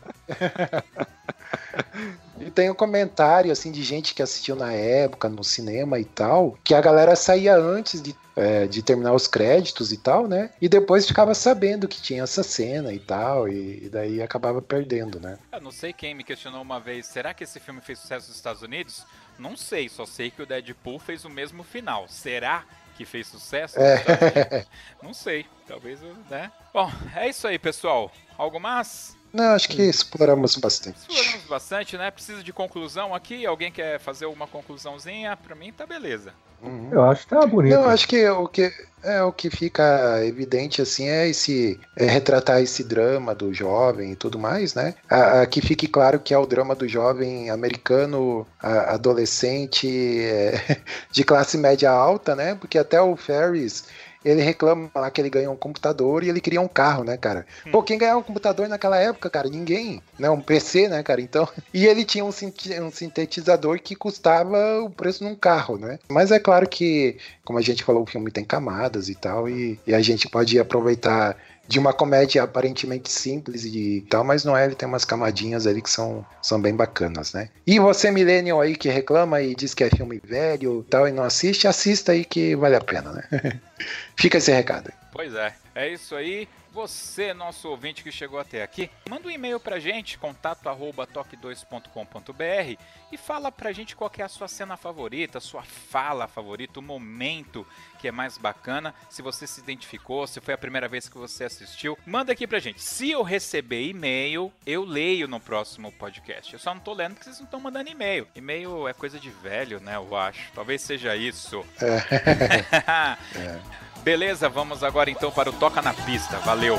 e... 2.41 2.51
tem 2.51 2.71
um 2.71 2.75
comentário 2.75 3.53
assim 3.53 3.71
de 3.71 3.83
gente 3.83 4.15
que 4.15 4.23
assistiu 4.23 4.57
na 4.57 4.73
época 4.73 5.29
no 5.29 5.45
cinema 5.45 5.99
e 5.99 6.05
tal, 6.05 6.57
que 6.65 6.75
a 6.75 6.81
galera 6.81 7.15
saía 7.17 7.57
antes 7.57 8.01
de, 8.03 8.15
é, 8.37 8.67
de 8.67 8.83
terminar 8.83 9.13
os 9.13 9.27
créditos 9.27 9.93
e 9.93 9.97
tal, 9.97 10.27
né? 10.27 10.51
E 10.61 10.69
depois 10.69 11.07
ficava 11.07 11.35
sabendo 11.35 11.87
que 11.89 12.01
tinha 12.01 12.23
essa 12.23 12.43
cena 12.43 12.93
e 12.93 12.99
tal, 12.99 13.49
e, 13.49 13.85
e 13.85 13.89
daí 13.89 14.23
acabava 14.23 14.61
perdendo, 14.63 15.21
né? 15.21 15.39
Eu 15.53 15.61
não 15.61 15.71
sei 15.71 15.93
quem 15.93 16.15
me 16.15 16.25
questionou 16.25 16.63
uma 16.63 16.81
vez, 16.81 17.07
será 17.07 17.35
que 17.35 17.45
esse 17.45 17.61
filme 17.61 17.81
fez 17.81 17.99
sucesso 17.99 18.29
nos 18.29 18.37
Estados 18.37 18.63
Unidos? 18.63 19.05
Não 19.39 19.57
sei, 19.57 19.89
só 19.89 20.05
sei 20.07 20.31
que 20.31 20.43
o 20.43 20.47
Deadpool 20.47 20.99
fez 20.99 21.25
o 21.25 21.31
mesmo 21.31 21.63
final. 21.63 22.07
Será 22.09 22.65
que 22.97 23.05
fez 23.07 23.27
sucesso 23.29 23.79
Unidos? 23.79 24.67
Não 25.03 25.15
sei, 25.15 25.47
talvez, 25.67 26.03
eu- 26.03 26.15
né? 26.29 26.53
Bom, 26.73 26.91
é 27.17 27.29
isso 27.29 27.47
aí, 27.47 27.59
pessoal. 27.59 28.13
Algo 28.37 28.61
mais? 28.61 29.17
Não, 29.33 29.55
acho 29.55 29.69
que 29.69 29.83
exploramos 29.83 30.57
bastante. 30.57 30.99
Exploramos 31.09 31.47
bastante, 31.49 31.97
né? 31.97 32.11
Precisa 32.11 32.43
de 32.43 32.53
conclusão 32.53 33.15
aqui? 33.15 33.47
Alguém 33.47 33.71
quer 33.71 33.99
fazer 34.01 34.27
uma 34.27 34.47
conclusãozinha? 34.47 35.37
Pra 35.37 35.55
mim 35.55 35.73
tá 35.73 35.87
beleza. 35.87 36.33
Uhum. 36.63 36.89
Eu 36.93 37.03
acho 37.05 37.23
que 37.27 37.35
tá 37.35 37.47
bonito. 37.47 37.75
Não, 37.75 37.85
acho 37.89 38.07
que 38.07 38.29
o 38.29 38.47
que 38.47 38.71
é 39.03 39.23
o 39.23 39.33
que 39.33 39.49
fica 39.49 40.23
evidente 40.27 40.83
assim 40.83 41.09
é 41.09 41.27
esse 41.27 41.81
é 41.97 42.05
retratar 42.05 42.61
esse 42.61 42.85
drama 42.85 43.35
do 43.35 43.55
jovem 43.55 44.13
e 44.13 44.17
tudo 44.17 44.39
mais, 44.39 44.75
né? 44.75 44.95
A, 45.09 45.41
a- 45.41 45.47
que 45.47 45.63
fique 45.63 45.87
claro 45.89 46.21
que 46.21 46.35
é 46.35 46.39
o 46.39 46.45
drama 46.45 46.75
do 46.75 46.87
jovem 46.87 47.49
americano, 47.49 48.47
a- 48.63 48.93
adolescente 48.95 49.89
é, 50.23 50.83
de 51.11 51.25
classe 51.25 51.57
média 51.57 51.91
alta, 51.91 52.37
né? 52.37 52.55
Porque 52.55 52.77
até 52.79 53.01
o 53.01 53.17
Ferris 53.17 53.85
ele 54.25 54.43
reclama 54.43 54.91
lá 54.95 55.11
que 55.11 55.21
ele 55.21 55.31
ganhou 55.31 55.53
um 55.53 55.57
computador 55.57 56.23
e 56.23 56.29
ele 56.29 56.41
queria 56.41 56.61
um 56.61 56.69
carro, 56.69 57.05
né, 57.05 57.17
cara? 57.17 57.47
Pô, 57.71 57.83
quem 57.83 57.99
ganhava 57.99 58.19
um 58.19 58.23
computador 58.23 58.69
naquela 58.69 58.99
época, 58.99 59.31
cara? 59.31 59.49
Ninguém, 59.49 60.03
né? 60.19 60.29
Um 60.31 60.41
PC, 60.41 60.89
né, 60.89 61.03
cara? 61.03 61.21
Então, 61.21 61.49
e 61.73 61.87
ele 61.87 62.05
tinha 62.05 62.25
um, 62.25 62.29
um 62.29 62.91
sintetizador 62.91 63.81
que 63.81 63.95
custava 63.95 64.81
o 64.83 64.91
preço 64.91 65.25
de 65.25 65.31
um 65.31 65.35
carro, 65.35 65.79
né? 65.79 65.99
Mas 66.09 66.31
é 66.31 66.39
claro 66.39 66.69
que, 66.69 67.17
como 67.45 67.59
a 67.59 67.63
gente 67.63 67.85
falou, 67.85 68.03
o 68.03 68.07
filme 68.07 68.31
tem 68.31 68.45
camadas 68.45 69.09
e 69.09 69.15
tal, 69.15 69.49
e, 69.49 69.79
e 69.87 69.95
a 69.95 70.01
gente 70.01 70.29
pode 70.29 70.59
aproveitar 70.59 71.37
de 71.71 71.79
uma 71.79 71.93
comédia 71.93 72.43
aparentemente 72.43 73.09
simples 73.09 73.65
e 73.65 74.05
tal, 74.11 74.25
mas 74.25 74.45
não 74.45 74.57
é, 74.57 74.65
ele 74.65 74.75
tem 74.75 74.89
umas 74.89 75.05
camadinhas 75.05 75.69
ali 75.69 75.81
que 75.81 75.89
são, 75.89 76.27
são 76.43 76.61
bem 76.61 76.75
bacanas, 76.75 77.33
né? 77.33 77.49
E 77.65 77.79
você, 77.79 78.11
millennial 78.11 78.61
aí, 78.61 78.75
que 78.75 78.89
reclama 78.89 79.41
e 79.41 79.55
diz 79.55 79.73
que 79.73 79.85
é 79.85 79.89
filme 79.89 80.21
velho 80.23 80.81
e 80.81 80.91
tal, 80.91 81.07
e 81.07 81.13
não 81.13 81.23
assiste, 81.23 81.69
assista 81.69 82.11
aí 82.11 82.25
que 82.25 82.57
vale 82.57 82.75
a 82.75 82.81
pena, 82.81 83.13
né? 83.13 83.61
Fica 84.19 84.39
esse 84.39 84.51
recado. 84.51 84.93
Pois 85.13 85.33
é, 85.33 85.55
é 85.77 85.93
isso 85.93 86.17
aí. 86.17 86.49
Você, 86.73 87.35
nosso 87.35 87.69
ouvinte 87.69 88.03
que 88.03 88.13
chegou 88.13 88.39
até 88.39 88.63
aqui, 88.63 88.91
manda 89.09 89.27
um 89.27 89.31
e-mail 89.31 89.59
pra 89.59 89.81
gente, 89.81 90.17
contato 90.17 90.69
arroba 90.69 91.07
toque2.com.br 91.07 92.81
e 93.11 93.17
fala 93.17 93.51
pra 93.51 93.73
gente 93.73 93.97
qual 93.97 94.11
é 94.17 94.23
a 94.23 94.29
sua 94.29 94.47
cena 94.47 94.77
favorita, 94.77 95.41
sua 95.41 95.63
fala 95.63 96.29
favorita, 96.29 96.79
o 96.79 96.83
momento 96.83 97.67
que 97.99 98.07
é 98.07 98.13
mais 98.13 98.39
bacana, 98.39 98.95
se 99.09 99.21
você 99.21 99.49
se 99.49 99.61
identificou, 99.61 100.27
se 100.27 100.41
foi 100.41 100.55
a 100.55 100.59
primeira 100.59 100.89
vez 100.89 101.09
que 101.09 101.19
você 101.19 101.45
assistiu, 101.45 101.99
manda 102.07 102.33
aqui 102.33 102.47
pra 102.47 102.61
gente. 102.61 102.81
Se 102.81 103.11
eu 103.11 103.23
receber 103.23 103.89
e-mail, 103.89 104.53
eu 104.65 104.85
leio 104.85 105.27
no 105.27 105.41
próximo 105.41 105.91
podcast. 105.93 106.53
Eu 106.53 106.61
só 106.61 106.73
não 106.73 106.81
tô 106.81 106.93
lendo 106.93 107.15
porque 107.15 107.25
vocês 107.25 107.39
não 107.39 107.47
estão 107.47 107.61
mandando 107.61 107.91
e-mail. 107.91 108.29
E-mail 108.35 108.87
é 108.87 108.95
coisa 108.95 109.19
de 109.19 109.29
velho, 109.29 109.81
né, 109.81 109.97
eu 109.97 110.17
acho. 110.17 110.53
Talvez 110.53 110.81
seja 110.83 111.17
isso. 111.17 111.65
Beleza, 114.03 114.49
vamos 114.49 114.83
agora 114.83 115.11
então 115.11 115.31
para 115.31 115.51
o 115.51 115.53
Toca 115.53 115.83
na 115.83 115.93
Pista. 115.93 116.39
Valeu! 116.39 116.79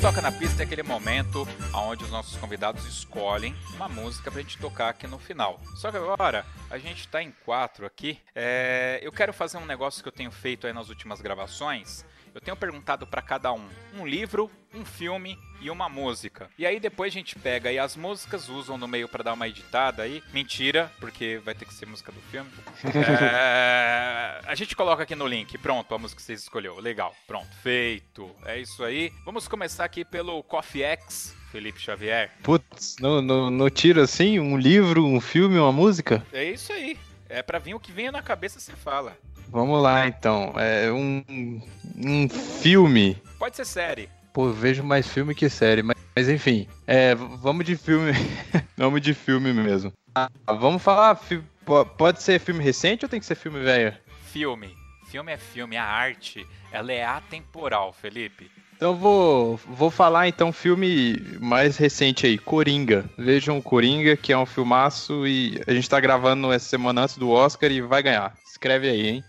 Toca 0.00 0.22
na 0.22 0.32
Pista 0.32 0.62
é 0.62 0.64
aquele 0.64 0.82
momento 0.82 1.46
onde 1.74 2.04
os 2.04 2.10
nossos 2.10 2.34
convidados 2.38 2.86
escolhem 2.86 3.54
uma 3.74 3.86
música 3.86 4.30
pra 4.30 4.40
gente 4.40 4.56
tocar 4.56 4.88
aqui 4.88 5.06
no 5.06 5.18
final. 5.18 5.60
Só 5.76 5.90
que 5.90 5.98
agora 5.98 6.46
a 6.70 6.78
gente 6.78 7.06
tá 7.06 7.22
em 7.22 7.30
quatro 7.44 7.84
aqui. 7.84 8.18
É, 8.34 8.98
eu 9.02 9.12
quero 9.12 9.30
fazer 9.34 9.58
um 9.58 9.66
negócio 9.66 10.02
que 10.02 10.08
eu 10.08 10.12
tenho 10.12 10.30
feito 10.30 10.66
aí 10.66 10.72
nas 10.72 10.88
últimas 10.88 11.20
gravações. 11.20 12.02
Eu 12.34 12.40
tenho 12.40 12.56
perguntado 12.56 13.06
pra 13.06 13.20
cada 13.20 13.52
um 13.52 13.68
um 13.94 14.06
livro, 14.06 14.50
um 14.72 14.84
filme 14.84 15.36
e 15.60 15.68
uma 15.68 15.88
música. 15.88 16.48
E 16.56 16.64
aí 16.64 16.80
depois 16.80 17.12
a 17.12 17.18
gente 17.18 17.38
pega 17.38 17.68
aí 17.68 17.78
as 17.78 17.96
músicas, 17.96 18.48
usam 18.48 18.78
no 18.78 18.88
meio 18.88 19.08
pra 19.08 19.22
dar 19.22 19.34
uma 19.34 19.48
editada 19.48 20.02
aí. 20.02 20.22
Mentira, 20.32 20.90
porque 20.98 21.40
vai 21.44 21.54
ter 21.54 21.66
que 21.66 21.74
ser 21.74 21.86
música 21.86 22.10
do 22.10 22.20
filme. 22.22 22.50
É, 23.32 23.89
a 24.50 24.54
gente 24.56 24.74
coloca 24.74 25.04
aqui 25.04 25.14
no 25.14 25.28
link. 25.28 25.56
Pronto, 25.58 25.94
a 25.94 25.98
música 25.98 26.20
que 26.20 26.26
vocês 26.26 26.42
escolheu. 26.42 26.80
Legal, 26.80 27.14
pronto, 27.24 27.46
feito. 27.62 28.28
É 28.44 28.58
isso 28.58 28.82
aí. 28.82 29.12
Vamos 29.24 29.46
começar 29.46 29.84
aqui 29.84 30.04
pelo 30.04 30.42
Coffee 30.42 30.82
X, 30.82 31.36
Felipe 31.52 31.80
Xavier. 31.80 32.32
Putz, 32.42 32.96
no, 32.98 33.22
no, 33.22 33.48
no 33.48 33.70
tiro 33.70 34.02
assim, 34.02 34.40
um 34.40 34.58
livro, 34.58 35.06
um 35.06 35.20
filme, 35.20 35.56
uma 35.56 35.70
música? 35.70 36.26
É 36.32 36.42
isso 36.42 36.72
aí. 36.72 36.98
É 37.28 37.44
pra 37.44 37.60
vir 37.60 37.74
o 37.74 37.80
que 37.80 37.92
venha 37.92 38.10
na 38.10 38.22
cabeça 38.22 38.58
você 38.58 38.72
fala. 38.72 39.16
Vamos 39.48 39.80
lá 39.80 40.08
então. 40.08 40.52
É 40.56 40.90
um, 40.90 41.22
um 41.96 42.28
filme. 42.28 43.22
Pode 43.38 43.54
ser 43.54 43.64
série. 43.64 44.08
Pô, 44.32 44.48
eu 44.48 44.52
vejo 44.52 44.82
mais 44.82 45.06
filme 45.06 45.32
que 45.32 45.48
série, 45.48 45.82
mas, 45.84 45.96
mas 46.14 46.28
enfim. 46.28 46.66
É, 46.88 47.14
vamos 47.14 47.64
de 47.64 47.76
filme. 47.76 48.10
vamos 48.76 49.00
de 49.00 49.14
filme 49.14 49.52
mesmo. 49.52 49.92
Ah, 50.12 50.28
vamos 50.46 50.82
falar. 50.82 51.20
Pode 51.96 52.20
ser 52.20 52.40
filme 52.40 52.64
recente 52.64 53.04
ou 53.04 53.08
tem 53.08 53.20
que 53.20 53.26
ser 53.26 53.36
filme 53.36 53.60
velho? 53.60 53.96
Filme. 54.32 54.76
Filme 55.10 55.32
é 55.32 55.36
filme, 55.36 55.76
a 55.76 55.84
arte, 55.84 56.46
ela 56.70 56.92
é 56.92 57.04
atemporal, 57.04 57.92
Felipe. 57.92 58.50
Então 58.76 58.94
vou, 58.94 59.56
vou 59.56 59.90
falar 59.90 60.28
então 60.28 60.52
filme 60.52 61.20
mais 61.38 61.76
recente 61.76 62.26
aí, 62.26 62.38
Coringa. 62.38 63.04
Vejam 63.18 63.60
Coringa, 63.60 64.16
que 64.16 64.32
é 64.32 64.38
um 64.38 64.46
filmaço 64.46 65.26
e 65.26 65.60
a 65.66 65.72
gente 65.72 65.90
tá 65.90 66.00
gravando 66.00 66.50
essa 66.50 66.66
semana 66.66 67.02
antes 67.02 67.18
do 67.18 67.28
Oscar 67.28 67.70
e 67.70 67.82
vai 67.82 68.02
ganhar. 68.02 68.34
Escreve 68.50 68.88
aí, 68.88 69.08
hein? 69.08 69.24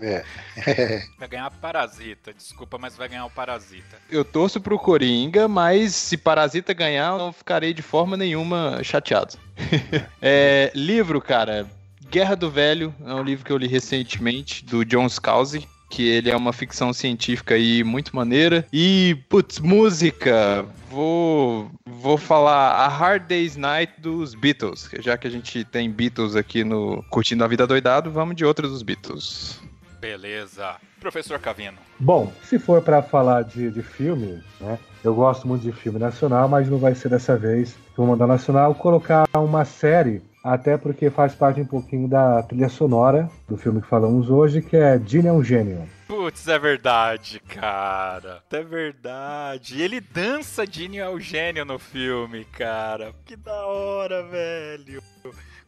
É. 0.00 0.24
Vai 1.18 1.28
ganhar 1.28 1.50
Parasita. 1.50 2.32
Desculpa, 2.34 2.76
mas 2.76 2.94
vai 2.94 3.08
ganhar 3.08 3.24
o 3.24 3.30
Parasita. 3.30 3.96
Eu 4.10 4.22
torço 4.22 4.60
pro 4.60 4.78
Coringa, 4.78 5.48
mas 5.48 5.94
se 5.94 6.18
Parasita 6.18 6.74
ganhar, 6.74 7.12
eu 7.12 7.18
não 7.18 7.32
ficarei 7.32 7.72
de 7.72 7.80
forma 7.80 8.16
nenhuma 8.18 8.82
chateado. 8.84 9.38
É, 10.20 10.70
livro, 10.74 11.20
cara, 11.20 11.66
Guerra 12.10 12.34
do 12.34 12.50
Velho, 12.50 12.94
é 13.04 13.14
um 13.14 13.22
livro 13.22 13.44
que 13.44 13.52
eu 13.52 13.56
li 13.56 13.66
recentemente, 13.66 14.64
do 14.64 14.84
John 14.84 15.08
Scalzi, 15.08 15.66
que 15.90 16.08
ele 16.08 16.30
é 16.30 16.36
uma 16.36 16.52
ficção 16.52 16.92
científica 16.92 17.54
aí 17.54 17.82
muito 17.84 18.14
maneira. 18.14 18.66
E, 18.72 19.16
putz, 19.28 19.58
música, 19.58 20.64
vou, 20.90 21.70
vou 21.84 22.16
falar 22.16 22.72
A 22.72 22.88
Hard 22.88 23.26
Day's 23.26 23.56
Night 23.56 24.00
dos 24.00 24.34
Beatles, 24.34 24.88
já 25.00 25.16
que 25.16 25.26
a 25.26 25.30
gente 25.30 25.64
tem 25.64 25.90
Beatles 25.90 26.36
aqui 26.36 26.64
no 26.64 27.02
Curtindo 27.10 27.44
a 27.44 27.48
Vida 27.48 27.66
Doidado, 27.66 28.10
vamos 28.10 28.36
de 28.36 28.44
outra 28.44 28.66
dos 28.66 28.82
Beatles. 28.82 29.60
Beleza. 30.00 30.76
Professor 31.00 31.38
Cavino. 31.38 31.78
Bom, 31.98 32.32
se 32.42 32.58
for 32.58 32.82
para 32.82 33.02
falar 33.02 33.42
de, 33.42 33.70
de 33.70 33.82
filme, 33.82 34.42
né? 34.60 34.78
Eu 35.02 35.14
gosto 35.14 35.46
muito 35.46 35.62
de 35.62 35.72
filme 35.72 35.98
nacional, 35.98 36.48
mas 36.48 36.68
não 36.68 36.78
vai 36.78 36.94
ser 36.94 37.08
dessa 37.08 37.36
vez. 37.36 37.76
Vou 37.96 38.06
mandar 38.06 38.26
nacional 38.26 38.74
colocar 38.74 39.24
uma 39.36 39.64
série, 39.64 40.20
até 40.46 40.78
porque 40.78 41.10
faz 41.10 41.34
parte 41.34 41.60
um 41.60 41.66
pouquinho 41.66 42.06
da 42.06 42.42
trilha 42.42 42.68
sonora 42.68 43.28
do 43.48 43.56
filme 43.56 43.82
que 43.82 43.88
falamos 43.88 44.30
hoje, 44.30 44.62
que 44.62 44.76
é 44.76 45.00
Gene 45.04 45.26
é 45.26 45.32
um 45.32 45.42
Gênio. 45.42 45.88
Putz, 46.06 46.46
é 46.46 46.56
verdade, 46.56 47.40
cara. 47.40 48.40
É 48.52 48.62
verdade. 48.62 49.82
Ele 49.82 50.00
dança 50.00 50.64
Gene 50.64 50.98
é 50.98 51.08
o 51.08 51.18
gênio 51.18 51.64
no 51.64 51.80
filme, 51.80 52.44
cara. 52.44 53.12
Que 53.24 53.34
da 53.34 53.66
hora, 53.66 54.22
velho. 54.22 55.02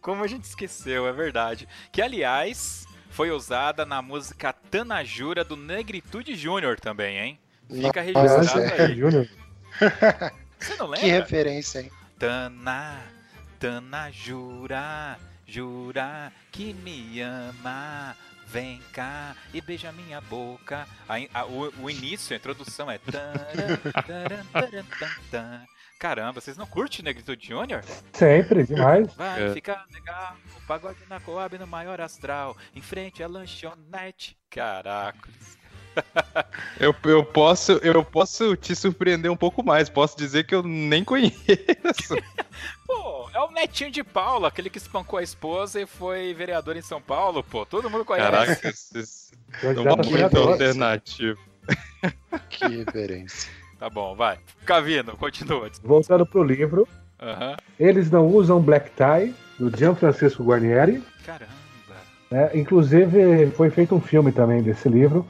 Como 0.01 0.23
a 0.23 0.29
gente 0.29 0.45
esqueceu, 0.45 1.09
é 1.09 1.13
verdade. 1.13 1.67
Que, 1.91 2.01
aliás, 2.01 2.87
foi 3.11 3.33
usada 3.33 3.85
na 3.85 4.01
música 4.01 4.53
Tanajura 4.53 5.43
do 5.43 5.57
Negritude 5.57 6.37
Júnior 6.37 6.79
também, 6.79 7.19
hein? 7.19 7.41
Fica 7.69 8.01
registrado 8.01 8.61
é. 8.61 8.87
aí. 8.87 8.97
Júnior. 8.97 9.29
Você 10.57 10.77
não 10.77 10.87
lembra? 10.87 11.01
Que 11.01 11.11
referência, 11.11 11.81
hein? 11.81 11.91
Tana, 12.17 13.03
Tana 13.59 14.11
jura, 14.11 15.19
jura 15.47 16.33
que 16.53 16.73
me 16.73 17.21
ama. 17.21 18.17
Vem 18.47 18.81
cá 18.95 19.37
e 19.53 19.61
beija 19.61 19.93
minha 19.93 20.21
boca. 20.23 20.87
A, 21.07 21.17
a- 21.41 21.45
o, 21.45 21.71
o 21.83 21.91
início, 21.91 22.35
a 22.35 22.39
introdução 22.39 22.91
é. 22.91 22.97
taran, 22.99 23.77
taran, 23.93 24.45
taran, 24.53 24.85
tan, 24.99 25.11
tan. 25.31 25.61
Caramba, 25.99 26.41
vocês 26.41 26.57
não 26.57 26.65
curtem 26.67 27.05
Negritude 27.05 27.47
Júnior? 27.49 27.83
Sempre, 28.13 28.65
demais. 28.65 29.13
Vai 29.15 29.49
É. 29.51 29.53
ficar 29.53 29.85
legal. 29.93 30.37
O 30.57 30.61
pagode 30.67 30.99
na 31.11 31.19
Coab 31.21 31.59
no 31.59 31.67
maior 31.67 32.01
astral. 32.01 32.57
Em 32.75 32.81
frente 32.81 33.23
à 33.23 33.27
lanchonete. 33.27 34.39
Caraca. 34.49 35.29
Eu, 36.79 36.95
eu, 37.07 37.25
posso, 37.25 37.73
eu 37.83 38.05
posso 38.05 38.55
te 38.55 38.77
surpreender 38.77 39.33
um 39.33 39.37
pouco 39.37 39.65
mais. 39.65 39.89
Posso 39.91 40.17
dizer 40.17 40.45
que 40.47 40.55
eu 40.55 40.63
nem 40.63 41.03
conheço. 41.03 41.35
Pô, 42.87 43.08
netinho 43.61 43.91
de 43.91 44.05
Paulo, 44.05 44.47
aquele 44.47 44.71
que 44.71 44.79
espancou 44.79 45.19
a 45.19 45.23
esposa 45.23 45.81
e 45.81 45.87
foi 45.87 46.33
vereador 46.35 46.77
em 46.77 46.83
São 46.83 47.01
Paulo, 47.01 47.43
pô. 47.43 47.67
Todo 47.67 47.91
mundo 47.91 48.05
conhece. 48.05 48.31
Caraca, 48.31 48.71
vocês 48.73 49.31
Candidato 49.61 49.85
são 49.85 49.93
a 49.93 49.97
muito 49.97 50.11
vereador. 50.11 50.49
alternativo. 50.53 51.39
Que 52.49 52.67
referência. 52.67 53.51
Tá 53.79 53.89
bom, 53.91 54.15
vai. 54.15 54.39
Cavino, 54.65 55.17
continua. 55.17 55.71
Voltando 55.83 56.25
pro 56.27 56.43
livro, 56.43 56.87
eles 57.79 58.11
não 58.11 58.27
usam 58.27 58.61
black 58.61 58.91
tie, 58.91 59.35
do 59.59 59.77
Gianfrancesco 59.77 60.43
Guarnieri. 60.43 61.03
Caramba. 61.25 61.53
né? 62.31 62.51
Inclusive, 62.55 63.51
foi 63.57 63.71
feito 63.71 63.95
um 63.95 64.01
filme 64.01 64.33
também 64.33 64.63
desse 64.63 64.89
livro. 64.89 65.27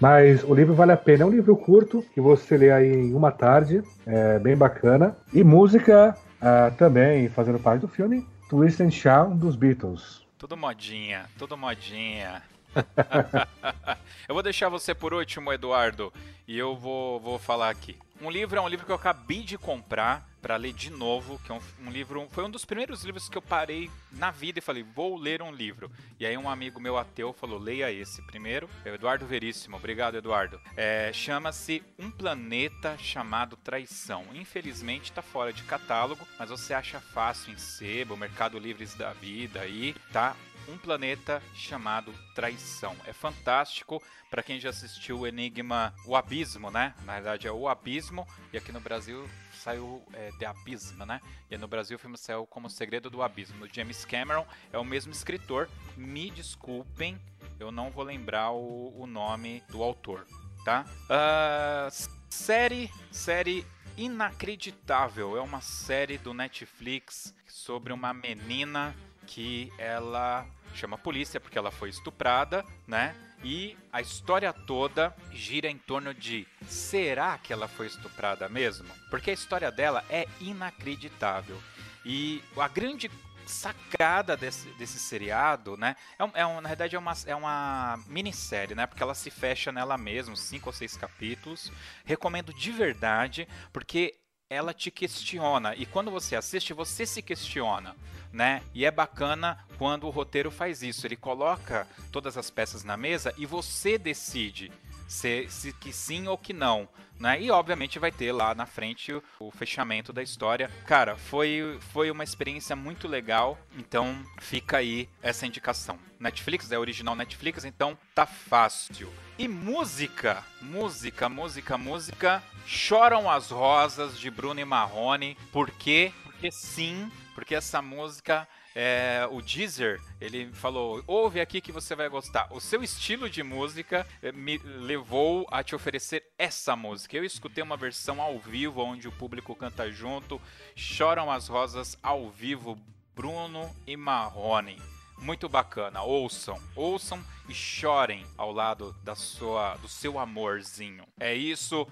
Mas 0.00 0.42
o 0.42 0.54
livro 0.54 0.74
vale 0.74 0.90
a 0.92 0.96
pena. 0.96 1.22
É 1.22 1.26
um 1.26 1.30
livro 1.30 1.56
curto 1.56 2.04
que 2.12 2.20
você 2.20 2.56
lê 2.56 2.72
aí 2.72 2.92
em 2.92 3.14
uma 3.14 3.30
tarde. 3.30 3.82
É 4.04 4.38
bem 4.38 4.56
bacana. 4.56 5.16
E 5.32 5.44
música 5.44 6.16
ah, 6.42 6.70
também, 6.76 7.28
fazendo 7.28 7.58
parte 7.58 7.82
do 7.82 7.88
filme, 7.88 8.26
Twist 8.50 8.82
and 8.82 8.90
Shout 8.90 9.34
dos 9.36 9.56
Beatles. 9.56 10.26
Tudo 10.36 10.56
modinha, 10.56 11.26
tudo 11.38 11.56
modinha. 11.56 12.42
eu 14.28 14.34
vou 14.34 14.42
deixar 14.42 14.68
você 14.68 14.94
por 14.94 15.12
último, 15.14 15.52
Eduardo, 15.52 16.12
e 16.46 16.58
eu 16.58 16.76
vou, 16.76 17.20
vou 17.20 17.38
falar 17.38 17.70
aqui. 17.70 17.96
Um 18.20 18.30
livro 18.30 18.56
é 18.56 18.60
um 18.60 18.68
livro 18.68 18.86
que 18.86 18.92
eu 18.92 18.96
acabei 18.96 19.42
de 19.42 19.58
comprar 19.58 20.28
para 20.40 20.56
ler 20.56 20.72
de 20.72 20.90
novo, 20.90 21.40
que 21.44 21.52
é 21.52 21.54
um, 21.54 21.60
um 21.86 21.90
livro, 21.90 22.28
foi 22.30 22.44
um 22.44 22.50
dos 22.50 22.64
primeiros 22.64 23.04
livros 23.04 23.28
que 23.28 23.38
eu 23.38 23.42
parei 23.42 23.88
na 24.12 24.30
vida 24.30 24.58
e 24.58 24.62
falei, 24.62 24.82
vou 24.82 25.16
ler 25.16 25.40
um 25.40 25.52
livro. 25.52 25.90
E 26.18 26.26
aí 26.26 26.36
um 26.36 26.50
amigo 26.50 26.80
meu 26.80 26.98
ateu 26.98 27.32
falou, 27.32 27.58
leia 27.58 27.90
esse 27.92 28.20
primeiro. 28.22 28.68
É 28.84 28.90
o 28.90 28.94
Eduardo 28.94 29.24
Veríssimo, 29.24 29.76
obrigado 29.76 30.16
Eduardo. 30.16 30.60
É, 30.76 31.12
Chama-se 31.12 31.82
Um 31.98 32.10
Planeta 32.10 32.96
Chamado 32.98 33.56
Traição. 33.56 34.26
Infelizmente 34.34 35.10
está 35.10 35.22
fora 35.22 35.52
de 35.52 35.62
catálogo, 35.62 36.26
mas 36.38 36.50
você 36.50 36.74
acha 36.74 37.00
fácil 37.00 37.52
em 37.52 37.58
sebo, 37.58 38.16
Mercado 38.16 38.58
Livres 38.58 38.94
da 38.94 39.12
Vida 39.12 39.60
aí, 39.60 39.94
tá? 40.12 40.36
Um 40.68 40.78
planeta 40.78 41.42
chamado 41.54 42.12
Traição. 42.34 42.96
É 43.06 43.12
fantástico 43.12 44.02
para 44.30 44.42
quem 44.42 44.60
já 44.60 44.70
assistiu 44.70 45.20
o 45.20 45.26
Enigma, 45.26 45.94
o 46.06 46.16
Abismo, 46.16 46.70
né? 46.70 46.94
Na 47.04 47.14
verdade 47.14 47.46
é 47.46 47.52
o 47.52 47.68
Abismo 47.68 48.26
e 48.52 48.56
aqui 48.56 48.72
no 48.72 48.80
Brasil 48.80 49.28
saiu 49.52 50.02
é, 50.12 50.30
The 50.38 50.46
Abysm, 50.46 51.04
né? 51.04 51.20
E 51.50 51.56
no 51.56 51.68
Brasil 51.68 51.96
o 51.96 52.00
filme 52.00 52.16
saiu 52.16 52.46
como 52.46 52.70
Segredo 52.70 53.10
do 53.10 53.22
Abismo. 53.22 53.64
O 53.64 53.68
James 53.72 54.04
Cameron 54.04 54.46
é 54.72 54.78
o 54.78 54.84
mesmo 54.84 55.12
escritor. 55.12 55.68
Me 55.96 56.30
desculpem, 56.30 57.20
eu 57.60 57.70
não 57.70 57.90
vou 57.90 58.04
lembrar 58.04 58.52
o, 58.52 58.92
o 58.96 59.06
nome 59.06 59.62
do 59.68 59.82
autor, 59.82 60.26
tá? 60.64 60.84
Ah, 61.08 61.88
série, 62.30 62.90
série 63.10 63.66
inacreditável. 63.96 65.36
É 65.36 65.40
uma 65.40 65.60
série 65.60 66.18
do 66.18 66.32
Netflix 66.32 67.34
sobre 67.46 67.92
uma 67.92 68.12
menina 68.12 68.94
que 69.26 69.72
ela 69.78 70.46
chama 70.74 70.96
a 70.96 70.98
polícia 70.98 71.40
porque 71.40 71.58
ela 71.58 71.70
foi 71.70 71.88
estuprada, 71.90 72.64
né? 72.86 73.14
E 73.44 73.76
a 73.92 74.00
história 74.00 74.52
toda 74.52 75.14
gira 75.32 75.68
em 75.68 75.76
torno 75.76 76.14
de 76.14 76.46
será 76.66 77.36
que 77.38 77.52
ela 77.52 77.66
foi 77.66 77.86
estuprada 77.88 78.48
mesmo? 78.48 78.88
Porque 79.10 79.30
a 79.30 79.34
história 79.34 79.70
dela 79.70 80.04
é 80.08 80.26
inacreditável. 80.40 81.60
E 82.04 82.42
a 82.56 82.68
grande 82.68 83.10
sacada 83.44 84.36
desse, 84.36 84.68
desse 84.74 84.98
seriado, 84.98 85.76
né? 85.76 85.96
É, 86.18 86.24
um, 86.24 86.30
é 86.34 86.46
um- 86.46 86.60
na 86.60 86.68
verdade 86.68 86.94
é 86.94 86.98
uma, 86.98 87.12
é 87.26 87.34
uma 87.34 87.98
minissérie, 88.06 88.74
né? 88.74 88.86
Porque 88.86 89.02
ela 89.02 89.14
se 89.14 89.30
fecha 89.30 89.72
nela 89.72 89.98
mesma, 89.98 90.36
cinco 90.36 90.68
ou 90.68 90.72
seis 90.72 90.96
capítulos. 90.96 91.70
Recomendo 92.04 92.54
de 92.54 92.70
verdade, 92.70 93.48
porque 93.72 94.14
ela 94.52 94.74
te 94.74 94.90
questiona. 94.90 95.74
E 95.74 95.86
quando 95.86 96.10
você 96.10 96.36
assiste, 96.36 96.72
você 96.72 97.06
se 97.06 97.22
questiona, 97.22 97.96
né? 98.32 98.62
E 98.74 98.84
é 98.84 98.90
bacana 98.90 99.58
quando 99.78 100.06
o 100.06 100.10
roteiro 100.10 100.50
faz 100.50 100.82
isso. 100.82 101.06
Ele 101.06 101.16
coloca 101.16 101.86
todas 102.10 102.36
as 102.36 102.50
peças 102.50 102.84
na 102.84 102.96
mesa 102.96 103.34
e 103.38 103.46
você 103.46 103.96
decide 103.96 104.70
se, 105.12 105.46
se 105.48 105.72
que 105.72 105.92
sim 105.92 106.26
ou 106.26 106.38
que 106.38 106.52
não. 106.52 106.88
Né? 107.20 107.40
E 107.42 107.50
obviamente 107.50 107.98
vai 107.98 108.10
ter 108.10 108.32
lá 108.32 108.54
na 108.54 108.66
frente 108.66 109.12
o, 109.12 109.22
o 109.38 109.50
fechamento 109.50 110.12
da 110.12 110.22
história. 110.22 110.68
Cara, 110.86 111.16
foi, 111.16 111.78
foi 111.92 112.10
uma 112.10 112.24
experiência 112.24 112.74
muito 112.74 113.06
legal. 113.06 113.58
Então 113.78 114.24
fica 114.40 114.78
aí 114.78 115.08
essa 115.22 115.46
indicação. 115.46 115.98
Netflix 116.18 116.72
é 116.72 116.78
original 116.78 117.14
Netflix, 117.14 117.64
então 117.64 117.96
tá 118.14 118.26
fácil. 118.26 119.12
E 119.38 119.46
música, 119.46 120.42
música, 120.60 121.28
música, 121.28 121.78
música. 121.78 122.42
Choram 122.66 123.30
as 123.30 123.50
rosas 123.50 124.18
de 124.18 124.30
Bruno 124.30 124.60
e 124.60 124.64
Marrone. 124.64 125.36
Por 125.52 125.70
quê? 125.70 126.12
Porque 126.24 126.50
sim, 126.50 127.10
porque 127.34 127.54
essa 127.54 127.80
música 127.80 128.48
é, 128.74 129.28
o 129.30 129.42
Deezer, 129.42 130.00
ele 130.20 130.50
falou: 130.52 131.02
ouve 131.06 131.40
aqui 131.40 131.60
que 131.60 131.72
você 131.72 131.94
vai 131.94 132.08
gostar. 132.08 132.48
O 132.50 132.60
seu 132.60 132.82
estilo 132.82 133.28
de 133.28 133.42
música 133.42 134.06
eh, 134.22 134.32
me 134.32 134.58
levou 134.58 135.46
a 135.50 135.62
te 135.62 135.74
oferecer 135.74 136.24
essa 136.38 136.74
música. 136.74 137.16
Eu 137.16 137.24
escutei 137.24 137.62
uma 137.62 137.76
versão 137.76 138.20
ao 138.20 138.38
vivo, 138.38 138.82
onde 138.82 139.08
o 139.08 139.12
público 139.12 139.54
canta 139.54 139.90
junto. 139.90 140.40
Choram 140.74 141.30
as 141.30 141.48
rosas 141.48 141.98
ao 142.02 142.30
vivo, 142.30 142.78
Bruno 143.14 143.74
e 143.86 143.96
Marrone. 143.96 144.80
Muito 145.18 145.48
bacana, 145.48 146.02
ouçam, 146.02 146.60
ouçam 146.74 147.22
e 147.48 147.54
chorem 147.54 148.26
ao 148.36 148.50
lado 148.50 148.94
da 149.04 149.14
sua, 149.14 149.76
do 149.76 149.88
seu 149.88 150.18
amorzinho. 150.18 151.04
É 151.20 151.32
isso, 151.32 151.86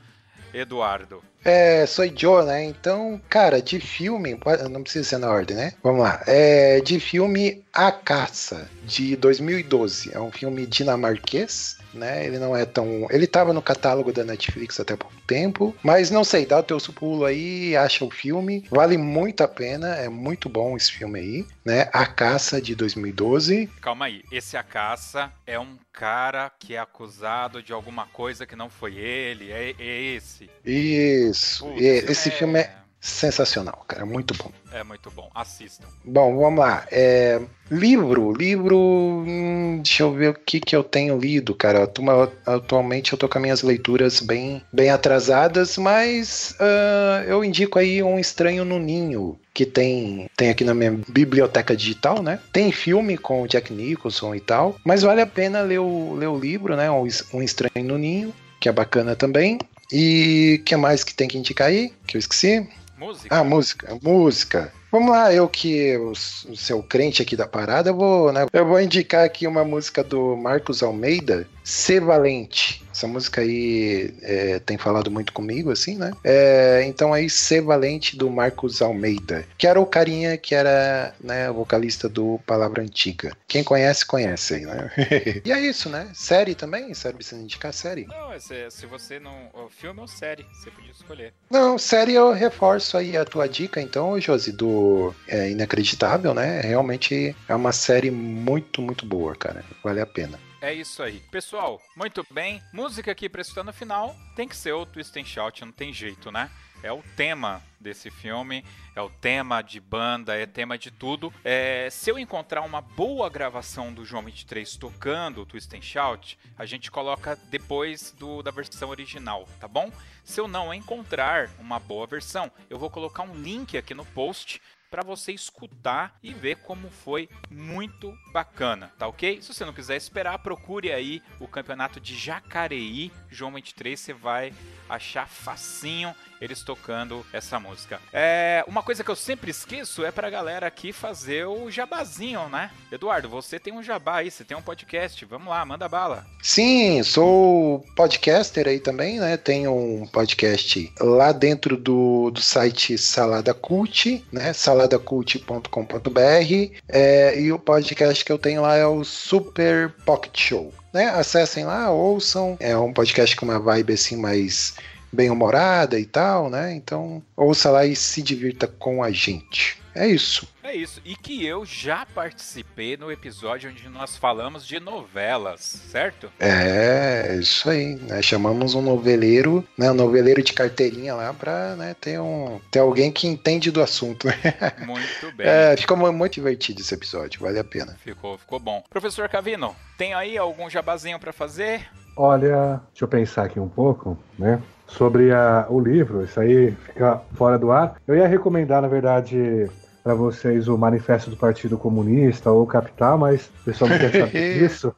Eduardo. 0.52 1.22
É, 1.44 1.86
sou 1.86 2.04
Joe, 2.14 2.44
né? 2.44 2.64
Então, 2.64 3.20
cara, 3.28 3.62
de 3.62 3.80
filme, 3.80 4.38
não 4.70 4.82
precisa 4.82 5.08
ser 5.08 5.18
na 5.18 5.30
ordem, 5.30 5.56
né? 5.56 5.72
Vamos 5.82 6.02
lá. 6.02 6.22
É, 6.26 6.80
de 6.80 7.00
filme 7.00 7.64
A 7.72 7.90
Caça, 7.90 8.68
de 8.84 9.16
2012. 9.16 10.14
É 10.14 10.20
um 10.20 10.30
filme 10.30 10.66
dinamarquês, 10.66 11.78
né? 11.94 12.26
Ele 12.26 12.38
não 12.38 12.56
é 12.56 12.64
tão. 12.64 13.06
Ele 13.10 13.26
tava 13.26 13.52
no 13.52 13.62
catálogo 13.62 14.12
da 14.12 14.24
Netflix 14.24 14.78
até 14.80 14.96
pouco 14.96 15.14
tempo, 15.26 15.74
mas 15.82 16.10
não 16.10 16.24
sei, 16.24 16.46
dá 16.46 16.58
o 16.58 16.62
teu 16.62 16.78
pulo 16.94 17.24
aí, 17.24 17.76
acha 17.76 18.04
o 18.04 18.10
filme. 18.10 18.64
Vale 18.70 18.96
muito 18.96 19.42
a 19.42 19.48
pena, 19.48 19.94
é 19.96 20.08
muito 20.08 20.48
bom 20.48 20.76
esse 20.76 20.92
filme 20.92 21.20
aí, 21.20 21.46
né? 21.64 21.88
A 21.92 22.06
Caça, 22.06 22.60
de 22.60 22.74
2012. 22.74 23.68
Calma 23.80 24.06
aí, 24.06 24.22
esse 24.30 24.56
a 24.56 24.62
caça 24.62 25.32
é 25.46 25.58
um 25.58 25.76
cara 25.92 26.50
que 26.58 26.74
é 26.74 26.78
acusado 26.78 27.62
de 27.62 27.72
alguma 27.72 28.06
coisa 28.06 28.46
que 28.46 28.56
não 28.56 28.68
foi 28.68 28.96
ele, 28.96 29.50
é, 29.50 29.74
é 29.78 30.14
esse. 30.14 30.50
Isso. 30.64 31.64
Putz, 31.64 31.80
esse 31.82 32.30
filme 32.30 32.60
é 32.60 32.79
sensacional, 33.00 33.84
cara, 33.88 34.04
muito 34.04 34.34
bom. 34.34 34.50
é 34.72 34.84
muito 34.84 35.10
bom, 35.10 35.30
assistam. 35.34 35.86
Bom, 36.04 36.36
vamos 36.36 36.60
lá. 36.60 36.86
É, 36.92 37.40
livro, 37.70 38.32
livro. 38.32 38.76
hum, 38.76 39.80
deixa 39.82 40.02
eu 40.02 40.12
ver 40.12 40.28
o 40.30 40.34
que, 40.34 40.60
que 40.60 40.76
eu 40.76 40.84
tenho 40.84 41.18
lido, 41.18 41.54
cara. 41.54 41.84
Atu- 41.84 42.02
Atualmente 42.46 43.12
eu 43.12 43.18
tô 43.18 43.28
com 43.28 43.38
as 43.38 43.42
minhas 43.42 43.62
leituras 43.62 44.20
bem, 44.20 44.62
bem 44.72 44.90
atrasadas, 44.90 45.78
mas 45.78 46.54
ah, 46.60 47.24
eu 47.26 47.42
indico 47.44 47.78
aí 47.78 48.02
Um 48.02 48.18
Estranho 48.18 48.64
no 48.64 48.78
Ninho, 48.78 49.38
que 49.54 49.64
tem, 49.64 50.28
tem 50.36 50.50
aqui 50.50 50.62
na 50.64 50.74
minha 50.74 50.92
biblioteca 51.08 51.74
digital, 51.74 52.22
né? 52.22 52.38
Tem 52.52 52.70
filme 52.70 53.16
com 53.16 53.42
o 53.42 53.48
Jack 53.48 53.72
Nicholson 53.72 54.34
e 54.34 54.40
tal, 54.40 54.76
mas 54.84 55.02
vale 55.02 55.20
a 55.22 55.26
pena 55.26 55.62
ler 55.62 55.78
o, 55.80 56.14
ler 56.14 56.28
o 56.28 56.38
livro, 56.38 56.76
né? 56.76 56.90
Um, 56.90 57.06
um 57.34 57.42
Estranho 57.42 57.86
no 57.86 57.96
Ninho, 57.96 58.32
que 58.60 58.68
é 58.68 58.72
bacana 58.72 59.16
também. 59.16 59.58
E 59.92 60.58
o 60.60 60.64
que 60.64 60.76
mais 60.76 61.02
que 61.02 61.12
tem 61.12 61.26
que 61.26 61.36
indicar 61.36 61.66
aí? 61.68 61.92
Que 62.06 62.16
eu 62.16 62.20
esqueci? 62.20 62.68
Música. 63.00 63.34
Ah, 63.34 63.42
música. 63.42 63.98
Música. 64.02 64.72
Vamos 64.92 65.10
lá, 65.10 65.32
eu 65.32 65.48
que 65.48 65.96
o, 65.96 66.14
seu 66.14 66.82
crente 66.82 67.22
aqui 67.22 67.34
da 67.34 67.46
parada, 67.46 67.88
eu 67.88 67.96
vou, 67.96 68.30
né, 68.30 68.44
eu 68.52 68.66
vou 68.66 68.78
indicar 68.78 69.24
aqui 69.24 69.46
uma 69.46 69.64
música 69.64 70.04
do 70.04 70.36
Marcos 70.36 70.82
Almeida, 70.82 71.48
Ser 71.64 72.00
Valente. 72.00 72.84
Essa 72.92 73.06
música 73.06 73.40
aí 73.40 74.12
é, 74.22 74.58
tem 74.58 74.76
falado 74.76 75.10
muito 75.10 75.32
comigo, 75.32 75.70
assim, 75.70 75.96
né? 75.96 76.12
É, 76.22 76.82
então 76.84 77.14
aí, 77.14 77.30
Ser 77.30 77.62
Valente 77.62 78.16
do 78.16 78.28
Marcos 78.28 78.82
Almeida, 78.82 79.46
que 79.56 79.66
era 79.66 79.80
o 79.80 79.86
carinha 79.86 80.36
que 80.36 80.54
era 80.54 81.14
né, 81.20 81.50
vocalista 81.50 82.08
do 82.08 82.38
Palavra 82.46 82.82
Antiga. 82.82 83.32
Quem 83.48 83.64
conhece, 83.64 84.04
conhece 84.04 84.54
aí, 84.54 84.66
né? 84.66 84.90
e 85.44 85.52
é 85.52 85.60
isso, 85.60 85.88
né? 85.88 86.10
Série 86.12 86.54
também? 86.54 86.92
Serve 86.92 87.22
você 87.22 87.36
indicar 87.36 87.72
série? 87.72 88.06
Não, 88.06 88.38
se, 88.38 88.70
se 88.70 88.86
você 88.86 89.18
não. 89.18 89.50
Filme 89.70 90.00
ou 90.00 90.08
série, 90.08 90.44
você 90.52 90.70
podia 90.70 90.90
escolher. 90.90 91.32
Não, 91.48 91.78
série 91.78 92.14
eu 92.14 92.32
reforço 92.32 92.96
aí 92.96 93.16
a 93.16 93.24
tua 93.24 93.48
dica, 93.48 93.80
então, 93.80 94.20
Josi, 94.20 94.52
do 94.52 95.14
é, 95.26 95.50
Inacreditável, 95.50 96.34
né? 96.34 96.60
Realmente 96.60 97.34
é 97.48 97.54
uma 97.54 97.72
série 97.72 98.10
muito, 98.10 98.82
muito 98.82 99.06
boa, 99.06 99.34
cara. 99.34 99.64
Vale 99.82 100.00
a 100.00 100.06
pena. 100.06 100.49
É 100.62 100.74
isso 100.74 101.02
aí. 101.02 101.20
Pessoal, 101.30 101.80
muito 101.96 102.26
bem. 102.30 102.62
Música 102.70 103.10
aqui 103.12 103.30
escutar 103.38 103.64
no 103.64 103.72
final 103.72 104.14
tem 104.36 104.46
que 104.46 104.54
ser 104.54 104.72
o 104.72 104.84
Twist 104.84 105.18
and 105.18 105.24
Shout, 105.24 105.64
não 105.64 105.72
tem 105.72 105.90
jeito, 105.90 106.30
né? 106.30 106.50
É 106.82 106.92
o 106.92 107.02
tema 107.16 107.62
desse 107.78 108.10
filme, 108.10 108.62
é 108.94 109.00
o 109.00 109.08
tema 109.08 109.62
de 109.62 109.80
banda, 109.80 110.36
é 110.36 110.44
tema 110.44 110.76
de 110.76 110.90
tudo. 110.90 111.32
É, 111.42 111.88
se 111.90 112.10
eu 112.10 112.18
encontrar 112.18 112.60
uma 112.60 112.82
boa 112.82 113.28
gravação 113.30 113.92
do 113.92 114.04
João 114.04 114.22
23 114.22 114.76
tocando 114.76 115.40
o 115.40 115.46
Twist 115.46 115.74
and 115.74 115.82
Shout, 115.82 116.38
a 116.58 116.66
gente 116.66 116.90
coloca 116.90 117.36
depois 117.48 118.12
do, 118.12 118.42
da 118.42 118.50
versão 118.50 118.90
original, 118.90 119.48
tá 119.58 119.66
bom? 119.66 119.90
Se 120.22 120.40
eu 120.40 120.46
não 120.46 120.72
encontrar 120.74 121.50
uma 121.58 121.78
boa 121.78 122.06
versão, 122.06 122.52
eu 122.68 122.78
vou 122.78 122.90
colocar 122.90 123.22
um 123.22 123.34
link 123.34 123.78
aqui 123.78 123.94
no 123.94 124.04
post 124.04 124.60
para 124.90 125.02
você 125.02 125.32
escutar 125.32 126.18
e 126.22 126.34
ver 126.34 126.56
como 126.56 126.90
foi 126.90 127.28
muito 127.48 128.12
bacana, 128.32 128.92
tá 128.98 129.06
ok? 129.06 129.40
Se 129.40 129.54
você 129.54 129.64
não 129.64 129.72
quiser 129.72 129.96
esperar, 129.96 130.38
procure 130.40 130.92
aí 130.92 131.22
o 131.38 131.46
campeonato 131.46 132.00
de 132.00 132.16
Jacareí, 132.16 133.12
João 133.28 133.52
23, 133.52 133.98
você 133.98 134.12
vai 134.12 134.52
achar 134.88 135.28
facinho 135.28 136.14
eles 136.40 136.62
tocando 136.62 137.24
essa 137.32 137.60
música. 137.60 138.00
É, 138.12 138.64
uma 138.66 138.82
coisa 138.82 139.04
que 139.04 139.10
eu 139.10 139.16
sempre 139.16 139.50
esqueço 139.50 140.04
é 140.04 140.10
pra 140.10 140.30
galera 140.30 140.66
aqui 140.66 140.92
fazer 140.92 141.46
o 141.46 141.70
jabazinho, 141.70 142.48
né? 142.48 142.70
Eduardo, 142.90 143.28
você 143.28 143.58
tem 143.58 143.72
um 143.72 143.82
jabá 143.82 144.16
aí, 144.16 144.30
você 144.30 144.44
tem 144.44 144.56
um 144.56 144.62
podcast, 144.62 145.24
vamos 145.24 145.48
lá, 145.48 145.64
manda 145.64 145.88
bala. 145.88 146.26
Sim, 146.42 147.02
sou 147.02 147.84
podcaster 147.94 148.66
aí 148.66 148.80
também, 148.80 149.20
né? 149.20 149.36
Tenho 149.36 149.74
um 149.74 150.06
podcast 150.06 150.92
lá 151.00 151.32
dentro 151.32 151.76
do, 151.76 152.30
do 152.30 152.40
site 152.40 152.96
Salada 152.96 153.52
Cult, 153.52 154.24
né? 154.32 154.52
saladacult.com.br 154.52 156.80
é, 156.88 157.40
e 157.40 157.52
o 157.52 157.58
podcast 157.58 158.24
que 158.24 158.32
eu 158.32 158.38
tenho 158.38 158.62
lá 158.62 158.76
é 158.76 158.86
o 158.86 159.04
Super 159.04 159.90
Pocket 160.04 160.38
Show. 160.38 160.72
Né? 160.92 161.08
Acessem 161.08 161.64
lá, 161.64 161.90
ouçam. 161.90 162.56
É 162.58 162.76
um 162.76 162.92
podcast 162.92 163.36
com 163.36 163.44
uma 163.44 163.60
vibe 163.60 163.92
assim 163.92 164.16
mais 164.16 164.74
bem-humorada 165.12 165.98
e 165.98 166.04
tal, 166.04 166.50
né? 166.50 166.74
Então, 166.74 167.22
ouça 167.36 167.70
lá 167.70 167.84
e 167.84 167.94
se 167.96 168.22
divirta 168.22 168.66
com 168.66 169.02
a 169.02 169.10
gente. 169.10 169.80
É 169.94 170.06
isso. 170.06 170.48
É 170.62 170.74
isso. 170.74 171.00
E 171.04 171.16
que 171.16 171.44
eu 171.44 171.64
já 171.64 172.06
participei 172.06 172.96
no 172.96 173.10
episódio 173.10 173.70
onde 173.70 173.88
nós 173.88 174.16
falamos 174.16 174.64
de 174.64 174.78
novelas, 174.78 175.60
certo? 175.60 176.30
É, 176.38 177.36
isso 177.40 177.68
aí. 177.68 177.96
Né? 177.96 178.22
Chamamos 178.22 178.74
um 178.74 178.82
noveleiro, 178.82 179.66
né? 179.76 179.90
Um 179.90 179.94
noveleiro 179.94 180.42
de 180.42 180.52
carteirinha 180.52 181.14
lá 181.14 181.34
pra 181.34 181.74
né, 181.74 181.96
ter, 182.00 182.20
um, 182.20 182.60
ter 182.70 182.78
alguém 182.78 183.10
que 183.10 183.26
entende 183.26 183.70
do 183.70 183.82
assunto. 183.82 184.28
Muito 184.86 185.36
bem. 185.36 185.46
É, 185.46 185.76
ficou 185.76 185.96
muito 185.96 186.34
divertido 186.34 186.80
esse 186.80 186.94
episódio, 186.94 187.40
vale 187.40 187.58
a 187.58 187.64
pena. 187.64 187.96
Ficou, 188.02 188.38
ficou 188.38 188.60
bom. 188.60 188.82
Professor 188.88 189.28
Cavino, 189.28 189.74
tem 189.98 190.14
aí 190.14 190.38
algum 190.38 190.70
jabazinho 190.70 191.18
para 191.18 191.32
fazer? 191.32 191.88
Olha, 192.16 192.80
deixa 192.92 193.04
eu 193.04 193.08
pensar 193.08 193.44
aqui 193.44 193.58
um 193.58 193.68
pouco, 193.68 194.16
né? 194.38 194.60
Sobre 194.90 195.32
a, 195.32 195.66
o 195.70 195.80
livro, 195.80 196.24
isso 196.24 196.38
aí 196.40 196.72
fica 196.72 197.22
fora 197.34 197.58
do 197.58 197.70
ar. 197.70 197.96
Eu 198.06 198.16
ia 198.16 198.26
recomendar, 198.26 198.82
na 198.82 198.88
verdade, 198.88 199.70
para 200.02 200.14
vocês 200.14 200.68
o 200.68 200.76
Manifesto 200.76 201.30
do 201.30 201.36
Partido 201.36 201.78
Comunista 201.78 202.50
ou 202.50 202.66
Capital, 202.66 203.16
mas 203.16 203.46
o 203.60 203.64
pessoal 203.64 203.90
não 203.90 203.98
quer 203.98 204.12
saber 204.12 204.58
disso. 204.58 204.94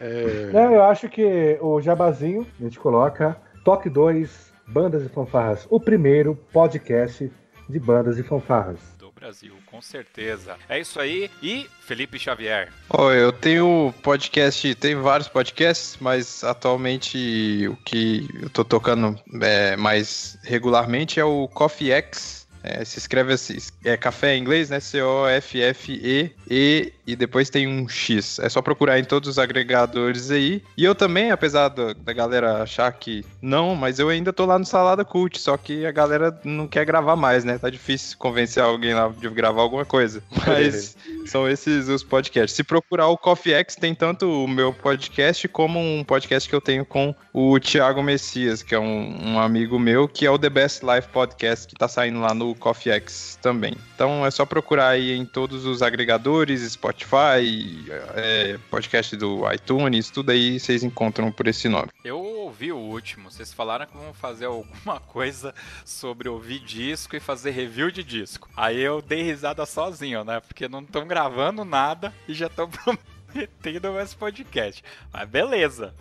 é... 0.00 0.50
Não, 0.52 0.72
eu 0.72 0.82
acho 0.84 1.08
que 1.08 1.58
o 1.60 1.80
Jabazinho, 1.80 2.46
a 2.58 2.62
gente 2.64 2.78
coloca 2.78 3.36
Toque 3.64 3.90
2, 3.90 4.52
Bandas 4.66 5.04
e 5.04 5.08
Fanfarras, 5.08 5.66
o 5.68 5.78
primeiro 5.78 6.34
podcast 6.52 7.30
de 7.68 7.78
bandas 7.78 8.18
e 8.18 8.22
fanfarras. 8.22 8.97
Brasil, 9.18 9.54
com 9.66 9.82
certeza. 9.82 10.56
É 10.68 10.78
isso 10.78 11.00
aí. 11.00 11.30
E 11.42 11.68
Felipe 11.80 12.18
Xavier. 12.18 12.72
Oh, 12.88 13.10
eu 13.10 13.32
tenho 13.32 13.92
podcast, 14.02 14.74
tem 14.76 14.94
vários 14.94 15.28
podcasts, 15.28 15.96
mas 16.00 16.44
atualmente 16.44 17.66
o 17.68 17.76
que 17.76 18.28
eu 18.40 18.50
tô 18.50 18.64
tocando 18.64 19.18
é, 19.40 19.76
mais 19.76 20.38
regularmente 20.42 21.18
é 21.18 21.24
o 21.24 21.48
Coffee 21.48 21.90
X 21.90 22.47
é, 22.68 22.84
se 22.84 22.98
escreve 22.98 23.32
assim, 23.32 23.56
é 23.82 23.96
café 23.96 24.36
em 24.36 24.40
inglês, 24.40 24.68
né? 24.68 24.78
C-O-F-F-E, 24.78 26.32
E 26.50 26.92
e 27.08 27.16
depois 27.16 27.48
tem 27.48 27.66
um 27.66 27.88
X. 27.88 28.38
É 28.38 28.50
só 28.50 28.60
procurar 28.60 28.98
em 28.98 29.04
todos 29.04 29.30
os 29.30 29.38
agregadores 29.38 30.30
aí. 30.30 30.62
E 30.76 30.84
eu 30.84 30.94
também, 30.94 31.30
apesar 31.30 31.68
do, 31.68 31.94
da 31.94 32.12
galera 32.12 32.62
achar 32.62 32.92
que 32.92 33.24
não, 33.40 33.74
mas 33.74 33.98
eu 33.98 34.10
ainda 34.10 34.30
tô 34.30 34.44
lá 34.44 34.58
no 34.58 34.66
Salada 34.66 35.06
Cult, 35.06 35.40
só 35.40 35.56
que 35.56 35.86
a 35.86 35.90
galera 35.90 36.38
não 36.44 36.68
quer 36.68 36.84
gravar 36.84 37.16
mais, 37.16 37.44
né? 37.44 37.56
Tá 37.56 37.70
difícil 37.70 38.18
convencer 38.18 38.62
alguém 38.62 38.92
lá 38.92 39.08
de 39.08 39.26
gravar 39.30 39.62
alguma 39.62 39.86
coisa. 39.86 40.22
Mas 40.46 40.96
são 41.24 41.48
esses 41.48 41.88
os 41.88 42.02
podcasts. 42.02 42.54
Se 42.54 42.62
procurar 42.62 43.06
o 43.08 43.16
Coffee 43.16 43.54
X, 43.54 43.76
tem 43.76 43.94
tanto 43.94 44.44
o 44.44 44.46
meu 44.46 44.72
podcast 44.74 45.48
como 45.48 45.78
um 45.78 46.04
podcast 46.04 46.46
que 46.48 46.54
eu 46.54 46.60
tenho 46.60 46.84
com 46.84 47.14
o 47.32 47.58
Thiago 47.58 48.02
Messias, 48.02 48.62
que 48.62 48.74
é 48.74 48.78
um, 48.78 49.32
um 49.32 49.40
amigo 49.40 49.78
meu, 49.78 50.08
que 50.08 50.26
é 50.26 50.30
o 50.30 50.38
The 50.38 50.50
Best 50.50 50.82
Life 50.84 51.08
Podcast, 51.08 51.66
que 51.66 51.74
tá 51.74 51.88
saindo 51.88 52.20
lá 52.20 52.34
no 52.34 52.54
Coffee 52.58 52.92
X 52.92 53.38
também. 53.40 53.74
Então 53.94 54.26
é 54.26 54.30
só 54.30 54.44
procurar 54.44 54.88
aí 54.88 55.12
em 55.12 55.24
todos 55.24 55.64
os 55.64 55.82
agregadores, 55.82 56.60
Spotify, 56.72 57.86
é, 58.14 58.58
podcast 58.70 59.16
do 59.16 59.50
iTunes, 59.52 60.10
tudo 60.10 60.30
aí 60.30 60.58
vocês 60.58 60.82
encontram 60.82 61.32
por 61.32 61.46
esse 61.46 61.68
nome. 61.68 61.88
Eu 62.04 62.18
ouvi 62.18 62.72
o 62.72 62.76
último, 62.76 63.30
vocês 63.30 63.52
falaram 63.52 63.86
que 63.86 63.96
vão 63.96 64.12
fazer 64.12 64.46
alguma 64.46 65.00
coisa 65.06 65.54
sobre 65.84 66.28
ouvir 66.28 66.60
disco 66.60 67.16
e 67.16 67.20
fazer 67.20 67.50
review 67.50 67.90
de 67.90 68.02
disco. 68.02 68.48
Aí 68.56 68.80
eu 68.80 69.00
dei 69.00 69.22
risada 69.22 69.64
sozinho, 69.64 70.24
né? 70.24 70.40
Porque 70.40 70.68
não 70.68 70.80
estão 70.80 71.06
gravando 71.06 71.64
nada 71.64 72.12
e 72.26 72.34
já 72.34 72.46
estão 72.46 72.68
prometendo 73.32 73.92
mais 73.92 74.14
podcast. 74.14 74.82
Mas 75.12 75.28
beleza. 75.28 75.94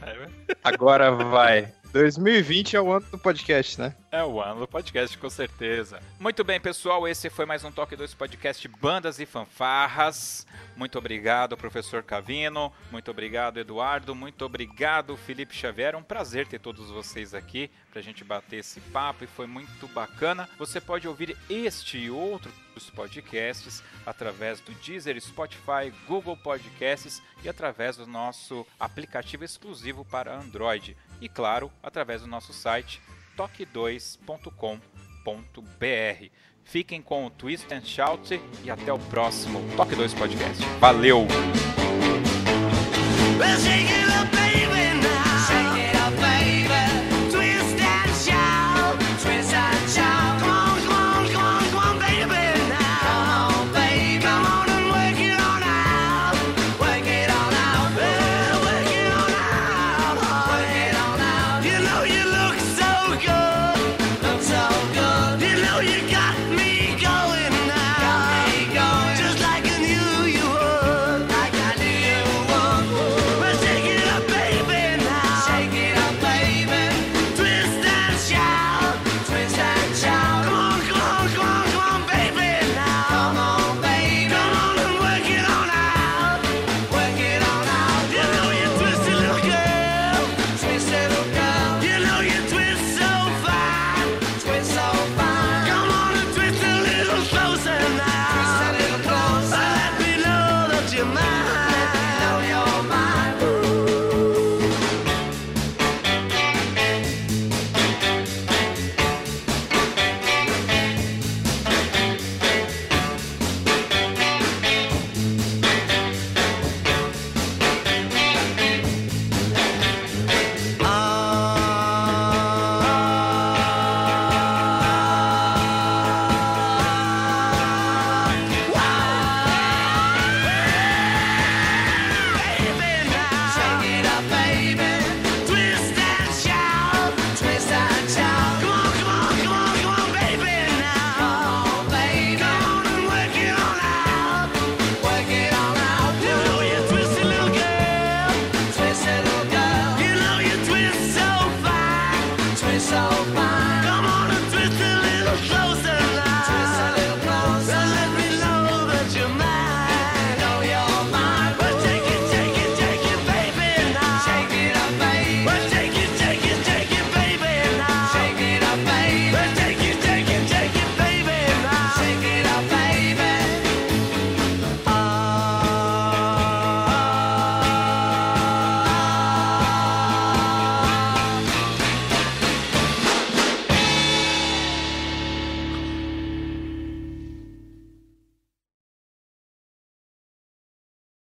Agora 0.64 1.12
vai. 1.12 1.74
2020 1.98 2.76
é 2.76 2.82
o 2.82 2.92
ano 2.92 3.06
do 3.10 3.18
podcast, 3.18 3.80
né? 3.80 3.96
É 4.12 4.24
o 4.24 4.42
ano 4.42 4.62
do 4.62 4.68
podcast, 4.68 5.18
com 5.18 5.30
certeza. 5.30 6.00
Muito 6.20 6.44
bem, 6.44 6.60
pessoal, 6.60 7.08
esse 7.08 7.30
foi 7.30 7.46
mais 7.46 7.64
um 7.64 7.72
Toque 7.72 7.96
2 7.96 8.14
Podcast 8.14 8.68
Bandas 8.68 9.20
e 9.20 9.26
Fanfarras. 9.26 10.46
Muito 10.76 10.98
obrigado, 10.98 11.58
professor 11.58 12.04
Cavino. 12.04 12.72
Muito 12.92 13.10
obrigado, 13.12 13.60
Eduardo. 13.60 14.14
Muito 14.14 14.46
obrigado, 14.46 15.18
Felipe 15.18 15.56
Xavier. 15.56 15.96
É 15.96 15.98
um 15.98 16.04
prazer 16.04 16.48
ter 16.48 16.60
todos 16.60 16.90
vocês 16.90 17.34
aqui 17.34 17.70
gente 18.02 18.24
bater 18.24 18.58
esse 18.58 18.80
papo 18.80 19.24
e 19.24 19.28
foi 19.28 19.48
muito 19.48 19.88
bacana. 19.90 20.50
Você 20.58 20.82
pode 20.82 21.08
ouvir 21.08 21.38
este 21.50 21.98
e 21.98 22.10
outros 22.10 22.54
podcasts 22.94 23.84
através 24.06 24.60
do 24.60 24.72
Deezer, 24.74 25.20
Spotify, 25.20 25.92
Google 26.08 26.38
Podcasts 26.38 27.22
e 27.44 27.50
através 27.50 27.98
do 27.98 28.06
nosso 28.06 28.66
aplicativo 28.80 29.44
exclusivo 29.44 30.06
para 30.06 30.36
Android. 30.36 30.96
E 31.20 31.28
claro, 31.28 31.72
através 31.82 32.22
do 32.22 32.28
nosso 32.28 32.54
site 32.54 33.02
toque2.com.br. 33.38 36.30
Fiquem 36.64 37.02
com 37.02 37.26
o 37.26 37.30
Twist 37.30 37.74
and 37.74 37.86
Shout 37.86 38.42
e 38.64 38.70
até 38.70 38.92
o 38.92 39.00
próximo 39.00 39.64
Toque 39.78 39.96
2 39.96 40.14
Podcast. 40.14 40.62
Valeu! 40.80 41.26